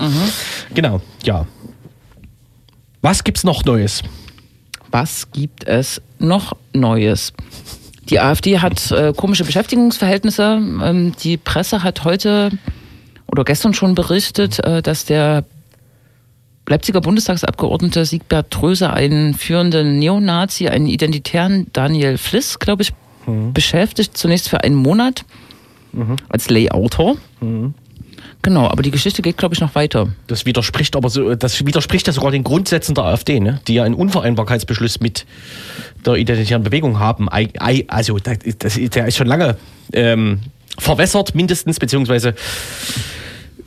Genau, 0.74 1.02
ja. 1.24 1.46
Was 3.02 3.26
gibt's 3.26 3.44
noch 3.44 3.66
Neues? 3.66 4.02
Was 4.92 5.30
gibt 5.34 5.68
es 5.68 6.02
noch 6.20 6.56
Neues? 6.72 7.34
Die 8.08 8.22
AfD 8.22 8.60
hat 8.60 8.92
äh, 8.92 9.12
komische 9.12 9.44
Beschäftigungsverhältnisse. 9.44 10.58
Ähm, 10.82 11.12
die 11.22 11.36
Presse 11.36 11.84
hat 11.84 12.06
heute 12.06 12.52
oder 13.28 13.44
gestern 13.44 13.74
schon 13.74 13.94
berichtet, 13.94 14.64
äh, 14.64 14.82
dass 14.82 15.04
der 15.04 15.44
Leipziger 16.66 17.02
Bundestagsabgeordnete 17.02 18.06
Siegbert 18.06 18.52
Tröse 18.52 18.94
einen 18.94 19.34
führenden 19.34 20.00
Neonazi, 20.00 20.70
einen 20.70 20.88
Identitären 20.88 21.68
Daniel 21.74 22.18
Fliss, 22.18 22.58
glaube 22.60 22.84
ich, 22.84 22.94
beschäftigt, 23.54 24.18
zunächst 24.18 24.50
für 24.50 24.64
einen 24.64 24.76
Monat 24.76 25.26
als 26.30 26.50
Layouter. 26.50 27.16
Genau, 28.42 28.68
aber 28.68 28.84
die 28.84 28.92
Geschichte 28.92 29.22
geht, 29.22 29.38
glaube 29.38 29.56
ich, 29.56 29.62
noch 29.62 29.74
weiter. 29.74 30.10
Das 30.28 30.46
widerspricht 30.46 30.98
aber 30.98 31.10
so, 31.10 31.34
das 31.34 31.66
widerspricht 31.66 32.08
ja 32.08 32.14
sogar 32.14 32.32
den 32.32 32.44
Grundsätzen 32.44 32.94
der 32.94 33.06
AfD, 33.06 33.40
ne? 33.40 33.62
die 33.68 33.76
ja 33.76 33.84
einen 33.84 33.96
Unvereinbarkeitsbeschluss 33.96 35.00
mit 35.00 35.26
der 36.06 36.16
identitären 36.16 36.62
Bewegung 36.62 37.00
haben. 37.00 37.30
Also 37.30 38.18
der 38.20 39.08
ist 39.08 39.16
schon 39.16 39.28
lange 39.28 39.56
ähm, 39.94 40.40
verwässert, 40.78 41.36
mindestens, 41.36 41.80
beziehungsweise 41.80 42.36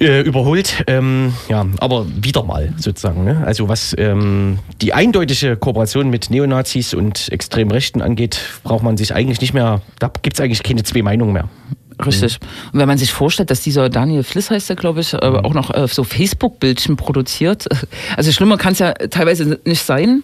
äh, 0.01 0.20
überholt. 0.22 0.84
Ähm, 0.86 1.32
ja, 1.49 1.64
aber 1.78 2.07
wieder 2.09 2.42
mal 2.42 2.72
sozusagen. 2.76 3.24
Ne? 3.24 3.42
Also 3.47 3.68
was 3.68 3.94
ähm, 3.99 4.59
die 4.80 4.92
eindeutige 4.92 5.57
Kooperation 5.57 6.11
mit 6.11 6.30
Neonazis 6.30 6.94
und 6.94 7.30
Extremrechten 7.30 8.03
angeht, 8.03 8.40
braucht 8.62 8.82
man 8.82 8.97
sich 8.97 9.14
eigentlich 9.14 9.40
nicht 9.40 9.55
mehr, 9.55 9.82
da 9.99 10.11
gibt 10.22 10.36
es 10.36 10.40
eigentlich 10.40 10.62
keine 10.62 10.82
zwei 10.82 11.03
Meinungen 11.03 11.32
mehr. 11.32 11.49
Richtig. 12.05 12.38
Und 12.72 12.78
wenn 12.78 12.88
man 12.88 12.99
sich 12.99 13.11
vorstellt, 13.11 13.51
dass 13.51 13.62
dieser 13.62 13.88
Daniel 13.88 14.22
Fliss 14.22 14.51
heißt 14.51 14.68
der, 14.68 14.76
glaube 14.76 15.01
ich, 15.01 15.14
äh, 15.14 15.16
auch 15.16 15.55
noch 15.55 15.72
äh, 15.72 15.88
so 15.88 16.05
Facebook-Bildchen 16.05 16.97
produziert. 16.97 17.66
Also 18.16 18.32
schlimmer 18.32 18.57
kann 18.57 18.72
es 18.72 18.78
ja 18.78 18.92
teilweise 18.92 19.59
nicht 19.64 19.82
sein 19.82 20.22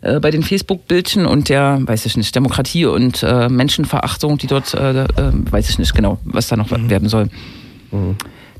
äh, 0.00 0.20
bei 0.20 0.30
den 0.30 0.42
Facebook-Bildchen 0.42 1.26
und 1.26 1.48
der, 1.48 1.80
weiß 1.82 2.06
ich 2.06 2.16
nicht, 2.16 2.34
Demokratie 2.34 2.86
und 2.86 3.22
äh, 3.22 3.48
Menschenverachtung, 3.48 4.38
die 4.38 4.46
dort, 4.46 4.74
äh, 4.74 5.06
weiß 5.16 5.70
ich 5.70 5.78
nicht 5.78 5.94
genau, 5.94 6.18
was 6.24 6.48
da 6.48 6.56
noch 6.56 6.70
werden 6.70 7.08
soll. 7.08 7.28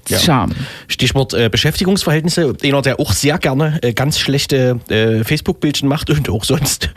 Ja. 0.08 0.18
Tja. 0.18 0.48
Stichwort 0.88 1.34
äh, 1.34 1.48
Beschäftigungsverhältnisse. 1.48 2.54
Einer, 2.62 2.82
der 2.82 3.00
auch 3.00 3.12
sehr 3.12 3.38
gerne 3.38 3.78
äh, 3.82 3.92
ganz 3.92 4.18
schlechte 4.18 4.80
äh, 4.88 5.24
Facebook-Bildchen 5.24 5.88
macht 5.88 6.10
und 6.10 6.28
auch 6.28 6.44
sonst 6.44 6.90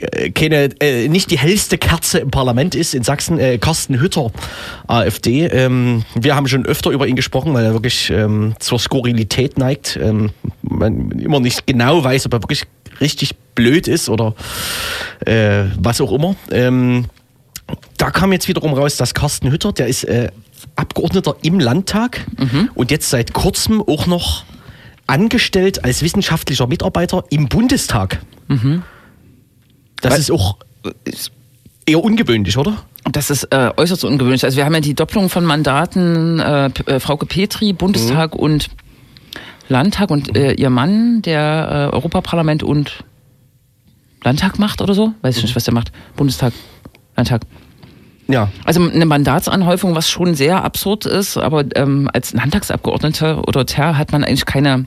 äh, 0.00 0.30
keine, 0.30 0.70
äh, 0.80 1.08
nicht 1.08 1.30
die 1.30 1.38
hellste 1.38 1.78
Kerze 1.78 2.20
im 2.20 2.30
Parlament 2.30 2.74
ist 2.74 2.94
in 2.94 3.02
Sachsen, 3.02 3.38
äh, 3.38 3.58
Carsten 3.58 4.00
Hütter, 4.00 4.30
AfD. 4.86 5.46
Ähm, 5.46 6.04
wir 6.14 6.36
haben 6.36 6.48
schon 6.48 6.64
öfter 6.64 6.90
über 6.90 7.06
ihn 7.06 7.16
gesprochen, 7.16 7.52
weil 7.54 7.64
er 7.64 7.72
wirklich 7.72 8.10
ähm, 8.10 8.54
zur 8.58 8.78
Skurrilität 8.78 9.58
neigt. 9.58 9.98
Ähm, 10.00 10.30
man 10.62 11.10
immer 11.12 11.40
nicht 11.40 11.66
genau 11.66 12.02
weiß, 12.02 12.26
ob 12.26 12.34
er 12.34 12.42
wirklich 12.42 12.64
richtig 13.00 13.36
blöd 13.54 13.88
ist 13.88 14.08
oder 14.08 14.34
äh, 15.26 15.64
was 15.76 16.00
auch 16.00 16.12
immer. 16.12 16.36
Ähm, 16.50 17.06
da 17.96 18.10
kam 18.10 18.32
jetzt 18.32 18.48
wiederum 18.48 18.74
raus, 18.74 18.96
dass 18.96 19.14
Carsten 19.14 19.50
Hütter, 19.50 19.72
der 19.72 19.86
ist 19.86 20.04
äh, 20.04 20.30
Abgeordneter 20.80 21.36
im 21.42 21.60
Landtag 21.60 22.26
und 22.74 22.90
jetzt 22.90 23.10
seit 23.10 23.32
kurzem 23.32 23.82
auch 23.86 24.06
noch 24.06 24.44
angestellt 25.06 25.84
als 25.84 26.02
wissenschaftlicher 26.02 26.66
Mitarbeiter 26.66 27.24
im 27.30 27.48
Bundestag. 27.48 28.20
Das 30.00 30.12
Weil- 30.12 30.20
ist 30.20 30.30
auch 30.30 30.56
eher 31.86 32.02
ungewöhnlich, 32.02 32.56
oder? 32.56 32.76
Das 33.12 33.30
ist 33.30 33.44
äh, 33.44 33.70
äußerst 33.76 34.04
ungewöhnlich. 34.04 34.44
Also 34.44 34.56
wir 34.56 34.64
haben 34.64 34.74
ja 34.74 34.80
die 34.80 34.94
Doppelung 34.94 35.28
von 35.28 35.44
Mandaten, 35.44 36.38
äh, 36.38 36.66
äh, 36.86 37.00
Frauke 37.00 37.26
Petri, 37.26 37.72
Bundestag 37.72 38.34
und 38.34 38.68
Landtag 39.68 40.10
und 40.10 40.36
äh, 40.36 40.52
ihr 40.52 40.70
Mann, 40.70 41.22
der 41.22 41.90
äh, 41.92 41.94
Europaparlament 41.94 42.62
und 42.62 43.04
Landtag 44.22 44.58
macht 44.58 44.82
oder 44.82 44.94
so. 44.94 45.14
Weiß 45.22 45.36
ich 45.38 45.42
nicht, 45.42 45.56
was 45.56 45.64
der 45.64 45.74
macht. 45.74 45.92
Bundestag, 46.16 46.52
Landtag. 47.16 47.42
Ja. 48.28 48.48
Also 48.64 48.80
eine 48.82 49.06
Mandatsanhäufung, 49.06 49.94
was 49.94 50.08
schon 50.08 50.34
sehr 50.34 50.62
absurd 50.64 51.06
ist, 51.06 51.36
aber 51.36 51.64
ähm, 51.74 52.08
als 52.12 52.32
Landtagsabgeordneter 52.32 53.46
oder 53.48 53.66
Ter 53.66 53.98
hat 53.98 54.12
man 54.12 54.22
eigentlich 54.24 54.46
keine 54.46 54.86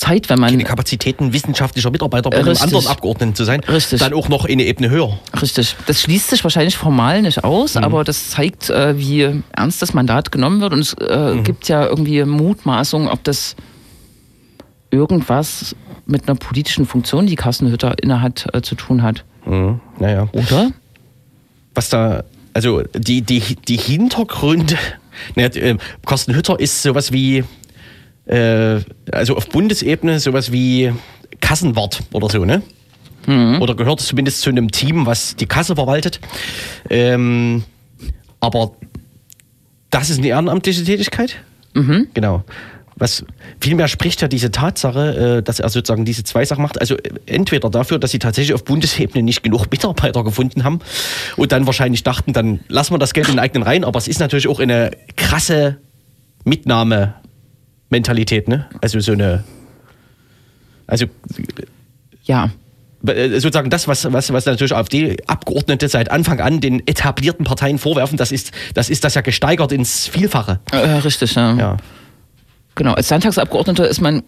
Zeit, 0.00 0.30
wenn 0.30 0.40
man 0.40 0.50
Keine 0.50 0.64
Kapazitäten 0.64 1.34
wissenschaftlicher 1.34 1.90
Mitarbeiter 1.90 2.30
bei 2.30 2.38
einem 2.38 2.48
Richtig. 2.48 2.64
anderen 2.64 2.86
Abgeordneten 2.86 3.34
zu 3.34 3.44
sein. 3.44 3.60
Richtig. 3.60 4.00
Dann 4.00 4.14
auch 4.14 4.28
noch 4.30 4.46
eine 4.46 4.64
Ebene 4.64 4.88
höher. 4.88 5.18
Richtig. 5.40 5.76
Das 5.86 6.00
schließt 6.00 6.30
sich 6.30 6.42
wahrscheinlich 6.42 6.76
formal 6.76 7.20
nicht 7.20 7.44
aus, 7.44 7.76
aber 7.76 8.02
das 8.02 8.30
zeigt, 8.30 8.70
äh, 8.70 8.98
wie 8.98 9.42
ernst 9.52 9.82
das 9.82 9.92
Mandat 9.92 10.32
genommen 10.32 10.62
wird. 10.62 10.72
Und 10.72 10.80
es 10.80 10.94
äh, 10.94 11.36
gibt 11.42 11.68
ja 11.68 11.84
irgendwie 11.84 12.24
Mutmaßungen, 12.24 13.08
ob 13.08 13.22
das 13.24 13.56
irgendwas 14.90 15.76
mit 16.06 16.28
einer 16.28 16.36
politischen 16.36 16.86
Funktion, 16.86 17.26
die 17.26 17.36
Carsten 17.36 17.70
Hütter 17.70 17.94
innehat, 18.02 18.46
äh, 18.54 18.62
zu 18.62 18.74
tun 18.74 19.02
hat. 19.02 19.24
Mhm. 19.44 19.80
Naja. 19.98 20.28
Oder? 20.32 20.70
Was 21.80 21.88
da, 21.88 22.24
also 22.52 22.82
die, 22.94 23.22
die, 23.22 23.40
die 23.40 23.78
Hintergründe, 23.78 24.76
ne, 25.34 25.78
Carsten 26.04 26.34
Hütter 26.34 26.60
ist 26.60 26.82
sowas 26.82 27.10
wie, 27.10 27.42
äh, 28.26 28.80
also 29.10 29.34
auf 29.34 29.48
Bundesebene 29.48 30.20
sowas 30.20 30.52
wie 30.52 30.92
Kassenwart 31.40 32.02
oder 32.12 32.28
so, 32.28 32.44
ne? 32.44 32.62
Oder 33.62 33.74
gehört 33.74 34.00
zumindest 34.00 34.42
zu 34.42 34.50
einem 34.50 34.70
Team, 34.70 35.06
was 35.06 35.36
die 35.36 35.46
Kasse 35.46 35.74
verwaltet. 35.74 36.20
Ähm, 36.90 37.64
aber 38.40 38.72
das 39.88 40.10
ist 40.10 40.18
eine 40.18 40.28
ehrenamtliche 40.28 40.84
Tätigkeit. 40.84 41.36
Genau. 42.12 42.44
Was 43.00 43.24
vielmehr 43.60 43.88
spricht 43.88 44.20
ja 44.20 44.28
diese 44.28 44.50
Tatsache, 44.50 45.38
äh, 45.38 45.42
dass 45.42 45.58
er 45.58 45.70
sozusagen 45.70 46.04
diese 46.04 46.22
zwei 46.22 46.44
Sachen 46.44 46.60
macht. 46.62 46.78
Also 46.80 46.96
äh, 46.96 47.10
entweder 47.26 47.70
dafür, 47.70 47.98
dass 47.98 48.10
sie 48.12 48.18
tatsächlich 48.18 48.52
auf 48.54 48.64
Bundesebene 48.64 49.22
nicht 49.22 49.42
genug 49.42 49.66
Mitarbeiter 49.70 50.22
gefunden 50.22 50.64
haben 50.64 50.80
und 51.36 51.50
dann 51.50 51.66
wahrscheinlich 51.66 52.04
dachten, 52.04 52.32
dann 52.34 52.60
lassen 52.68 52.92
wir 52.94 52.98
das 52.98 53.14
Geld 53.14 53.28
in 53.28 53.34
den 53.34 53.38
eigenen 53.40 53.62
Reihen. 53.64 53.84
Aber 53.84 53.98
es 53.98 54.06
ist 54.06 54.20
natürlich 54.20 54.46
auch 54.48 54.60
eine 54.60 54.90
krasse 55.16 55.78
Mitnahmementalität, 56.44 58.48
ne? 58.48 58.66
Also 58.82 59.00
so 59.00 59.12
eine, 59.12 59.44
also 60.86 61.06
Ja. 62.24 62.50
äh, 63.06 63.30
sozusagen 63.40 63.70
das, 63.70 63.88
was, 63.88 64.12
was, 64.12 64.30
was 64.32 64.44
natürlich 64.46 64.74
AfD-Abgeordnete 64.74 65.88
seit 65.88 66.10
Anfang 66.10 66.40
an 66.40 66.60
den 66.60 66.86
etablierten 66.86 67.46
Parteien 67.46 67.78
vorwerfen, 67.78 68.18
das 68.18 68.30
ist 68.30 68.52
das, 68.74 68.90
ist 68.90 69.04
das 69.04 69.14
ja 69.14 69.22
gesteigert 69.22 69.72
ins 69.72 70.06
Vielfache. 70.06 70.60
Äh, 70.70 70.76
richtig, 70.76 71.34
ja. 71.34 71.56
Ja. 71.56 71.76
Genau. 72.80 72.94
Als 72.94 73.10
Landtagsabgeordneter 73.10 73.86
ist 73.86 74.00
man 74.00 74.22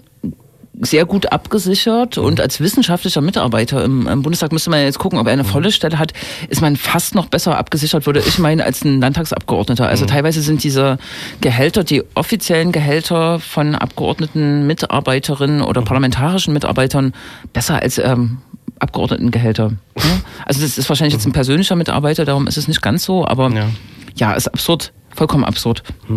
sehr 0.78 1.06
gut 1.06 1.32
abgesichert 1.32 2.18
und 2.18 2.38
als 2.38 2.60
wissenschaftlicher 2.60 3.22
Mitarbeiter 3.22 3.82
im, 3.82 4.06
im 4.06 4.20
Bundestag 4.20 4.52
müsste 4.52 4.68
man 4.68 4.80
jetzt 4.82 4.98
gucken, 4.98 5.18
ob 5.18 5.26
er 5.26 5.32
eine 5.32 5.44
volle 5.44 5.72
Stelle 5.72 5.98
hat, 5.98 6.12
ist 6.50 6.60
man 6.60 6.76
fast 6.76 7.14
noch 7.14 7.28
besser 7.28 7.56
abgesichert, 7.56 8.04
würde 8.04 8.20
ich 8.20 8.38
meinen, 8.38 8.60
als 8.60 8.84
ein 8.84 9.00
Landtagsabgeordneter. 9.00 9.88
Also 9.88 10.04
teilweise 10.04 10.42
sind 10.42 10.62
diese 10.64 10.98
Gehälter, 11.40 11.82
die 11.82 12.02
offiziellen 12.14 12.72
Gehälter 12.72 13.40
von 13.40 13.74
Abgeordneten, 13.74 14.66
Mitarbeiterinnen 14.66 15.62
oder 15.62 15.80
parlamentarischen 15.80 16.52
Mitarbeitern 16.52 17.14
besser 17.54 17.80
als 17.80 17.96
ähm, 17.96 18.36
Abgeordnetengehälter. 18.80 19.72
Ja? 19.96 20.02
Also 20.44 20.60
das 20.60 20.76
ist 20.76 20.90
wahrscheinlich 20.90 21.14
jetzt 21.14 21.24
ein 21.24 21.32
persönlicher 21.32 21.74
Mitarbeiter, 21.74 22.26
darum 22.26 22.46
ist 22.46 22.58
es 22.58 22.68
nicht 22.68 22.82
ganz 22.82 23.02
so, 23.04 23.26
aber 23.26 23.50
Ja. 23.50 23.70
ja, 24.16 24.32
ist 24.34 24.48
absurd, 24.48 24.92
vollkommen 25.14 25.44
absurd. 25.44 25.82
Ich 26.04 26.12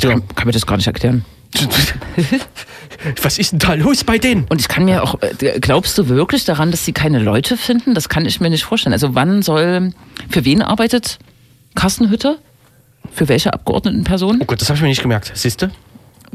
Ja. 0.00 0.10
kann, 0.10 0.28
kann 0.34 0.46
mir 0.46 0.52
das 0.52 0.66
gar 0.66 0.76
nicht 0.76 0.86
erklären. 0.86 1.24
Was 3.22 3.38
ist 3.38 3.52
denn 3.52 3.58
da 3.58 3.74
los 3.74 4.04
bei 4.04 4.18
denen? 4.18 4.44
Und 4.48 4.60
ich 4.60 4.68
kann 4.68 4.84
mir 4.84 5.02
auch, 5.02 5.20
äh, 5.22 5.60
glaubst 5.60 5.96
du 5.98 6.08
wirklich 6.08 6.44
daran, 6.44 6.70
dass 6.70 6.84
sie 6.84 6.92
keine 6.92 7.18
Leute 7.18 7.56
finden? 7.56 7.94
Das 7.94 8.08
kann 8.08 8.24
ich 8.24 8.40
mir 8.40 8.50
nicht 8.50 8.64
vorstellen. 8.64 8.92
Also 8.92 9.14
wann 9.14 9.42
soll, 9.42 9.92
für 10.30 10.44
wen 10.44 10.62
arbeitet 10.62 11.18
Carsten 11.74 12.10
Hütter? 12.10 12.38
Für 13.12 13.28
welche 13.28 13.52
Abgeordnetenperson? 13.52 14.38
Oh 14.40 14.44
Gott, 14.46 14.60
das 14.60 14.68
habe 14.68 14.76
ich 14.76 14.82
mir 14.82 14.88
nicht 14.88 15.02
gemerkt. 15.02 15.30
Siehst 15.34 15.62
du? 15.62 15.70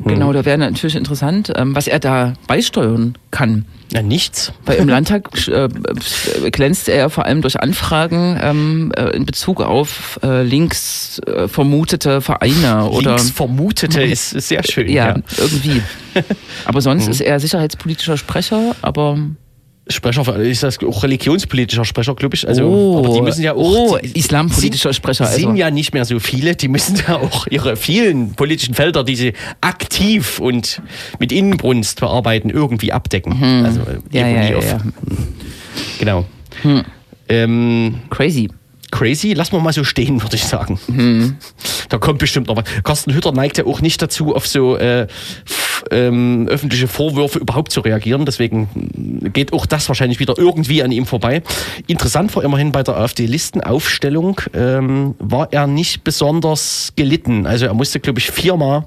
Genau, 0.06 0.32
da 0.34 0.46
wäre 0.46 0.58
natürlich 0.58 0.96
interessant, 0.96 1.52
ähm, 1.56 1.76
was 1.76 1.88
er 1.88 2.00
da 2.00 2.34
beisteuern 2.48 3.18
kann. 3.32 3.66
Ja, 3.92 4.02
nichts. 4.02 4.54
Weil 4.66 4.78
im 4.78 4.88
Landtag 4.90 5.30
äh, 5.48 5.66
äh, 5.66 6.52
glänzt 6.52 6.90
er 6.90 7.10
vor 7.10 7.26
allem 7.26 7.42
durch 7.42 7.60
Anfragen 7.60 8.40
ähm, 8.42 8.92
äh, 8.96 9.10
in 9.16 9.26
Bezug 9.26 9.62
auf 9.62 10.20
links 10.22 11.22
vermutete 11.48 12.22
Vereine 12.22 12.86
oder 12.90 13.16
Links 13.16 13.32
vermutete 13.32 14.02
ist, 14.04 14.34
ist 14.34 14.48
sehr 14.50 14.64
schön. 14.64 14.88
ja, 14.90 15.10
Ja. 15.10 15.16
irgendwie. 15.38 15.82
Aber 16.66 16.82
sonst 16.82 17.08
ist 17.08 17.22
er 17.22 17.40
sicherheitspolitischer 17.40 18.18
Sprecher, 18.18 18.76
aber 18.82 19.18
Sprecher, 19.92 20.36
ist 20.38 20.62
das 20.64 20.78
auch 20.84 21.04
religionspolitischer 21.04 21.84
Sprecher, 21.86 22.14
glaube 22.16 22.36
ich. 22.36 22.48
Also, 22.48 22.64
Oh. 22.66 23.00
aber 23.00 23.14
die 23.16 23.22
müssen 23.22 23.42
ja 23.42 23.54
auch. 23.54 23.58
Oh, 23.94 23.98
islampolitischer 23.98 24.90
sind, 24.90 24.96
Sprecher, 24.96 25.26
also. 25.26 25.40
sind 25.40 25.56
ja 25.56 25.72
nicht 25.72 25.94
mehr 25.94 26.06
so 26.06 26.20
viele. 26.20 26.56
Die 26.56 26.68
müssen 26.68 26.96
ja 27.08 27.16
auch 27.18 27.48
ihre 27.48 27.76
vielen 27.76 28.34
politischen 28.34 28.76
Felder, 28.76 29.04
die 29.04 29.16
sie 29.16 29.34
aktiv 29.62 30.40
und 30.40 30.82
mit 31.20 31.32
Inbrunst 31.32 32.00
bearbeiten, 32.00 32.50
irgendwie 32.52 32.92
abdecken. 32.94 33.34
Also, 33.66 33.80
Hm. 33.86 34.04
ja, 34.12 34.28
ja, 34.28 34.44
ja, 34.52 34.58
auf- 34.58 34.66
ja. 34.66 34.78
Genau. 36.00 36.26
Ähm, 37.28 37.96
crazy. 38.10 38.50
Crazy, 38.92 39.34
lassen 39.34 39.54
wir 39.54 39.60
mal 39.60 39.74
so 39.74 39.84
stehen, 39.84 40.22
würde 40.24 40.36
ich 40.36 40.46
sagen. 40.46 40.80
Hm. 40.88 41.38
Da 41.90 41.98
kommt 41.98 42.20
bestimmt 42.20 42.48
noch 42.48 42.56
was. 42.56 42.66
Carsten 42.84 43.14
Hütter 43.14 43.32
neigt 43.32 43.58
ja 43.58 43.66
auch 43.66 43.82
nicht 43.82 44.02
dazu, 44.02 44.36
auf 44.36 44.48
so 44.48 44.78
äh, 44.78 45.08
ähm, 45.92 46.48
öffentliche 46.48 46.88
Vorwürfe 46.88 47.40
überhaupt 47.40 47.72
zu 47.72 47.82
reagieren. 47.82 48.26
Deswegen 48.26 48.70
geht 49.34 49.54
auch 49.54 49.66
das 49.66 49.88
wahrscheinlich 49.88 50.20
wieder 50.20 50.38
irgendwie 50.38 50.84
an 50.84 50.92
ihm 50.92 51.06
vorbei. 51.06 51.42
Interessant 51.88 52.36
war 52.36 52.44
immerhin 52.44 52.72
bei 52.72 52.84
der 52.84 52.98
AfD-Listenaufstellung, 52.98 54.42
ähm, 54.54 55.16
war 55.20 55.52
er 55.52 55.68
nicht 55.68 56.04
besonders 56.04 56.94
gelitten. 56.96 57.46
Also 57.46 57.66
er 57.66 57.74
musste, 57.74 58.00
glaube 58.00 58.20
ich, 58.20 58.32
viermal, 58.32 58.86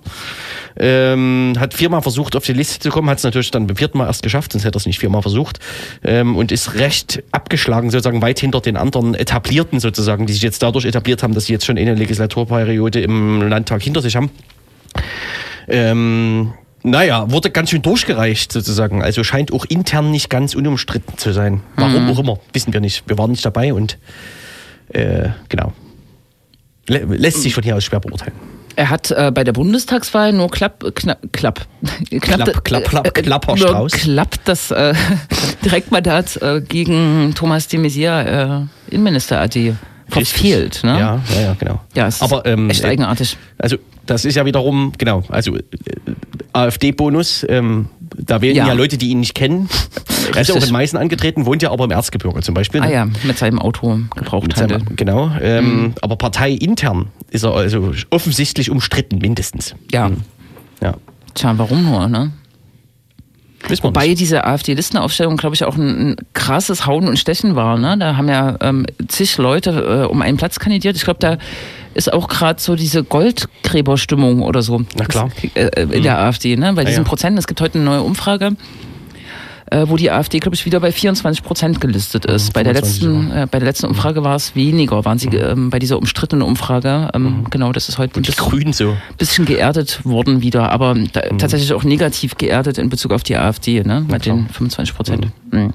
ähm, 0.78 1.54
hat 1.58 1.74
viermal 1.74 2.02
versucht, 2.02 2.36
auf 2.36 2.44
die 2.44 2.52
Liste 2.52 2.78
zu 2.78 2.90
kommen, 2.90 3.08
hat 3.10 3.18
es 3.18 3.24
natürlich 3.24 3.50
dann 3.50 3.66
beim 3.66 3.76
vierten 3.76 3.98
Mal 3.98 4.06
erst 4.06 4.22
geschafft, 4.22 4.52
sonst 4.52 4.64
hätte 4.64 4.76
er 4.76 4.80
es 4.80 4.86
nicht 4.86 4.98
viermal 4.98 5.22
versucht. 5.22 5.58
Ähm, 6.02 6.36
und 6.36 6.52
ist 6.52 6.74
recht 6.74 7.22
abgeschlagen, 7.32 7.90
sozusagen 7.90 8.22
weit 8.22 8.40
hinter 8.40 8.60
den 8.60 8.76
anderen 8.76 9.14
etablierten 9.14 9.80
sozusagen, 9.80 9.91
die 10.26 10.32
sich 10.32 10.42
jetzt 10.42 10.62
dadurch 10.62 10.84
etabliert 10.84 11.22
haben, 11.22 11.34
dass 11.34 11.46
sie 11.46 11.52
jetzt 11.52 11.64
schon 11.64 11.78
eine 11.78 11.94
Legislaturperiode 11.94 13.00
im 13.00 13.42
Landtag 13.42 13.82
hinter 13.82 14.02
sich 14.02 14.16
haben. 14.16 14.30
Ähm, 15.68 16.52
naja, 16.82 17.30
wurde 17.30 17.50
ganz 17.50 17.70
schön 17.70 17.82
durchgereicht 17.82 18.52
sozusagen. 18.52 19.02
Also 19.02 19.22
scheint 19.22 19.52
auch 19.52 19.64
intern 19.64 20.10
nicht 20.10 20.30
ganz 20.30 20.54
unumstritten 20.54 21.16
zu 21.16 21.32
sein. 21.32 21.60
Warum 21.76 22.10
auch 22.10 22.18
immer, 22.18 22.40
wissen 22.52 22.72
wir 22.72 22.80
nicht. 22.80 23.04
Wir 23.08 23.18
waren 23.18 23.30
nicht 23.30 23.44
dabei 23.44 23.72
und 23.72 23.98
äh, 24.88 25.28
genau. 25.48 25.72
Lä 26.88 27.04
lässt 27.08 27.42
sich 27.42 27.54
von 27.54 27.62
hier 27.62 27.76
aus 27.76 27.84
schwer 27.84 28.00
beurteilen. 28.00 28.51
Er 28.76 28.90
hat 28.90 29.10
äh, 29.10 29.30
bei 29.32 29.44
der 29.44 29.52
Bundestagswahl 29.52 30.32
nur 30.32 30.50
klapp, 30.50 30.84
knapp, 30.94 31.18
klapp, 31.32 31.66
Klapp, 32.20 32.64
klapp, 32.64 32.84
klapp, 32.84 33.06
äh, 33.18 33.22
Klapper, 33.22 33.56
nur 33.56 33.68
Strauß. 33.68 33.92
klappt 33.92 34.40
das 34.46 34.70
äh, 34.70 34.94
Direktmandat 35.64 36.40
äh, 36.42 36.60
gegen 36.60 37.34
Thomas 37.34 37.68
de 37.68 37.80
Maizière, 37.80 38.66
äh, 38.90 38.94
Innenminister 38.94 39.40
AD, 39.40 39.74
verfehlt. 40.08 40.80
Ne? 40.84 40.98
Ja, 40.98 41.20
ja, 41.34 41.40
ja, 41.40 41.56
genau. 41.58 41.80
Ja, 41.94 42.06
es 42.06 42.22
Aber, 42.22 42.44
ist 42.44 42.52
ähm, 42.52 42.70
echt 42.70 42.84
äh, 42.84 42.88
eigenartig. 42.88 43.36
Also 43.58 43.76
das 44.06 44.24
ist 44.24 44.34
ja 44.34 44.44
wiederum, 44.44 44.92
genau, 44.98 45.22
also 45.28 45.56
äh, 45.56 45.60
AfD-Bonus, 46.52 47.46
ähm, 47.48 47.88
da 48.16 48.40
wählen 48.40 48.56
ja. 48.56 48.66
Ja. 48.68 48.72
Leute, 48.72 48.98
die 48.98 49.08
ihn 49.10 49.20
nicht 49.20 49.34
kennen. 49.34 49.68
Er 50.34 50.42
ist 50.42 50.48
ja 50.48 50.54
auch 50.54 50.64
in 50.64 50.72
Meißen 50.72 50.96
angetreten, 50.98 51.46
wohnt 51.46 51.62
ja 51.62 51.72
aber 51.72 51.84
im 51.84 51.90
Erzgebirge 51.90 52.40
zum 52.42 52.54
Beispiel. 52.54 52.80
Ah 52.80 52.86
ne? 52.86 52.92
ja, 52.92 53.06
mit 53.24 53.36
seinem 53.36 53.58
Auto 53.58 53.96
Mit 53.96 54.10
Gebrauchthandel. 54.14 54.78
seinem, 54.78 54.96
genau, 54.96 55.32
ähm, 55.42 55.64
Mhm. 55.82 55.94
aber 56.00 56.14
parteiintern 56.16 57.08
ist 57.30 57.42
er 57.44 57.54
also 57.54 57.92
offensichtlich 58.10 58.70
umstritten, 58.70 59.18
mindestens. 59.18 59.74
Ja. 59.90 60.08
Mhm. 60.10 60.18
Ja. 60.80 60.94
Tja, 61.34 61.54
warum 61.58 61.84
nur, 61.84 62.08
ne? 62.08 62.30
Wobei 63.82 64.08
nicht. 64.08 64.20
diese 64.20 64.44
AfD-Listenaufstellung, 64.44 65.36
glaube 65.36 65.54
ich, 65.54 65.64
auch 65.64 65.76
ein, 65.76 66.10
ein 66.10 66.16
krasses 66.34 66.86
Hauen 66.86 67.08
und 67.08 67.18
Stechen 67.18 67.54
war. 67.54 67.78
Ne? 67.78 67.96
Da 67.98 68.16
haben 68.16 68.28
ja 68.28 68.56
ähm, 68.60 68.86
zig 69.08 69.38
Leute 69.38 70.04
äh, 70.04 70.10
um 70.10 70.20
einen 70.22 70.36
Platz 70.36 70.58
kandidiert. 70.58 70.96
Ich 70.96 71.04
glaube, 71.04 71.20
da 71.20 71.36
ist 71.94 72.12
auch 72.12 72.28
gerade 72.28 72.60
so 72.60 72.74
diese 72.76 73.04
Goldgräberstimmung 73.04 74.42
oder 74.42 74.62
so. 74.62 74.82
Na 74.96 75.04
klar. 75.04 75.30
Äh, 75.54 75.64
äh, 75.66 75.82
in 75.96 76.02
der 76.02 76.18
AfD, 76.18 76.56
ne? 76.56 76.72
Bei 76.74 76.82
Ja, 76.82 76.88
diesen 76.88 77.04
ja. 77.04 77.08
Prozenten, 77.08 77.38
es 77.38 77.46
gibt 77.46 77.60
heute 77.60 77.76
eine 77.76 77.84
neue 77.84 78.02
Umfrage, 78.02 78.56
äh, 79.70 79.84
wo 79.88 79.96
die 79.96 80.10
AfD, 80.10 80.38
glaube 80.38 80.54
ich, 80.54 80.64
wieder 80.66 80.80
bei 80.80 80.92
24 80.92 81.42
Prozent 81.42 81.80
gelistet 81.80 82.26
ist. 82.26 82.52
bei, 82.52 82.62
der 82.62 82.74
25 82.74 83.02
letzten, 83.02 83.30
äh, 83.36 83.46
bei 83.50 83.58
der 83.58 83.66
letzten 83.68 83.86
Umfrage 83.86 84.22
war 84.22 84.36
es 84.36 84.54
weniger, 84.54 85.04
waren 85.04 85.18
sie 85.18 85.28
ähm, 85.28 85.70
bei 85.70 85.78
dieser 85.78 85.98
umstrittenen 85.98 86.46
Umfrage. 86.46 87.08
Ähm, 87.14 87.46
Genau, 87.50 87.72
das 87.72 87.88
ist 87.88 87.98
heute 87.98 88.20
ein 88.20 88.22
bisschen 88.22 88.72
so. 88.72 88.96
bisschen 89.18 89.44
geerdet 89.46 90.04
worden 90.04 90.42
wieder, 90.42 90.70
aber 90.70 90.94
da, 91.12 91.20
tatsächlich 91.38 91.72
auch 91.72 91.84
negativ 91.84 92.36
geerdet 92.36 92.78
in 92.78 92.88
Bezug 92.90 93.12
auf 93.12 93.22
die 93.22 93.36
AfD, 93.36 93.82
ne? 93.82 94.04
mit 94.08 94.26
den 94.26 94.48
25 94.48 94.94
Prozent. 94.94 95.26
Mhm. 95.50 95.72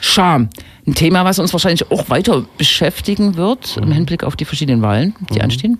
Scham. 0.00 0.48
Ein 0.90 0.96
Thema, 0.96 1.24
was 1.24 1.38
uns 1.38 1.52
wahrscheinlich 1.52 1.88
auch 1.92 2.10
weiter 2.10 2.42
beschäftigen 2.58 3.36
wird 3.36 3.76
im 3.76 3.92
Hinblick 3.92 4.24
auf 4.24 4.34
die 4.34 4.44
verschiedenen 4.44 4.82
Wahlen, 4.82 5.14
die 5.32 5.40
anstehen. 5.40 5.78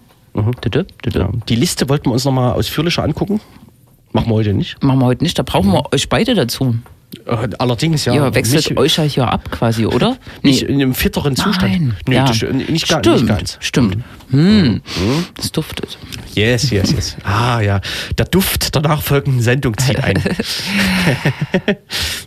Düdü, 0.64 0.84
düdü. 1.04 1.18
Ja. 1.18 1.30
Die 1.48 1.56
Liste 1.56 1.88
wollten 1.88 2.10
wir 2.10 2.12
uns 2.12 2.24
nochmal 2.24 2.52
ausführlicher 2.52 3.02
angucken. 3.02 3.40
Machen 4.12 4.28
wir 4.28 4.34
heute 4.34 4.52
nicht. 4.52 4.80
Machen 4.84 5.00
wir 5.00 5.06
heute 5.06 5.24
nicht, 5.24 5.36
da 5.36 5.42
brauchen 5.42 5.72
wir 5.72 5.92
euch 5.92 6.08
beide 6.08 6.36
dazu. 6.36 6.76
Äh, 7.26 7.48
Allerdings 7.58 8.04
ja. 8.04 8.14
Ihr 8.14 8.34
wechselt 8.36 8.70
nicht, 8.70 8.78
euch 8.78 8.98
ja 8.98 9.02
hier 9.02 9.26
ab 9.26 9.50
quasi, 9.50 9.84
oder? 9.84 10.16
nicht 10.44 10.62
in 10.62 10.76
einem 10.80 10.94
fitteren 10.94 11.34
Zustand. 11.34 11.72
Nein. 11.72 11.96
Nö, 12.06 12.14
ja. 12.14 12.26
das, 12.26 12.42
nicht, 12.42 12.88
gar, 12.88 13.00
stimmt, 13.00 13.16
nicht 13.16 13.26
ganz. 13.26 13.56
Stimmt. 13.58 13.96
Hm. 14.30 14.80
Das 15.34 15.50
duftet. 15.50 15.98
Yes, 16.36 16.70
yes, 16.70 16.92
yes. 16.92 17.16
Ah 17.24 17.60
ja, 17.60 17.80
der 18.16 18.26
Duft 18.26 18.76
der 18.76 18.82
nachfolgenden 18.82 19.42
Sendung 19.42 19.76
zieht 19.76 19.98
ein. 20.04 20.22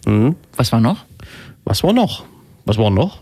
Was 0.57 0.73
war 0.73 0.81
noch? 0.81 1.05
Was 1.63 1.81
war 1.81 1.93
noch? 1.93 2.25
Was 2.66 2.78
war 2.78 2.89
noch? 2.89 3.20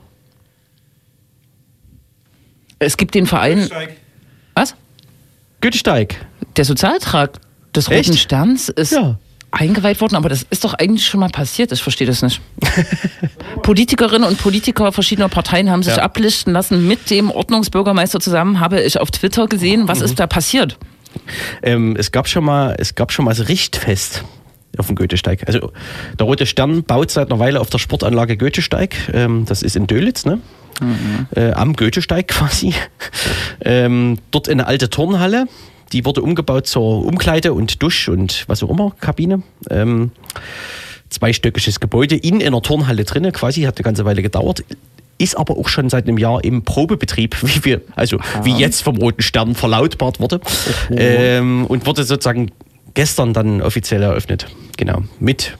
Es 2.79 2.97
gibt 2.97 3.15
den 3.15 3.27
Verein. 3.27 3.69
Was? 4.55 4.75
Goethesteig. 5.61 6.15
Der 6.57 6.65
Sozialtrag 6.65 7.39
des 7.75 7.87
Echt? 7.87 8.07
Roten 8.09 8.17
Sterns 8.17 8.69
ist 8.69 8.91
Ja. 8.93 9.17
eingeweiht 9.51 10.01
worden, 10.01 10.15
aber 10.15 10.29
das 10.29 10.43
ist 10.49 10.63
doch 10.63 10.73
eigentlich 10.73 11.05
schon 11.05 11.19
mal 11.19 11.29
passiert. 11.29 11.71
Ich 11.71 11.83
verstehe 11.83 12.07
das 12.07 12.21
nicht. 12.23 12.41
Politikerinnen 13.63 14.27
und 14.27 14.37
Politiker 14.39 14.91
verschiedener 14.91 15.29
Parteien 15.29 15.69
haben 15.69 15.83
sich 15.83 15.95
Ja. 15.95 16.03
ablisten 16.03 16.53
lassen 16.53 16.87
mit 16.87 17.09
dem 17.09 17.29
Ordnungsbürgermeister 17.29 18.19
zusammen, 18.19 18.59
habe 18.59 18.81
ich 18.81 18.99
auf 18.99 19.11
Twitter 19.11 19.47
gesehen. 19.47 19.87
Was 19.87 19.99
Mhm. 19.99 20.05
ist 20.05 20.19
da 20.19 20.27
passiert? 20.27 20.77
Ähm, 21.61 21.95
es 21.97 22.11
gab 22.11 22.27
schon 22.27 22.43
mal, 22.45 22.75
es 22.79 22.95
gab 22.95 23.11
schon 23.11 23.25
mal 23.25 23.35
das 23.35 23.47
Richtfest 23.49 24.23
auf 24.77 24.87
dem 24.87 24.95
Goethesteig. 24.95 25.43
Also 25.47 25.71
der 26.17 26.25
Rote 26.25 26.45
Stern 26.45 26.83
baut 26.83 27.11
seit 27.11 27.31
einer 27.31 27.39
Weile 27.39 27.59
auf 27.59 27.69
der 27.69 27.77
Sportanlage 27.77 28.37
Goethesteig. 28.37 28.95
Ähm, 29.13 29.45
das 29.45 29.63
ist 29.63 29.75
in 29.75 29.87
Dölitz, 29.87 30.25
ne? 30.25 30.39
Äh, 31.35 31.51
am 31.51 31.75
Goethesteig 31.75 32.27
quasi. 32.29 32.73
ähm, 33.63 34.17
dort 34.31 34.49
eine 34.49 34.67
alte 34.67 34.89
Turnhalle. 34.89 35.45
Die 35.91 36.05
wurde 36.05 36.21
umgebaut 36.21 36.67
zur 36.67 37.05
Umkleide 37.05 37.53
und 37.53 37.83
Dusch 37.83 38.07
und 38.07 38.45
was 38.47 38.63
auch 38.63 38.69
immer, 38.69 38.95
Kabine. 38.99 39.43
Ähm, 39.69 40.11
zweistöckiges 41.09 41.79
Gebäude 41.79 42.15
in 42.15 42.41
einer 42.41 42.61
Turnhalle 42.61 43.03
drinne, 43.03 43.31
quasi, 43.31 43.63
hat 43.63 43.77
eine 43.77 43.83
ganze 43.83 44.05
Weile 44.05 44.21
gedauert. 44.21 44.63
Ist 45.17 45.37
aber 45.37 45.57
auch 45.57 45.67
schon 45.67 45.89
seit 45.89 46.07
einem 46.07 46.17
Jahr 46.17 46.43
im 46.43 46.63
Probebetrieb, 46.63 47.35
wie 47.43 47.65
wir, 47.65 47.81
also 47.95 48.17
wie 48.43 48.53
jetzt 48.53 48.81
vom 48.81 48.97
Roten 48.97 49.21
Stern 49.21 49.53
verlautbart 49.53 50.19
wurde. 50.19 50.39
Ähm, 50.89 51.65
und 51.65 51.85
wurde 51.85 52.05
sozusagen 52.05 52.51
gestern 52.93 53.33
dann 53.33 53.61
offiziell 53.61 54.01
eröffnet. 54.03 54.47
Genau. 54.77 55.03
Mit 55.19 55.57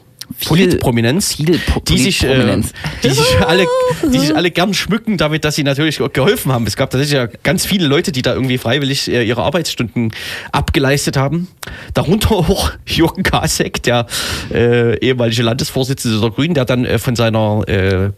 Politprominenz, 0.47 1.35
viel 1.35 1.59
Po- 1.59 1.81
die, 1.81 1.97
sich, 1.97 2.23
äh, 2.23 2.61
die, 3.03 3.09
sich 3.09 3.39
alle, 3.45 3.65
die 4.11 4.17
sich 4.19 4.35
alle 4.35 4.51
gern 4.51 4.73
schmücken 4.73 5.17
damit, 5.17 5.43
dass 5.45 5.55
sie 5.55 5.63
natürlich 5.63 5.99
geholfen 6.13 6.51
haben. 6.51 6.65
Es 6.67 6.75
gab 6.75 6.89
tatsächlich 6.89 7.17
ja 7.17 7.27
ganz 7.43 7.65
viele 7.65 7.87
Leute, 7.87 8.11
die 8.11 8.21
da 8.21 8.33
irgendwie 8.33 8.57
freiwillig 8.57 9.09
äh, 9.09 9.23
ihre 9.23 9.43
Arbeitsstunden 9.43 10.13
abgeleistet 10.51 11.17
haben. 11.17 11.47
Darunter 11.93 12.31
auch 12.35 12.71
Jürgen 12.85 13.23
Kasek, 13.23 13.83
der 13.83 14.07
äh, 14.53 14.97
ehemalige 14.99 15.43
Landesvorsitzende 15.43 16.19
der 16.19 16.29
Grünen, 16.31 16.53
der 16.53 16.65
dann 16.65 16.85
äh, 16.85 16.97
von 16.97 17.15
seiner 17.15 17.63
äh, 17.67 18.11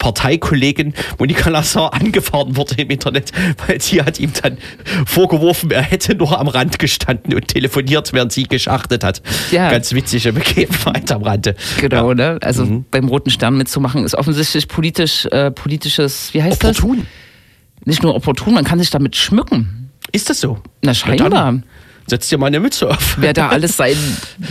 Parteikollegin 0.00 0.94
Monika 1.18 1.48
Lassar 1.50 1.94
angefahren 1.94 2.56
wurde 2.56 2.74
im 2.82 2.90
Internet, 2.90 3.30
weil 3.68 3.80
sie 3.80 4.02
hat 4.02 4.18
ihm 4.18 4.32
dann 4.42 4.58
vorgeworfen, 5.06 5.70
er 5.70 5.82
hätte 5.82 6.16
nur 6.16 6.36
am 6.40 6.48
Rand 6.48 6.80
gestanden 6.80 7.34
und 7.34 7.46
telefoniert, 7.46 8.12
während 8.12 8.32
sie 8.32 8.42
geschachtet 8.44 9.04
hat. 9.04 9.22
Ja. 9.52 9.70
Ganz 9.70 9.92
witzige 9.92 10.32
Begebenheit 10.32 11.12
am 11.12 11.22
Rande. 11.22 11.54
Genau, 11.78 12.08
Ja. 12.08 12.14
ne? 12.14 12.38
Also 12.42 12.64
Mhm. 12.66 12.84
beim 12.90 13.06
Roten 13.08 13.30
Stern 13.30 13.56
mitzumachen, 13.56 14.04
ist 14.04 14.14
offensichtlich 14.16 14.66
politisch, 14.66 15.26
äh, 15.26 15.50
politisches, 15.52 16.34
wie 16.34 16.42
heißt 16.42 16.64
Opportun. 16.64 16.98
das? 16.98 17.86
Nicht 17.86 18.02
nur 18.02 18.14
opportun, 18.16 18.54
man 18.54 18.64
kann 18.64 18.78
sich 18.78 18.90
damit 18.90 19.14
schmücken. 19.16 19.90
Ist 20.12 20.28
das 20.30 20.40
so? 20.40 20.58
Na, 20.82 20.92
scheinbar. 20.94 21.30
dann 21.30 21.64
Setz 22.06 22.28
dir 22.28 22.38
mal 22.38 22.46
eine 22.48 22.58
Mütze 22.58 22.88
auf. 22.90 23.16
Wer 23.20 23.32
da 23.32 23.50
alles 23.50 23.76
sein 23.76 23.94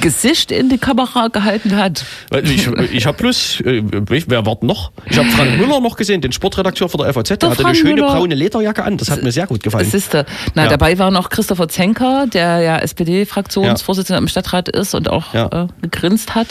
Gesicht 0.01 0.51
in 0.51 0.69
die 0.69 0.77
Kamera 0.77 1.27
gehalten 1.29 1.75
hat. 1.75 2.05
Ich, 2.43 2.67
ich 2.91 3.05
habe 3.05 3.17
bloß, 3.17 3.61
äh, 3.61 3.81
wer 4.27 4.45
war 4.45 4.55
denn 4.55 4.67
noch? 4.67 4.91
Ich 5.09 5.17
habe 5.17 5.27
Frank 5.29 5.57
Müller 5.57 5.79
noch 5.79 5.95
gesehen, 5.97 6.21
den 6.21 6.31
Sportredakteur 6.31 6.89
von 6.89 7.01
der 7.01 7.13
FAZ. 7.13 7.29
Der 7.29 7.37
Der 7.37 7.49
hatte 7.49 7.61
Frank 7.61 7.75
eine 7.75 7.75
schöne 7.77 7.93
Müller. 8.01 8.07
braune 8.13 8.35
Lederjacke 8.35 8.83
an. 8.83 8.97
Das 8.97 9.09
hat 9.09 9.23
mir 9.23 9.31
sehr 9.31 9.47
gut 9.47 9.63
gefallen. 9.63 9.89
Siehste. 9.89 10.25
Na, 10.53 10.63
Ja. 10.65 10.69
dabei 10.69 10.97
war 10.99 11.09
noch 11.11 11.29
Christopher 11.29 11.67
Zenker, 11.69 12.27
der 12.27 12.59
ja 12.59 12.77
SPD-Fraktionsvorsitzender 12.79 14.17
im 14.19 14.27
Stadtrat 14.27 14.69
ist 14.69 14.93
und 14.95 15.09
auch 15.09 15.33
Ja. 15.33 15.45
Mhm. 15.45 15.49
äh, 15.51 15.67
gegrinst 15.83 16.35
hat 16.35 16.47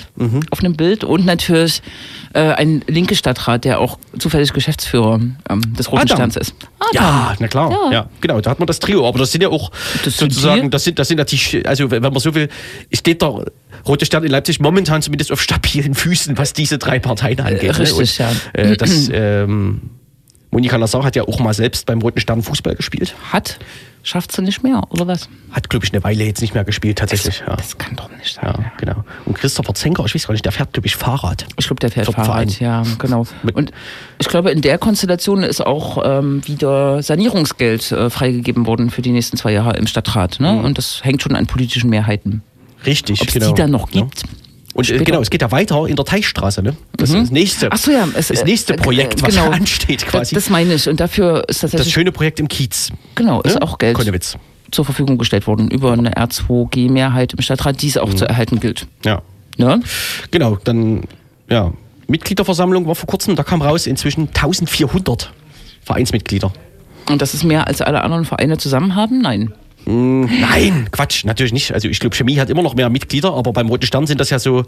auf 0.51 0.61
einem 0.61 0.76
Bild. 0.76 1.05
Und 1.05 1.24
natürlich 1.24 1.82
äh, 2.34 2.41
ein 2.41 2.82
linke 2.89 3.14
Stadtrat, 3.14 3.64
der 3.64 3.80
auch 3.80 3.99
zufällig 4.18 4.53
Geschäftsführer 4.53 5.20
ähm, 5.49 5.74
des 5.76 5.91
Roten 5.91 6.03
Adam. 6.03 6.16
Sterns 6.16 6.36
ist. 6.36 6.55
Ja, 6.93 7.34
na 7.39 7.49
klar. 7.49 7.70
Ja. 7.70 7.93
Ja. 7.93 8.07
genau. 8.20 8.41
Da 8.41 8.51
hat 8.51 8.59
man 8.59 8.66
das 8.66 8.78
Trio. 8.80 9.07
Aber 9.07 9.18
das 9.18 9.32
sind 9.32 9.43
ja 9.43 9.49
auch 9.49 9.70
Das 10.05 10.16
sozusagen, 10.16 10.70
das 10.70 10.84
sind, 10.84 10.99
das 10.99 11.09
sind 11.09 11.18
ja 11.18 11.24
die, 11.24 11.64
also 11.66 11.91
wenn 11.91 12.03
man 12.03 12.14
so 12.18 12.34
will, 12.34 12.49
steht 12.93 13.22
der 13.36 13.52
Rote 13.86 14.06
Stern 14.06 14.24
in 14.24 14.30
Leipzig 14.30 14.60
momentan 14.60 15.02
zumindest 15.02 15.32
auf 15.32 15.40
stabilen 15.40 15.94
Füßen, 15.94 16.38
was 16.38 16.52
diese 16.52 16.78
drei 16.78 16.98
Parteien 16.98 17.40
angeht. 17.40 17.78
richtig, 17.78 18.18
ne? 18.18 18.26
ja. 18.56 18.60
Äh, 18.60 18.76
das, 18.76 19.10
ähm, 19.12 19.90
Monika 20.50 20.76
Lassar 20.76 21.04
hat 21.04 21.16
ja 21.16 21.24
auch 21.24 21.40
mal 21.40 21.52
selbst 21.52 21.86
beim 21.86 22.00
Roten 22.00 22.20
Stern 22.20 22.42
Fußball 22.42 22.74
gespielt. 22.74 23.14
Hat, 23.32 23.58
schafft 24.02 24.32
sie 24.32 24.40
nicht 24.40 24.62
mehr, 24.62 24.82
oder 24.90 25.06
was? 25.06 25.28
Hat, 25.50 25.68
glaube 25.68 25.84
ich, 25.84 25.92
eine 25.92 26.02
Weile 26.02 26.24
jetzt 26.24 26.40
nicht 26.40 26.54
mehr 26.54 26.64
gespielt, 26.64 26.98
tatsächlich. 26.98 27.42
Ja. 27.46 27.54
Das 27.54 27.76
kann 27.76 27.96
doch 27.96 28.10
nicht 28.10 28.34
sein. 28.34 28.46
Ja, 28.46 28.72
genau. 28.78 29.04
Und 29.26 29.36
Christopher 29.36 29.74
Zenker, 29.74 30.04
ich 30.06 30.14
weiß 30.14 30.26
gar 30.26 30.32
nicht, 30.32 30.44
der 30.44 30.52
fährt, 30.52 30.72
glaube 30.72 30.86
ich, 30.86 30.96
Fahrrad. 30.96 31.46
Ich 31.58 31.66
glaube, 31.66 31.80
der 31.80 31.90
fährt 31.90 32.06
Fahrrad, 32.06 32.26
Verein. 32.26 32.48
ja, 32.60 32.82
genau. 32.98 33.26
Und 33.52 33.72
ich 34.18 34.28
glaube, 34.28 34.50
in 34.50 34.62
der 34.62 34.78
Konstellation 34.78 35.42
ist 35.42 35.60
auch 35.60 36.02
ähm, 36.04 36.46
wieder 36.46 37.02
Sanierungsgeld 37.02 37.92
äh, 37.92 38.08
freigegeben 38.08 38.66
worden 38.66 38.88
für 38.88 39.02
die 39.02 39.12
nächsten 39.12 39.36
zwei 39.36 39.52
Jahre 39.52 39.76
im 39.76 39.86
Stadtrat. 39.86 40.40
Ne? 40.40 40.62
Und 40.62 40.78
das 40.78 41.04
hängt 41.04 41.22
schon 41.22 41.36
an 41.36 41.46
politischen 41.46 41.90
Mehrheiten. 41.90 42.42
Richtig, 42.86 43.20
Ob 43.20 43.28
es 43.28 43.34
genau. 43.34 43.48
die 43.52 43.54
dann 43.62 43.70
noch 43.70 43.90
Ja. 43.92 44.02
gibt? 44.02 44.22
Und 44.74 44.84
äh, 44.84 44.88
Später. 44.88 45.04
genau, 45.04 45.20
es 45.20 45.30
geht 45.30 45.42
ja 45.42 45.50
weiter 45.50 45.86
in 45.88 45.96
der 45.96 46.04
Teichstraße, 46.04 46.62
ne? 46.62 46.76
Das 46.96 47.10
ist 47.10 47.16
das 47.16 47.30
nächste, 47.30 47.72
Ach 47.72 47.78
so, 47.78 47.90
ja. 47.90 48.06
Es, 48.14 48.28
das 48.28 48.44
nächste 48.44 48.74
äh, 48.74 48.76
äh, 48.76 48.80
Projekt, 48.80 49.22
was 49.22 49.34
genau. 49.34 49.50
ansteht 49.50 50.06
quasi. 50.06 50.34
Das, 50.34 50.44
das 50.44 50.50
meine 50.50 50.74
ich. 50.74 50.88
Und 50.88 51.00
dafür 51.00 51.44
ist 51.48 51.62
Das 51.62 51.72
tatsächlich 51.72 51.94
schöne 51.94 52.12
Projekt 52.12 52.38
im 52.38 52.46
Kiez. 52.48 52.90
genau, 53.16 53.40
ist 53.42 53.54
ne? 53.56 53.62
auch 53.62 53.78
Geld 53.78 53.96
Konnewitz. 53.96 54.36
zur 54.70 54.84
Verfügung 54.84 55.18
gestellt 55.18 55.46
worden 55.48 55.70
über 55.70 55.92
eine 55.94 56.12
R2G-Mehrheit 56.16 57.32
im 57.32 57.40
Stadtrat, 57.42 57.82
die 57.82 57.88
es 57.88 57.96
Mhm. 57.96 58.00
auch 58.02 58.14
zu 58.14 58.24
erhalten 58.28 58.60
gilt. 58.60 58.86
Ja. 59.04 59.22
Ne? 59.56 59.80
Genau, 60.30 60.56
dann, 60.62 61.02
ja. 61.50 61.72
Mitgliederversammlung 62.06 62.86
war 62.86 62.94
vor 62.94 63.06
kurzem, 63.08 63.34
da 63.34 63.42
kam 63.42 63.60
raus 63.62 63.86
inzwischen 63.86 64.28
1400 64.32 65.32
Vereinsmitglieder. 65.84 66.52
Und 67.10 67.20
das 67.22 67.34
ist 67.34 67.42
mehr 67.42 67.66
als 67.66 67.80
alle 67.80 68.02
anderen 68.02 68.24
Vereine 68.24 68.58
zusammen 68.58 68.94
haben? 68.94 69.20
Nein. 69.20 69.52
Nein, 69.86 70.88
Quatsch, 70.90 71.24
natürlich 71.24 71.52
nicht. 71.52 71.72
Also 71.72 71.88
ich 71.88 71.98
glaube, 71.98 72.14
Chemie 72.14 72.38
hat 72.38 72.50
immer 72.50 72.62
noch 72.62 72.74
mehr 72.74 72.90
Mitglieder, 72.90 73.32
aber 73.32 73.52
beim 73.52 73.68
Roten 73.68 73.86
Stern 73.86 74.06
sind 74.06 74.20
das 74.20 74.30
ja 74.30 74.38
so, 74.38 74.64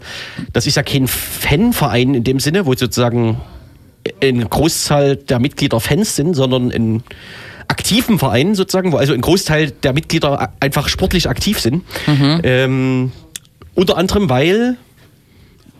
das 0.51 0.65
ist 0.65 0.75
ja 0.75 0.83
kein 0.83 1.07
Fanverein 1.07 2.15
in 2.15 2.23
dem 2.23 2.39
Sinne, 2.39 2.65
wo 2.65 2.73
sozusagen 2.73 3.39
eine 4.21 4.45
Großzahl 4.45 5.15
der 5.15 5.39
Mitglieder 5.39 5.79
Fans 5.79 6.15
sind, 6.15 6.33
sondern 6.33 6.71
ein 6.71 7.03
aktiven 7.67 8.17
Verein 8.17 8.55
sozusagen, 8.55 8.91
wo 8.91 8.97
also 8.97 9.13
ein 9.13 9.21
Großteil 9.21 9.71
der 9.71 9.93
Mitglieder 9.93 10.51
einfach 10.59 10.89
sportlich 10.89 11.29
aktiv 11.29 11.59
sind. 11.59 11.83
Ähm, 12.43 13.11
unter 13.75 13.97
anderem, 13.97 14.29
weil 14.29 14.77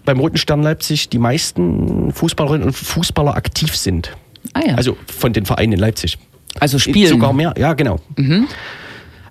beim 0.06 0.20
Roten 0.20 0.38
Stern 0.38 0.64
Leipzig 0.64 1.10
die 1.10 1.20
meisten 1.20 2.12
Fußballerinnen 2.14 2.68
und 2.68 2.74
Fußballer 2.74 3.36
aktiv 3.36 3.76
sind. 3.76 4.16
Ah 4.54 4.62
ja. 4.66 4.76
Also 4.76 4.98
von 5.06 5.34
den 5.34 5.46
Vereinen 5.46 5.74
in 5.74 5.80
Leipzig. 5.80 6.18
Also 6.60 6.80
spielen. 6.80 7.10
Sogar 7.10 7.34
mehr, 7.34 7.54
ja, 7.58 7.74
genau. 7.74 8.00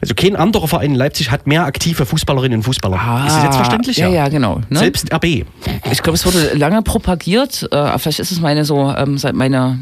Also 0.01 0.15
kein 0.15 0.35
anderer 0.37 0.67
Verein 0.67 0.91
in 0.93 0.95
Leipzig 0.97 1.31
hat 1.31 1.47
mehr 1.47 1.65
aktive 1.65 2.07
Fußballerinnen 2.07 2.59
und 2.59 2.63
Fußballer. 2.63 2.97
Ah, 2.99 3.27
ist 3.27 3.37
das 3.37 3.45
jetzt 3.45 3.57
verständlich? 3.57 3.97
Ja, 3.99 4.09
ja, 4.09 4.29
genau. 4.29 4.61
Ne? 4.71 4.79
Selbst 4.79 5.13
RB. 5.13 5.25
Ich 5.25 6.03
glaube, 6.03 6.15
es 6.15 6.25
wurde 6.25 6.55
lange 6.55 6.81
propagiert, 6.83 7.69
äh, 7.71 7.99
vielleicht 7.99 8.19
ist 8.21 8.31
es 8.33 8.41
meine 8.41 8.65
so 8.65 8.93
ähm, 8.97 9.19
seit 9.19 9.35
meiner 9.35 9.79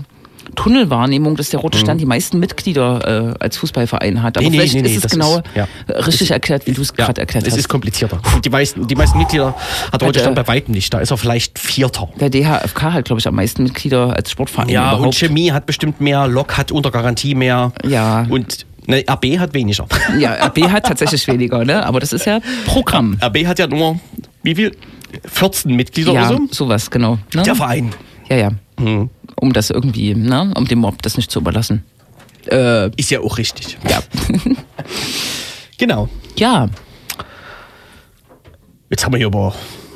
Tunnelwahrnehmung, 0.56 1.36
dass 1.36 1.50
der 1.50 1.60
Rote 1.60 1.78
Stern 1.78 1.98
die 1.98 2.06
meisten 2.06 2.38
Mitglieder 2.40 3.34
äh, 3.38 3.44
als 3.44 3.56
Fußballverein 3.58 4.22
hat. 4.22 4.36
Aber 4.38 4.46
Mhm. 4.46 4.50
Nee, 4.52 4.56
vielleicht 4.58 4.74
nee, 4.74 4.82
nee, 4.82 4.94
ist 4.94 5.04
es 5.04 5.12
genau 5.12 5.36
ist- 5.36 5.44
ja. 5.54 5.68
richtig 5.94 6.30
erklärt, 6.30 6.66
wie 6.66 6.72
du 6.72 6.82
es 6.82 6.94
gerade 6.94 7.20
erklärt 7.20 7.46
es 7.46 7.52
hast. 7.52 7.60
ist 7.60 7.68
komplizierter. 7.68 8.20
Die 8.44 8.50
meisten, 8.50 8.86
die 8.86 8.94
meisten 8.94 9.18
Mitglieder 9.18 9.54
hat 9.92 10.02
Rote 10.02 10.18
äh, 10.18 10.22
Stern 10.22 10.34
bei 10.34 10.46
weitem 10.48 10.72
nicht. 10.74 10.92
Da 10.92 10.98
ist 11.00 11.10
er 11.10 11.18
vielleicht 11.18 11.58
Vierter. 11.58 12.08
der 12.18 12.30
DHFK 12.30 12.82
hat, 12.92 13.04
glaube 13.04 13.20
ich, 13.20 13.28
am 13.28 13.34
meisten 13.34 13.62
Mitglieder 13.62 14.16
als 14.16 14.30
Sportverein 14.30 14.68
Ja, 14.68 14.90
und 14.92 14.96
überhaupt. 14.98 15.16
Chemie 15.16 15.52
hat 15.52 15.66
bestimmt 15.66 16.00
mehr, 16.00 16.26
Lok 16.26 16.56
hat 16.56 16.72
unter 16.72 16.90
Garantie 16.90 17.34
mehr. 17.34 17.72
Ja. 17.84 18.26
Und 18.28 18.66
ne, 18.88 19.04
RB 19.08 19.38
hat 19.38 19.54
weniger. 19.54 19.86
Ja, 20.18 20.34
RB 20.46 20.68
hat 20.70 20.86
tatsächlich 20.86 21.26
weniger, 21.28 21.64
ne? 21.64 21.84
aber 21.86 22.00
das 22.00 22.12
ist 22.12 22.24
ja 22.26 22.40
Programm. 22.66 23.16
RB 23.22 23.46
hat 23.46 23.58
ja 23.58 23.66
nur, 23.66 24.00
wie 24.42 24.54
viel? 24.54 24.76
14 25.24 25.74
Mitglieder 25.74 26.12
Ja, 26.12 26.28
oder 26.28 26.38
so? 26.38 26.64
sowas, 26.64 26.90
genau. 26.90 27.18
Ne? 27.34 27.42
Der 27.42 27.54
Verein. 27.54 27.94
Ja, 28.28 28.36
ja. 28.36 28.50
Mhm. 28.78 29.08
Um 29.40 29.52
das 29.52 29.70
irgendwie, 29.70 30.14
ne? 30.14 30.52
um 30.56 30.66
dem 30.66 30.80
Mob 30.80 31.00
das 31.02 31.16
nicht 31.16 31.30
zu 31.30 31.38
überlassen. 31.38 31.84
Äh, 32.50 32.90
Ist 32.96 33.10
ja 33.10 33.20
auch 33.20 33.38
richtig. 33.38 33.78
ja. 33.88 34.02
Genau. 35.78 36.08
ja, 36.36 36.68
Jetzt 38.90 39.04
haben 39.04 39.12
wir 39.12 39.18
hier 39.18 39.26
über 39.28 39.52
Fußball 39.52 39.87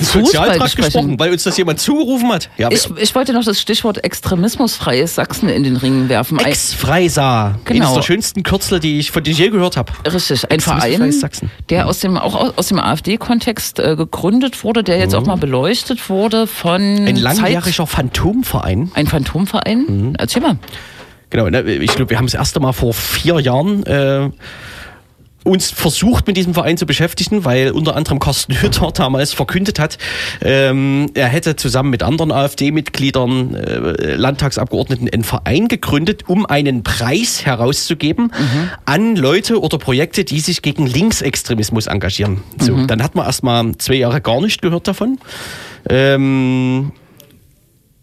Sozialtrag 0.00 0.74
gesprochen, 0.76 1.18
weil 1.18 1.32
uns 1.32 1.42
das 1.44 1.56
jemand 1.56 1.80
zugerufen 1.80 2.30
hat. 2.32 2.50
Ja, 2.58 2.70
ich, 2.70 2.88
ich 2.96 3.14
wollte 3.14 3.32
noch 3.32 3.44
das 3.44 3.60
Stichwort 3.60 4.04
extremismusfreies 4.04 5.14
Sachsen 5.14 5.48
in 5.48 5.62
den 5.64 5.76
Ring 5.76 6.08
werfen. 6.08 6.38
Ex-Freisa. 6.38 7.58
Genau. 7.64 7.84
Eines 7.84 7.94
der 7.94 8.02
schönsten 8.02 8.42
Kürzel, 8.42 8.80
die 8.80 8.98
ich 8.98 9.10
von 9.10 9.22
denen 9.22 9.32
ich 9.32 9.38
je 9.38 9.50
gehört 9.50 9.76
habe. 9.76 9.92
Richtig, 10.10 10.50
ein 10.50 10.60
Verein, 10.60 11.12
der 11.70 11.86
aus 11.86 12.00
dem, 12.00 12.16
auch 12.18 12.56
aus- 12.56 12.66
dem 12.68 12.78
AfD-Kontext 12.78 13.78
äh, 13.78 13.96
gegründet 13.96 14.64
wurde, 14.64 14.82
der 14.82 14.98
jetzt 14.98 15.14
auch 15.14 15.26
mal 15.26 15.36
beleuchtet 15.36 16.08
wurde 16.08 16.46
von 16.46 16.82
Mhm. 16.82 17.06
Ein 17.06 17.16
Zeit, 17.16 17.22
langjähriger 17.38 17.86
Phantomverein. 17.86 18.90
ein 18.94 19.06
Phantomverein. 19.06 19.84
Mhm. 19.88 20.14
Erzähl 20.18 20.42
mal. 20.42 20.56
Genau, 21.30 21.48
ne, 21.48 21.62
ich 21.62 21.94
glaube, 21.94 22.10
wir 22.10 22.18
haben 22.18 22.26
das 22.26 22.34
erste 22.34 22.60
Mal 22.60 22.72
vor 22.72 22.92
vier 22.92 23.40
Jahren 23.40 23.84
äh, 23.86 24.30
uns 25.44 25.70
versucht, 25.70 26.26
mit 26.26 26.36
diesem 26.36 26.54
Verein 26.54 26.76
zu 26.76 26.86
beschäftigen, 26.86 27.44
weil 27.44 27.72
unter 27.72 27.96
anderem 27.96 28.18
Carsten 28.18 28.60
Hütter 28.60 28.90
damals 28.94 29.32
verkündet 29.32 29.78
hat, 29.78 29.98
ähm, 30.40 31.10
er 31.14 31.28
hätte 31.28 31.56
zusammen 31.56 31.90
mit 31.90 32.02
anderen 32.02 32.32
AfD-Mitgliedern, 32.32 33.54
äh, 33.54 34.14
Landtagsabgeordneten 34.14 35.08
einen 35.08 35.24
Verein 35.24 35.68
gegründet, 35.68 36.28
um 36.28 36.46
einen 36.46 36.82
Preis 36.82 37.44
herauszugeben 37.44 38.32
an 38.84 39.16
Leute 39.16 39.60
oder 39.60 39.78
Projekte, 39.78 40.24
die 40.24 40.40
sich 40.40 40.62
gegen 40.62 40.86
Linksextremismus 40.86 41.86
engagieren. 41.86 42.42
So, 42.58 42.86
dann 42.86 43.02
hat 43.02 43.14
man 43.14 43.26
erst 43.26 43.42
mal 43.42 43.72
zwei 43.78 43.94
Jahre 43.94 44.20
gar 44.20 44.40
nicht 44.40 44.62
gehört 44.62 44.88
davon. 44.88 45.18
Ähm, 45.88 46.92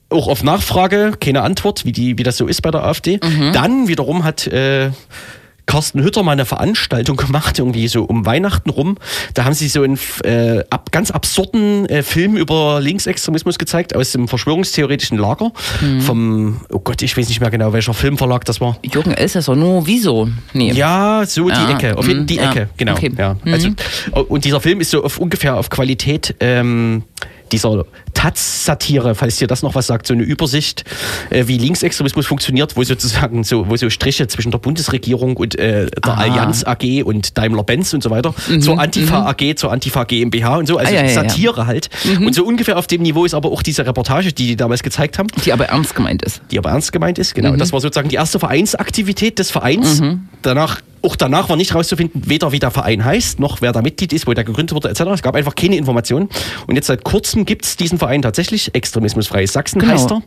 auch 0.10 0.28
auf 0.28 0.44
Nachfrage 0.44 1.14
keine 1.20 1.42
Antwort, 1.44 1.86
wie, 1.86 1.92
die, 1.92 2.18
wie 2.18 2.24
das 2.24 2.38
so 2.38 2.48
ist 2.48 2.62
bei 2.62 2.72
der 2.72 2.84
AfD. 2.84 3.20
Dann 3.54 3.88
wiederum 3.88 4.24
hat 4.24 4.48
äh, 4.48 4.92
Carsten 5.70 6.02
Hütter 6.02 6.24
mal 6.24 6.32
eine 6.32 6.46
Veranstaltung 6.46 7.16
gemacht, 7.16 7.60
irgendwie 7.60 7.88
so 7.88 8.04
um 8.04 8.26
Weihnachten 8.26 8.72
rum. 8.72 8.98
Da 9.36 9.46
haben 9.46 9.54
sie 9.54 9.68
so 9.68 9.84
einen 9.84 10.00
äh, 10.24 10.64
ab, 10.72 10.92
ganz 10.92 11.12
absurden 11.12 11.86
äh, 11.86 12.02
Film 12.02 12.38
über 12.38 12.80
Linksextremismus 12.82 13.60
gezeigt 13.60 13.96
aus 13.96 14.12
dem 14.12 14.28
verschwörungstheoretischen 14.28 15.20
Lager 15.20 15.52
vom, 16.00 16.62
oh 16.72 16.80
Gott, 16.80 17.04
ich 17.04 17.16
weiß 17.16 17.30
nicht 17.30 17.40
mehr 17.40 17.52
genau, 17.52 17.72
welcher 17.72 17.94
Filmverlag 17.94 18.46
das 18.46 18.60
war. 18.60 18.78
Jürgen 18.84 19.12
Elsässer, 19.12 19.56
nur 19.56 19.86
wieso? 19.86 20.28
Nee. 20.54 20.72
Ja, 20.72 21.24
so 21.28 21.50
die 21.50 21.54
Ah, 21.54 21.70
Ecke, 21.78 21.96
auf 21.96 22.08
jeden 22.08 22.22
mhm, 22.22 22.26
die 22.28 22.36
ja, 22.38 22.50
Ecke, 22.52 22.70
genau. 22.76 22.94
okay. 22.94 23.12
Ja. 23.16 23.36
Mhm. 23.44 23.54
Also, 23.54 23.70
und 24.28 24.46
dieser 24.46 24.62
Film 24.62 24.82
ist 24.82 24.90
so 24.90 25.04
auf, 25.04 25.20
ungefähr 25.20 25.56
auf 25.56 25.70
Qualität 25.70 26.36
ähm, 26.40 27.04
dieser 27.52 27.86
Taz-Satire, 28.14 29.16
falls 29.16 29.38
dir 29.38 29.48
das 29.48 29.64
noch 29.64 29.76
was 29.76 29.88
sagt, 29.88 30.08
so 30.08 30.14
eine 30.14 30.24
Übersicht, 30.24 30.84
äh, 31.30 31.46
wie 31.48 31.58
Linksextremismus 31.58 32.26
funktioniert, 32.28 32.76
wo 32.78 32.84
sozusagen 32.84 33.44
so, 33.44 33.68
wo 33.70 33.76
so 33.78 33.90
Striche 33.90 34.28
zwischen 34.28 34.52
der 34.52 34.60
Bundesregierung 34.60 35.38
und 35.38 35.58
äh, 35.58 35.88
der 35.88 36.14
Aha. 36.14 36.26
Mhm, 36.28 36.32
Allianz 36.34 36.64
AG 36.66 37.04
und 37.04 37.38
Daimler-Benz 37.38 37.94
und 37.94 38.04
so 38.04 38.10
weiter, 38.10 38.34
zur 38.60 38.80
Antifa 38.80 39.26
AG, 39.30 39.56
zur 39.56 39.72
Antifa 39.72 40.04
GmbH 40.04 40.58
und 40.58 40.68
so, 40.68 40.78
also 40.78 40.90
Ah, 40.92 40.96
ja, 40.96 41.02
ja, 41.04 41.08
ja. 41.08 41.14
Satire 41.14 41.68
halt. 41.68 41.90
Und 42.20 42.34
so 42.34 42.44
ungefähr 42.46 42.78
auf 42.78 42.88
dem 42.88 43.02
Niveau 43.02 43.26
ist 43.26 43.34
aber 43.34 43.52
auch 43.52 43.62
diese 43.62 43.86
Reportage, 43.86 44.34
die 44.34 44.48
die 44.48 44.56
damals 44.56 44.82
gezeigt 44.84 45.18
haben 45.20 45.28
Die 45.46 45.54
aber 45.54 45.66
ernst 45.66 45.96
gemeint 45.96 46.24
ist. 46.24 46.42
die 46.52 46.58
aber 46.58 46.70
ernst 46.72 46.92
gemeint 46.92 47.20
ist. 47.20 47.36
Mhm. 47.38 47.42
Genau, 47.44 47.56
das 47.58 47.72
war 47.74 47.80
sozusagen 47.82 48.10
die 48.10 48.16
erste 48.16 48.40
Vereinsaktivität 48.40 49.40
des 49.40 49.52
Vereins. 49.52 50.02
Danach, 50.42 50.80
auch 51.02 51.16
danach 51.16 51.50
war 51.50 51.56
nicht 51.58 51.76
rauszufinden, 51.76 52.24
weder 52.26 52.52
wie 52.52 52.60
der 52.60 52.72
Verein 52.72 53.04
heißt, 53.04 53.40
noch 53.40 53.62
wer 53.62 53.72
da 53.74 53.82
Mitglied 53.82 54.14
ist, 54.14 54.26
wo 54.28 54.34
der 54.34 54.44
gegründet 54.46 54.74
wurde, 54.74 54.90
etc. 54.90 55.02
Es 55.14 55.22
gab 55.22 55.36
einfach 55.36 55.54
keine 55.56 55.76
Informationen. 55.76 56.30
Und 56.68 56.76
jetzt 56.76 56.88
seit 56.88 57.04
kurzem 57.04 57.39
gibt 57.46 57.66
es 57.66 57.76
diesen 57.78 57.98
Verein 57.98 58.22
tatsächlich. 58.22 58.74
Extremismusfreies 58.74 59.54
Sachsen 59.54 59.80
Genau. 59.80 59.94
heißt 59.94 60.12
er. 60.12 60.22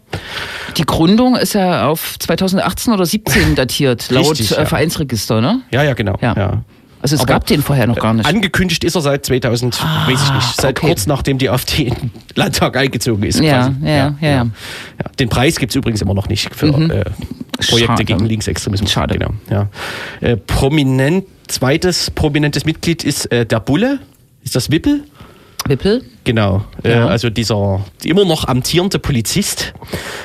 Die 0.77 0.85
Gründung 0.85 1.37
ist 1.37 1.55
ja 1.55 1.89
auf 1.89 2.17
2018 2.19 2.93
oder 2.93 3.07
17 3.07 3.55
datiert, 3.57 4.11
laut 4.11 4.31
Richtig, 4.31 4.53
äh, 4.53 4.61
ja. 4.61 4.67
Vereinsregister, 4.67 5.41
ne? 5.41 5.63
Ja, 5.73 5.83
ja, 5.83 5.95
genau. 5.95 6.17
Ja. 6.21 6.35
Ja. 6.37 6.63
Also 7.03 7.17
es 7.17 7.23
Aber 7.23 7.33
gab 7.33 7.47
den 7.47 7.63
vorher 7.63 7.89
noch 7.89 7.99
gar 7.99 8.15
nicht. 8.15 8.27
Angekündigt 8.27 8.85
ist 8.85 8.95
er 8.95 9.01
seit 9.01 9.27
2000, 9.27 9.77
weiß 10.07 10.23
ich 10.23 10.33
nicht, 10.35 10.55
seit 10.57 10.79
okay. 10.79 10.87
kurz 10.87 11.09
nachdem 11.09 11.37
die 11.37 11.51
AfD 11.51 11.89
in 11.89 11.95
den 11.95 12.11
Landtag 12.37 12.77
eingezogen 12.77 13.25
ist. 13.25 13.41
Ja, 13.41 13.75
ja, 13.83 13.89
ja, 13.89 14.17
ja. 14.21 14.29
Ja. 14.29 14.45
Den 15.19 15.29
Preis 15.29 15.57
gibt 15.57 15.73
es 15.73 15.77
übrigens 15.77 16.01
immer 16.01 16.15
noch 16.15 16.29
nicht 16.29 16.55
für 16.55 16.69
äh, 16.69 17.05
Projekte 17.59 17.87
Schade. 17.87 18.05
gegen 18.05 18.25
Linksextremismus. 18.25 18.93
Schade. 18.93 19.19
Genau, 19.19 19.33
ja. 19.51 19.69
äh, 20.21 20.37
prominent, 20.37 21.25
zweites 21.49 22.09
prominentes 22.13 22.65
Mitglied 22.67 23.03
ist 23.03 23.27
äh, 23.33 23.47
der 23.47 23.59
Bulle. 23.59 23.99
Ist 24.45 24.55
das 24.55 24.71
Wippel? 24.71 25.03
Wippel? 25.67 26.05
Genau, 26.25 26.65
äh, 26.85 26.91
Ja. 26.91 27.07
also 27.07 27.31
dieser 27.31 27.85
immer 28.05 28.25
noch 28.25 28.47
amtierende 28.49 28.99
Polizist, 28.99 29.75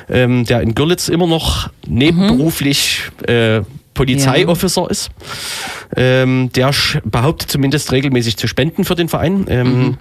ähm, 0.10 0.46
der 0.46 0.62
in 0.62 0.74
Görlitz 0.76 1.08
immer 1.10 1.28
noch 1.28 1.70
nebenberuflich 1.88 3.02
äh, 3.28 3.62
Polizeiofficer 3.94 4.90
ist. 4.90 5.10
Ähm, 5.96 6.52
der 6.54 6.72
behauptet 7.04 7.50
zumindest 7.52 7.92
regelmäßig 7.92 8.38
zu 8.38 8.48
spenden 8.48 8.84
für 8.86 8.96
den 8.96 9.10
Verein. 9.10 9.46
Ähm, 9.50 9.98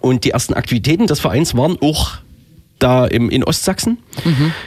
Und 0.00 0.24
die 0.24 0.30
ersten 0.30 0.54
Aktivitäten 0.54 1.06
des 1.06 1.20
Vereins 1.20 1.54
waren 1.56 1.76
auch 1.80 2.12
da 2.80 3.06
im, 3.06 3.30
in 3.30 3.44
Ostsachsen, 3.44 3.98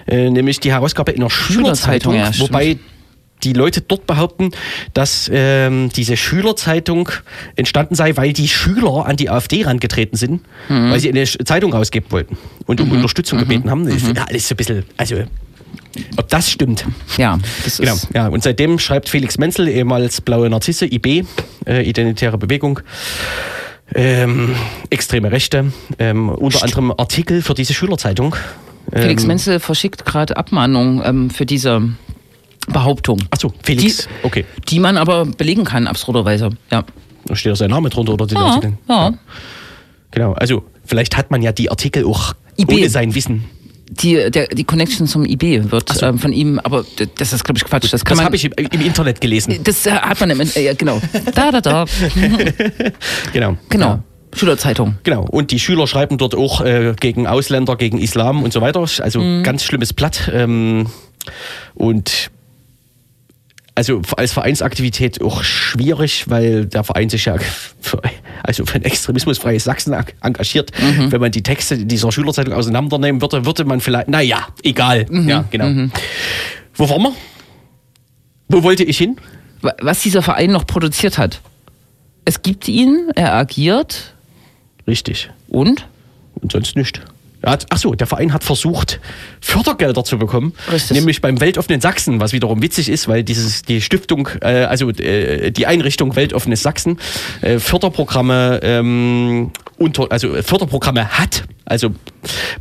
äh, 0.07 0.30
nämlich 0.30 0.59
die 0.61 0.72
Herausgabe 0.72 1.11
in 1.11 1.22
einer 1.22 1.30
Schülerzeitung, 1.30 2.13
Schülerzeitung, 2.13 2.15
ja, 2.15 2.39
wobei 2.39 2.78
die 3.43 3.53
Leute 3.53 3.81
dort 3.81 4.07
behaupten, 4.07 4.51
dass 4.93 5.29
ähm, 5.33 5.89
diese 5.95 6.17
Schülerzeitung 6.17 7.09
entstanden 7.55 7.95
sei, 7.95 8.17
weil 8.17 8.33
die 8.33 8.47
Schüler 8.47 9.05
an 9.05 9.15
die 9.15 9.29
AfD 9.29 9.63
rangetreten 9.63 10.17
sind, 10.17 10.41
Mhm. 10.69 10.91
weil 10.91 10.99
sie 10.99 11.09
eine 11.09 11.23
Zeitung 11.25 11.71
rausgeben 11.73 12.11
wollten 12.11 12.38
und 12.65 12.81
um 12.81 12.91
Unterstützung 12.91 13.38
gebeten 13.39 13.69
haben. 13.69 13.85
Das 13.85 14.01
Mhm. 14.03 14.09
ist 14.09 14.17
ja 14.17 14.23
alles 14.27 14.47
so 14.47 14.53
ein 14.53 14.57
bisschen, 14.57 14.83
also 14.97 15.17
ob 16.17 16.27
das 16.29 16.49
stimmt. 16.51 16.85
Ja, 17.17 17.38
das 17.63 17.77
Genau, 17.77 17.93
ist. 17.93 18.07
ja. 18.13 18.27
Und 18.27 18.43
seitdem 18.43 18.79
schreibt 18.79 19.09
Felix 19.09 19.38
Menzel, 19.38 19.67
ehemals 19.67 20.21
Blaue 20.21 20.49
Narzisse, 20.49 20.85
IB, 20.85 21.23
äh, 21.67 21.88
Identitäre 21.88 22.38
Bewegung, 22.38 22.79
ähm, 23.95 24.55
extreme 24.89 25.31
Rechte, 25.31 25.71
ähm, 25.99 26.29
unter 26.29 26.63
anderem 26.63 26.91
Artikel 26.91 27.41
für 27.41 27.53
diese 27.53 27.73
Schülerzeitung. 27.73 28.35
Felix 28.93 29.23
Ähm, 29.23 29.27
Menzel 29.27 29.59
verschickt 29.59 30.05
gerade 30.05 30.38
Abmahnungen 30.38 31.01
ähm, 31.05 31.29
für 31.29 31.45
diese 31.45 31.81
Behauptung, 32.68 33.20
Achso, 33.32 33.53
Felix, 33.63 34.07
Die- 34.22 34.26
okay. 34.26 34.45
die 34.70 34.80
man 34.80 34.97
aber 34.97 35.26
belegen 35.26 35.63
kann, 35.63 35.88
absurderweise. 35.88 36.49
Ja. 36.72 36.84
Da 37.26 37.36
steht 37.36 37.51
ja 37.51 37.55
sein 37.55 37.70
Name 37.70 37.89
drunter 37.89 38.13
oder 38.13 38.28
den 38.28 38.38
Ja, 38.38 38.43
Artikeln. 38.45 38.78
ja. 38.89 39.13
Genau, 40.11 40.34
also 40.34 40.63
vielleicht 40.86 41.18
hat 41.18 41.32
man 41.32 41.41
ja 41.41 41.51
die 41.51 41.70
Artikel 41.70 42.05
auch 42.05 42.34
IB. 42.57 42.74
ohne 42.76 42.89
sein 42.89 43.13
Wissen. 43.15 43.45
Die, 43.89 44.30
der, 44.32 44.47
die 44.47 44.65
Connection 44.65 45.07
zum 45.07 45.26
IB 45.26 45.72
wird 45.72 46.01
ähm, 46.03 46.20
von 46.20 46.34
ihm, 46.34 46.59
aber 46.59 46.86
das 47.18 47.32
ist, 47.32 47.43
glaube 47.45 47.57
ich, 47.57 47.63
Quatsch. 47.65 47.91
Das, 47.93 48.03
Das 48.03 48.22
habe 48.22 48.36
ich 48.36 48.43
im, 48.45 48.51
im 48.53 48.82
Internet 48.82 49.22
gelesen. 49.22 49.59
Das 49.63 49.86
äh, 49.86 49.91
hat 49.91 50.20
man 50.20 50.30
im, 50.30 50.41
äh, 50.41 50.45
ja, 50.61 50.74
genau. 50.74 51.01
Da, 51.34 51.51
da, 51.51 51.61
da. 51.61 51.86
Genau. 53.34 53.57
Genau. 53.70 53.86
Ja. 53.88 54.03
Schülerzeitung. 54.36 54.97
Genau, 55.03 55.24
und 55.24 55.51
die 55.51 55.59
Schüler 55.59 55.88
schreiben 55.88 56.18
dort 56.18 56.36
auch 56.36 56.61
äh, 56.61 56.93
gegen 56.99 57.28
Ausländer, 57.28 57.76
gegen 57.78 57.97
Islam 57.97 58.43
und 58.43 58.51
so 58.53 58.59
weiter. 58.61 58.82
Also 58.82 59.22
Mhm. 59.22 59.43
ganz 59.43 59.63
schlimmes 59.63 59.93
Blatt. 59.93 60.30
Ähm, 60.34 60.88
und 61.74 62.30
also 63.78 64.01
als 64.17 64.34
Vereinsaktivität 64.34 65.21
auch 65.21 65.43
schwierig, 65.43 66.25
weil 66.30 66.65
der 66.65 66.84
Verein 66.84 67.09
sich 67.09 67.25
ja 67.25 67.38
für, 67.80 68.01
also 68.43 68.65
für 68.65 68.75
ein 68.75 68.84
extremismusfreies 68.84 69.63
Sachsen 69.63 69.93
eng- 69.93 70.11
engagiert. 70.21 70.71
Mhm. 70.82 71.11
Wenn 71.11 71.21
man 71.21 71.32
die 71.32 71.43
Texte 71.43 71.78
dieser 71.86 72.11
Schülerzeitung 72.11 72.53
auseinandernehmen 72.55 73.21
würde, 73.21 73.45
würde 73.45 73.65
man 73.65 73.80
vielleicht, 73.80 74.09
naja, 74.09 74.47
egal. 74.63 75.05
Mhm. 75.09 75.30
Ja, 75.30 75.45
genau. 75.51 75.89
Wo 76.73 76.89
waren 76.89 77.03
wir? 77.03 77.13
Wo 78.49 78.63
wollte 78.63 78.84
ich 78.84 78.97
hin? 78.97 79.17
Wa- 79.61 79.75
Was 79.82 80.01
dieser 80.01 80.21
Verein 80.23 80.51
noch 80.51 80.65
produziert 80.65 81.17
hat. 81.19 81.41
Es 82.25 82.41
gibt 82.41 82.67
ihn, 82.67 83.09
er 83.15 83.34
agiert 83.36 84.13
Richtig. 84.88 85.30
und 85.49 85.88
Und 86.41 86.51
sonst 86.51 86.75
nicht. 86.75 87.01
Ach 87.41 87.77
so, 87.77 87.93
der 87.93 88.07
Verein 88.07 88.33
hat 88.33 88.43
versucht, 88.43 88.99
Fördergelder 89.41 90.03
zu 90.03 90.17
bekommen, 90.17 90.53
nämlich 90.89 91.21
beim 91.21 91.39
Weltoffenen 91.39 91.81
Sachsen, 91.81 92.19
was 92.19 92.33
wiederum 92.33 92.61
witzig 92.61 92.89
ist, 92.89 93.07
weil 93.07 93.23
dieses 93.23 93.61
die 93.61 93.81
Stiftung, 93.81 94.29
äh, 94.41 94.63
also 94.63 94.89
äh, 94.89 95.51
die 95.51 95.67
Einrichtung 95.67 96.15
Weltoffenes 96.15 96.63
Sachsen 96.63 96.99
äh, 97.41 97.59
Förderprogramme 97.59 98.59
ähm, 98.63 99.51
unter, 99.77 100.11
also 100.11 100.41
Förderprogramme 100.41 101.09
hat, 101.09 101.43
also 101.65 101.91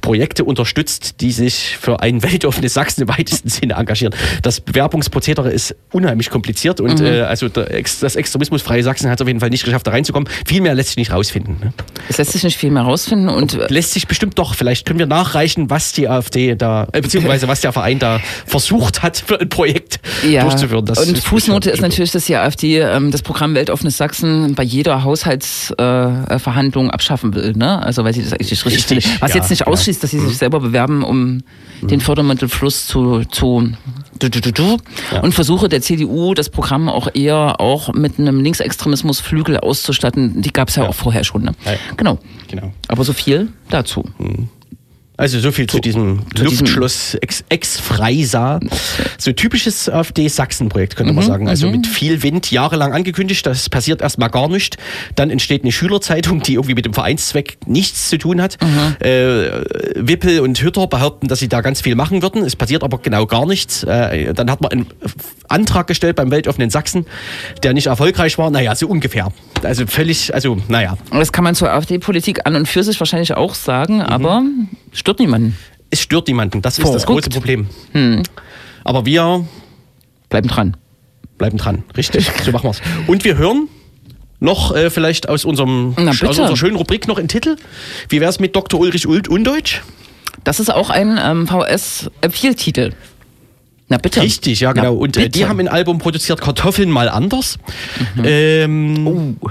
Projekte 0.01 0.45
unterstützt, 0.45 1.21
die 1.21 1.33
sich 1.33 1.77
für 1.81 2.01
ein 2.01 2.23
weltoffenes 2.23 2.75
Sachsen 2.75 3.03
im 3.03 3.09
weitesten 3.09 3.49
Sinne 3.49 3.75
engagieren. 3.75 4.14
Das 4.43 4.61
Bewerbungsprozedere 4.61 5.51
ist 5.51 5.75
unheimlich 5.93 6.31
kompliziert 6.31 6.81
und 6.81 7.01
Mhm. 7.01 7.07
äh, 7.07 7.21
also 7.23 7.49
das 7.49 8.17
extremismusfreie 8.17 8.83
Sachsen 8.83 9.11
hat 9.11 9.19
es 9.19 9.23
auf 9.23 9.29
jeden 9.29 9.41
Fall 9.41 9.51
nicht 9.51 9.64
geschafft, 9.64 9.87
da 9.87 9.91
reinzukommen. 9.91 10.29
Viel 10.47 10.61
mehr 10.61 10.75
lässt 10.75 10.91
sich 10.91 10.97
nicht 10.97 11.12
rausfinden. 11.12 11.57
Ne? 11.62 11.73
Es 12.09 12.19
lässt 12.19 12.33
sich 12.33 12.43
nicht 12.45 12.57
viel 12.57 12.71
mehr 12.71 12.83
rausfinden 12.83 13.29
und 13.29 13.59
Lässt 13.69 13.93
sich 13.93 14.07
bestimmt 14.07 14.39
doch. 14.39 14.55
Vielleicht 14.55 14.87
können 14.87 14.99
wir 14.99 15.07
nachreichen, 15.07 15.71
was 15.71 15.93
die 15.93 16.09
AfD 16.09 16.55
da, 16.55 16.89
äh, 16.93 17.01
beziehungsweise 17.01 17.49
was 17.49 17.61
der 17.61 17.73
Verein 17.73 17.99
da 17.99 18.21
versucht 18.47 19.03
hat, 19.03 19.23
für 19.27 19.41
ein 19.41 19.49
Projekt 19.49 20.01
ja. 20.29 20.43
durchzuführen. 20.43 20.85
Das 20.85 20.99
und 21.07 21.19
Fußnote 21.19 21.71
ist 21.71 21.81
natürlich, 21.81 22.12
dass 22.12 22.27
die 22.27 22.37
AfD 22.37 22.81
ähm, 22.81 23.11
das 23.11 23.23
Programm 23.23 23.55
Weltoffenes 23.55 23.97
Sachsen 23.97 24.55
bei 24.55 24.62
jeder 24.62 25.05
Haushaltsverhandlung 25.05 26.89
äh, 26.89 26.93
abschaffen 26.93 27.35
will. 27.35 27.53
Ne? 27.55 27.83
Also 27.83 28.05
weil 28.05 28.14
sie 28.14 28.23
das 28.23 28.33
eigentlich 28.33 28.64
richtig, 28.64 28.91
Richtig. 28.91 29.21
Was 29.21 29.31
ja, 29.31 29.37
jetzt 29.37 29.51
nicht 29.51 29.56
genau. 29.65 29.73
ausschließt, 29.73 30.03
dass 30.03 30.11
sie 30.11 30.21
sich 30.21 30.39
selber 30.39 30.61
bewerben, 30.61 31.03
um 31.03 31.43
den 31.83 32.01
Fördermittelfluss 32.01 32.87
zu, 32.87 33.25
zu 33.25 33.73
und 35.23 35.33
Versuche 35.33 35.69
der 35.69 35.83
CDU, 35.83 36.35
das 36.35 36.49
Programm 36.49 36.89
auch 36.89 37.09
eher 37.15 37.61
auch 37.61 37.93
mit 37.93 38.19
einem 38.19 38.41
Linksextremismusflügel 38.41 39.59
auszustatten, 39.59 40.43
die 40.43 40.53
gab 40.53 40.69
es 40.69 40.77
ja, 40.77 40.89
auch 40.89 40.95
vorher 40.95 41.25
schon. 41.25 41.43
Ne? 41.43 41.53
Genau. 41.97 42.19
Genau. 42.49 42.73
Aber 42.89 43.05
so 43.05 43.13
viel 43.13 43.49
dazu. 43.69 44.05
Also 45.19 45.41
so 45.41 45.51
viel 45.51 45.67
zu 45.67 45.79
diesem 45.81 46.21
zu 46.35 46.45
diesem- 46.45 46.59
Luftschloss 46.67 47.14
ex, 47.23 47.43
ex. 47.49 47.83
So 49.19 49.33
typisches 49.33 49.89
AfD-Sachsen-Projekt, 49.89 50.97
könnte 50.97 51.12
Mhm, 51.12 51.17
man 51.17 51.27
sagen. 51.27 51.49
Also 51.49 51.71
mit 51.71 51.87
viel 51.87 52.23
Wind 52.23 52.51
jahrelang 52.51 52.93
angekündigt, 52.93 53.47
das 53.47 53.71
passiert 53.71 54.03
erstmal 54.03 54.29
gar 54.29 54.49
nicht. 54.49 54.77
Dann 55.14 55.31
entsteht 55.31 55.62
eine 55.62 55.73
Schülerzeitung, 55.73 56.43
die 56.43 56.55
irgendwie 56.55 56.75
mit 56.75 56.85
dem 56.85 56.93
Vereinszweck 56.93 57.57
nichts 57.67 58.11
zu 58.11 58.19
tun 58.19 58.43
hat. 58.43 58.59
Mhm. 58.62 58.97
Äh, 59.07 59.47
Wippel 59.97 60.41
und 60.41 60.61
Hütter 60.61 60.87
behaupten, 60.87 61.29
dass 61.29 61.39
sie 61.39 61.49
da 61.49 61.62
ganz 61.62 61.81
viel 61.81 61.95
machen 61.95 62.21
würden. 62.21 62.45
Es 62.45 62.55
passiert 62.57 62.83
aber 62.85 62.99
genau 62.99 63.25
gar 63.27 63.47
nichts. 63.47 63.85
Äh, 63.85 64.35
dann 64.35 64.51
hat 64.51 64.61
man 64.61 64.71
einen 64.73 64.87
Antrag 65.49 65.87
gestellt 65.87 66.17
beim 66.17 66.31
Weltoffenen 66.31 66.69
Sachsen, 66.71 67.07
der 67.62 67.73
nicht 67.73 67.87
erfolgreich 67.87 68.37
war. 68.37 68.51
Naja, 68.51 68.75
so 68.75 68.87
ungefähr. 68.87 69.33
Also 69.62 69.87
völlig, 69.87 70.35
also 70.35 70.59
naja. 70.69 70.99
Das 71.11 71.33
kann 71.33 71.45
man 71.45 71.55
zur 71.55 71.71
AfD-Politik 71.73 72.41
an 72.45 72.55
und 72.57 72.69
für 72.69 72.83
sich 72.83 73.01
wahrscheinlich 73.01 73.35
auch 73.35 73.55
sagen, 73.55 74.03
aber 74.03 74.43
stört 74.99 75.18
niemanden. 75.20 75.57
Es 75.90 76.01
stört 76.03 76.26
niemanden. 76.28 76.62
Das 76.62 76.78
ist 76.78 76.82
Voll. 76.84 76.92
das 76.94 77.07
große 77.07 77.30
Problem. 77.30 77.68
Aber 78.84 79.07
wir 79.07 79.44
Bleiben 80.28 80.49
dran. 80.49 80.76
bleiben 81.38 81.59
dran. 81.59 81.84
Richtig, 81.97 82.30
so 82.44 82.51
machen 82.53 82.64
wir's. 82.70 82.80
Und 83.07 83.24
wir 83.24 83.36
hören 83.36 83.68
noch 84.40 84.74
äh, 84.74 84.90
vielleicht 84.90 85.28
aus, 85.28 85.44
unserem, 85.44 85.94
aus 85.97 86.20
unserer 86.22 86.57
schönen 86.57 86.76
Rubrik 86.76 87.07
noch 87.09 87.18
einen 87.18 87.28
Titel. 87.28 87.57
Wie 88.09 88.20
wär's 88.20 88.40
mit 88.40 88.55
Dr. 88.57 88.80
Ulrich 88.80 89.07
Ult 89.07 89.28
Undeutsch? 89.28 89.80
Das 90.44 90.61
ist 90.61 90.72
auch 90.72 90.90
ein 90.90 91.18
ähm, 91.22 91.47
VS-Appeal-Titel. 91.47 92.92
Na 93.88 93.99
bitte. 93.99 94.20
Richtig, 94.20 94.61
ja 94.61 94.72
genau. 94.72 94.94
Na, 94.94 94.99
Und 95.01 95.16
äh, 95.16 95.28
die 95.28 95.47
haben 95.47 95.61
ein 95.61 95.68
Album 95.68 95.99
produziert, 95.99 96.40
Kartoffeln 96.40 96.90
mal 96.90 97.09
anders. 97.09 97.59
Mhm. 98.16 98.24
Ähm, 98.24 99.07
Oh. 99.40 99.49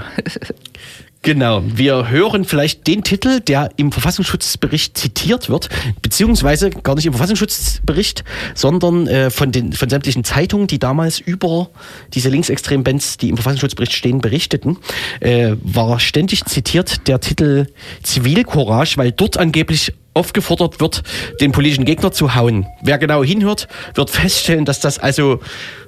Genau, 1.26 1.60
wir 1.66 2.08
hören 2.08 2.44
vielleicht 2.44 2.86
den 2.86 3.02
Titel, 3.02 3.40
der 3.40 3.70
im 3.74 3.90
Verfassungsschutzbericht 3.90 4.96
zitiert 4.96 5.48
wird, 5.48 5.68
beziehungsweise 6.00 6.70
gar 6.70 6.94
nicht 6.94 7.04
im 7.04 7.14
Verfassungsschutzbericht, 7.14 8.22
sondern 8.54 9.08
äh, 9.08 9.30
von 9.30 9.50
den 9.50 9.72
von 9.72 9.90
sämtlichen 9.90 10.22
Zeitungen, 10.22 10.68
die 10.68 10.78
damals 10.78 11.18
über 11.18 11.70
diese 12.14 12.28
linksextremen 12.28 12.84
Bands, 12.84 13.16
die 13.16 13.30
im 13.30 13.36
Verfassungsschutzbericht 13.38 13.92
stehen, 13.92 14.20
berichteten, 14.20 14.78
äh, 15.18 15.56
war 15.64 15.98
ständig 15.98 16.44
zitiert 16.44 17.08
der 17.08 17.18
Titel 17.18 17.66
Zivilcourage, 18.04 18.96
weil 18.96 19.10
dort 19.10 19.36
angeblich 19.36 19.94
aufgefordert 20.14 20.78
wird, 20.78 21.02
den 21.40 21.50
politischen 21.50 21.84
Gegner 21.84 22.12
zu 22.12 22.36
hauen. 22.36 22.66
Wer 22.82 22.98
genau 22.98 23.24
hinhört, 23.24 23.66
wird 23.96 24.10
feststellen, 24.10 24.64
dass 24.64 24.78
das 24.78 25.00
also 25.00 25.40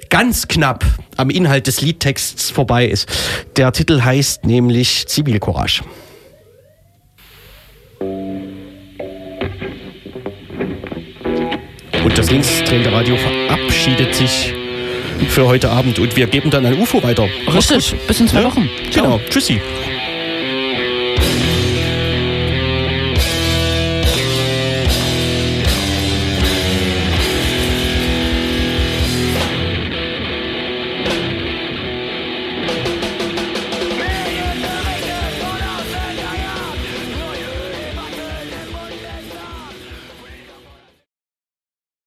ganz 0.09 0.47
knapp 0.47 0.85
am 1.17 1.29
Inhalt 1.29 1.67
des 1.67 1.81
Liedtexts 1.81 2.49
vorbei 2.51 2.85
ist. 2.87 3.07
Der 3.55 3.71
Titel 3.71 4.01
heißt 4.01 4.45
nämlich 4.45 5.07
Zivilcourage. 5.07 5.83
Und 12.03 12.17
das 12.17 12.31
linksdrehende 12.31 12.91
Radio 12.91 13.17
verabschiedet 13.17 14.15
sich 14.15 14.53
für 15.27 15.45
heute 15.47 15.69
Abend 15.69 15.99
und 15.99 16.15
wir 16.15 16.27
geben 16.27 16.49
dann 16.49 16.65
an 16.65 16.79
UFO 16.79 17.03
weiter. 17.03 17.27
Richtig, 17.53 17.93
bis 18.07 18.19
in 18.19 18.27
zwei 18.27 18.39
Ja? 18.39 18.45
Wochen. 18.47 18.69
Ciao. 18.91 19.03
Genau. 19.03 19.19
Tschüssi. 19.29 19.59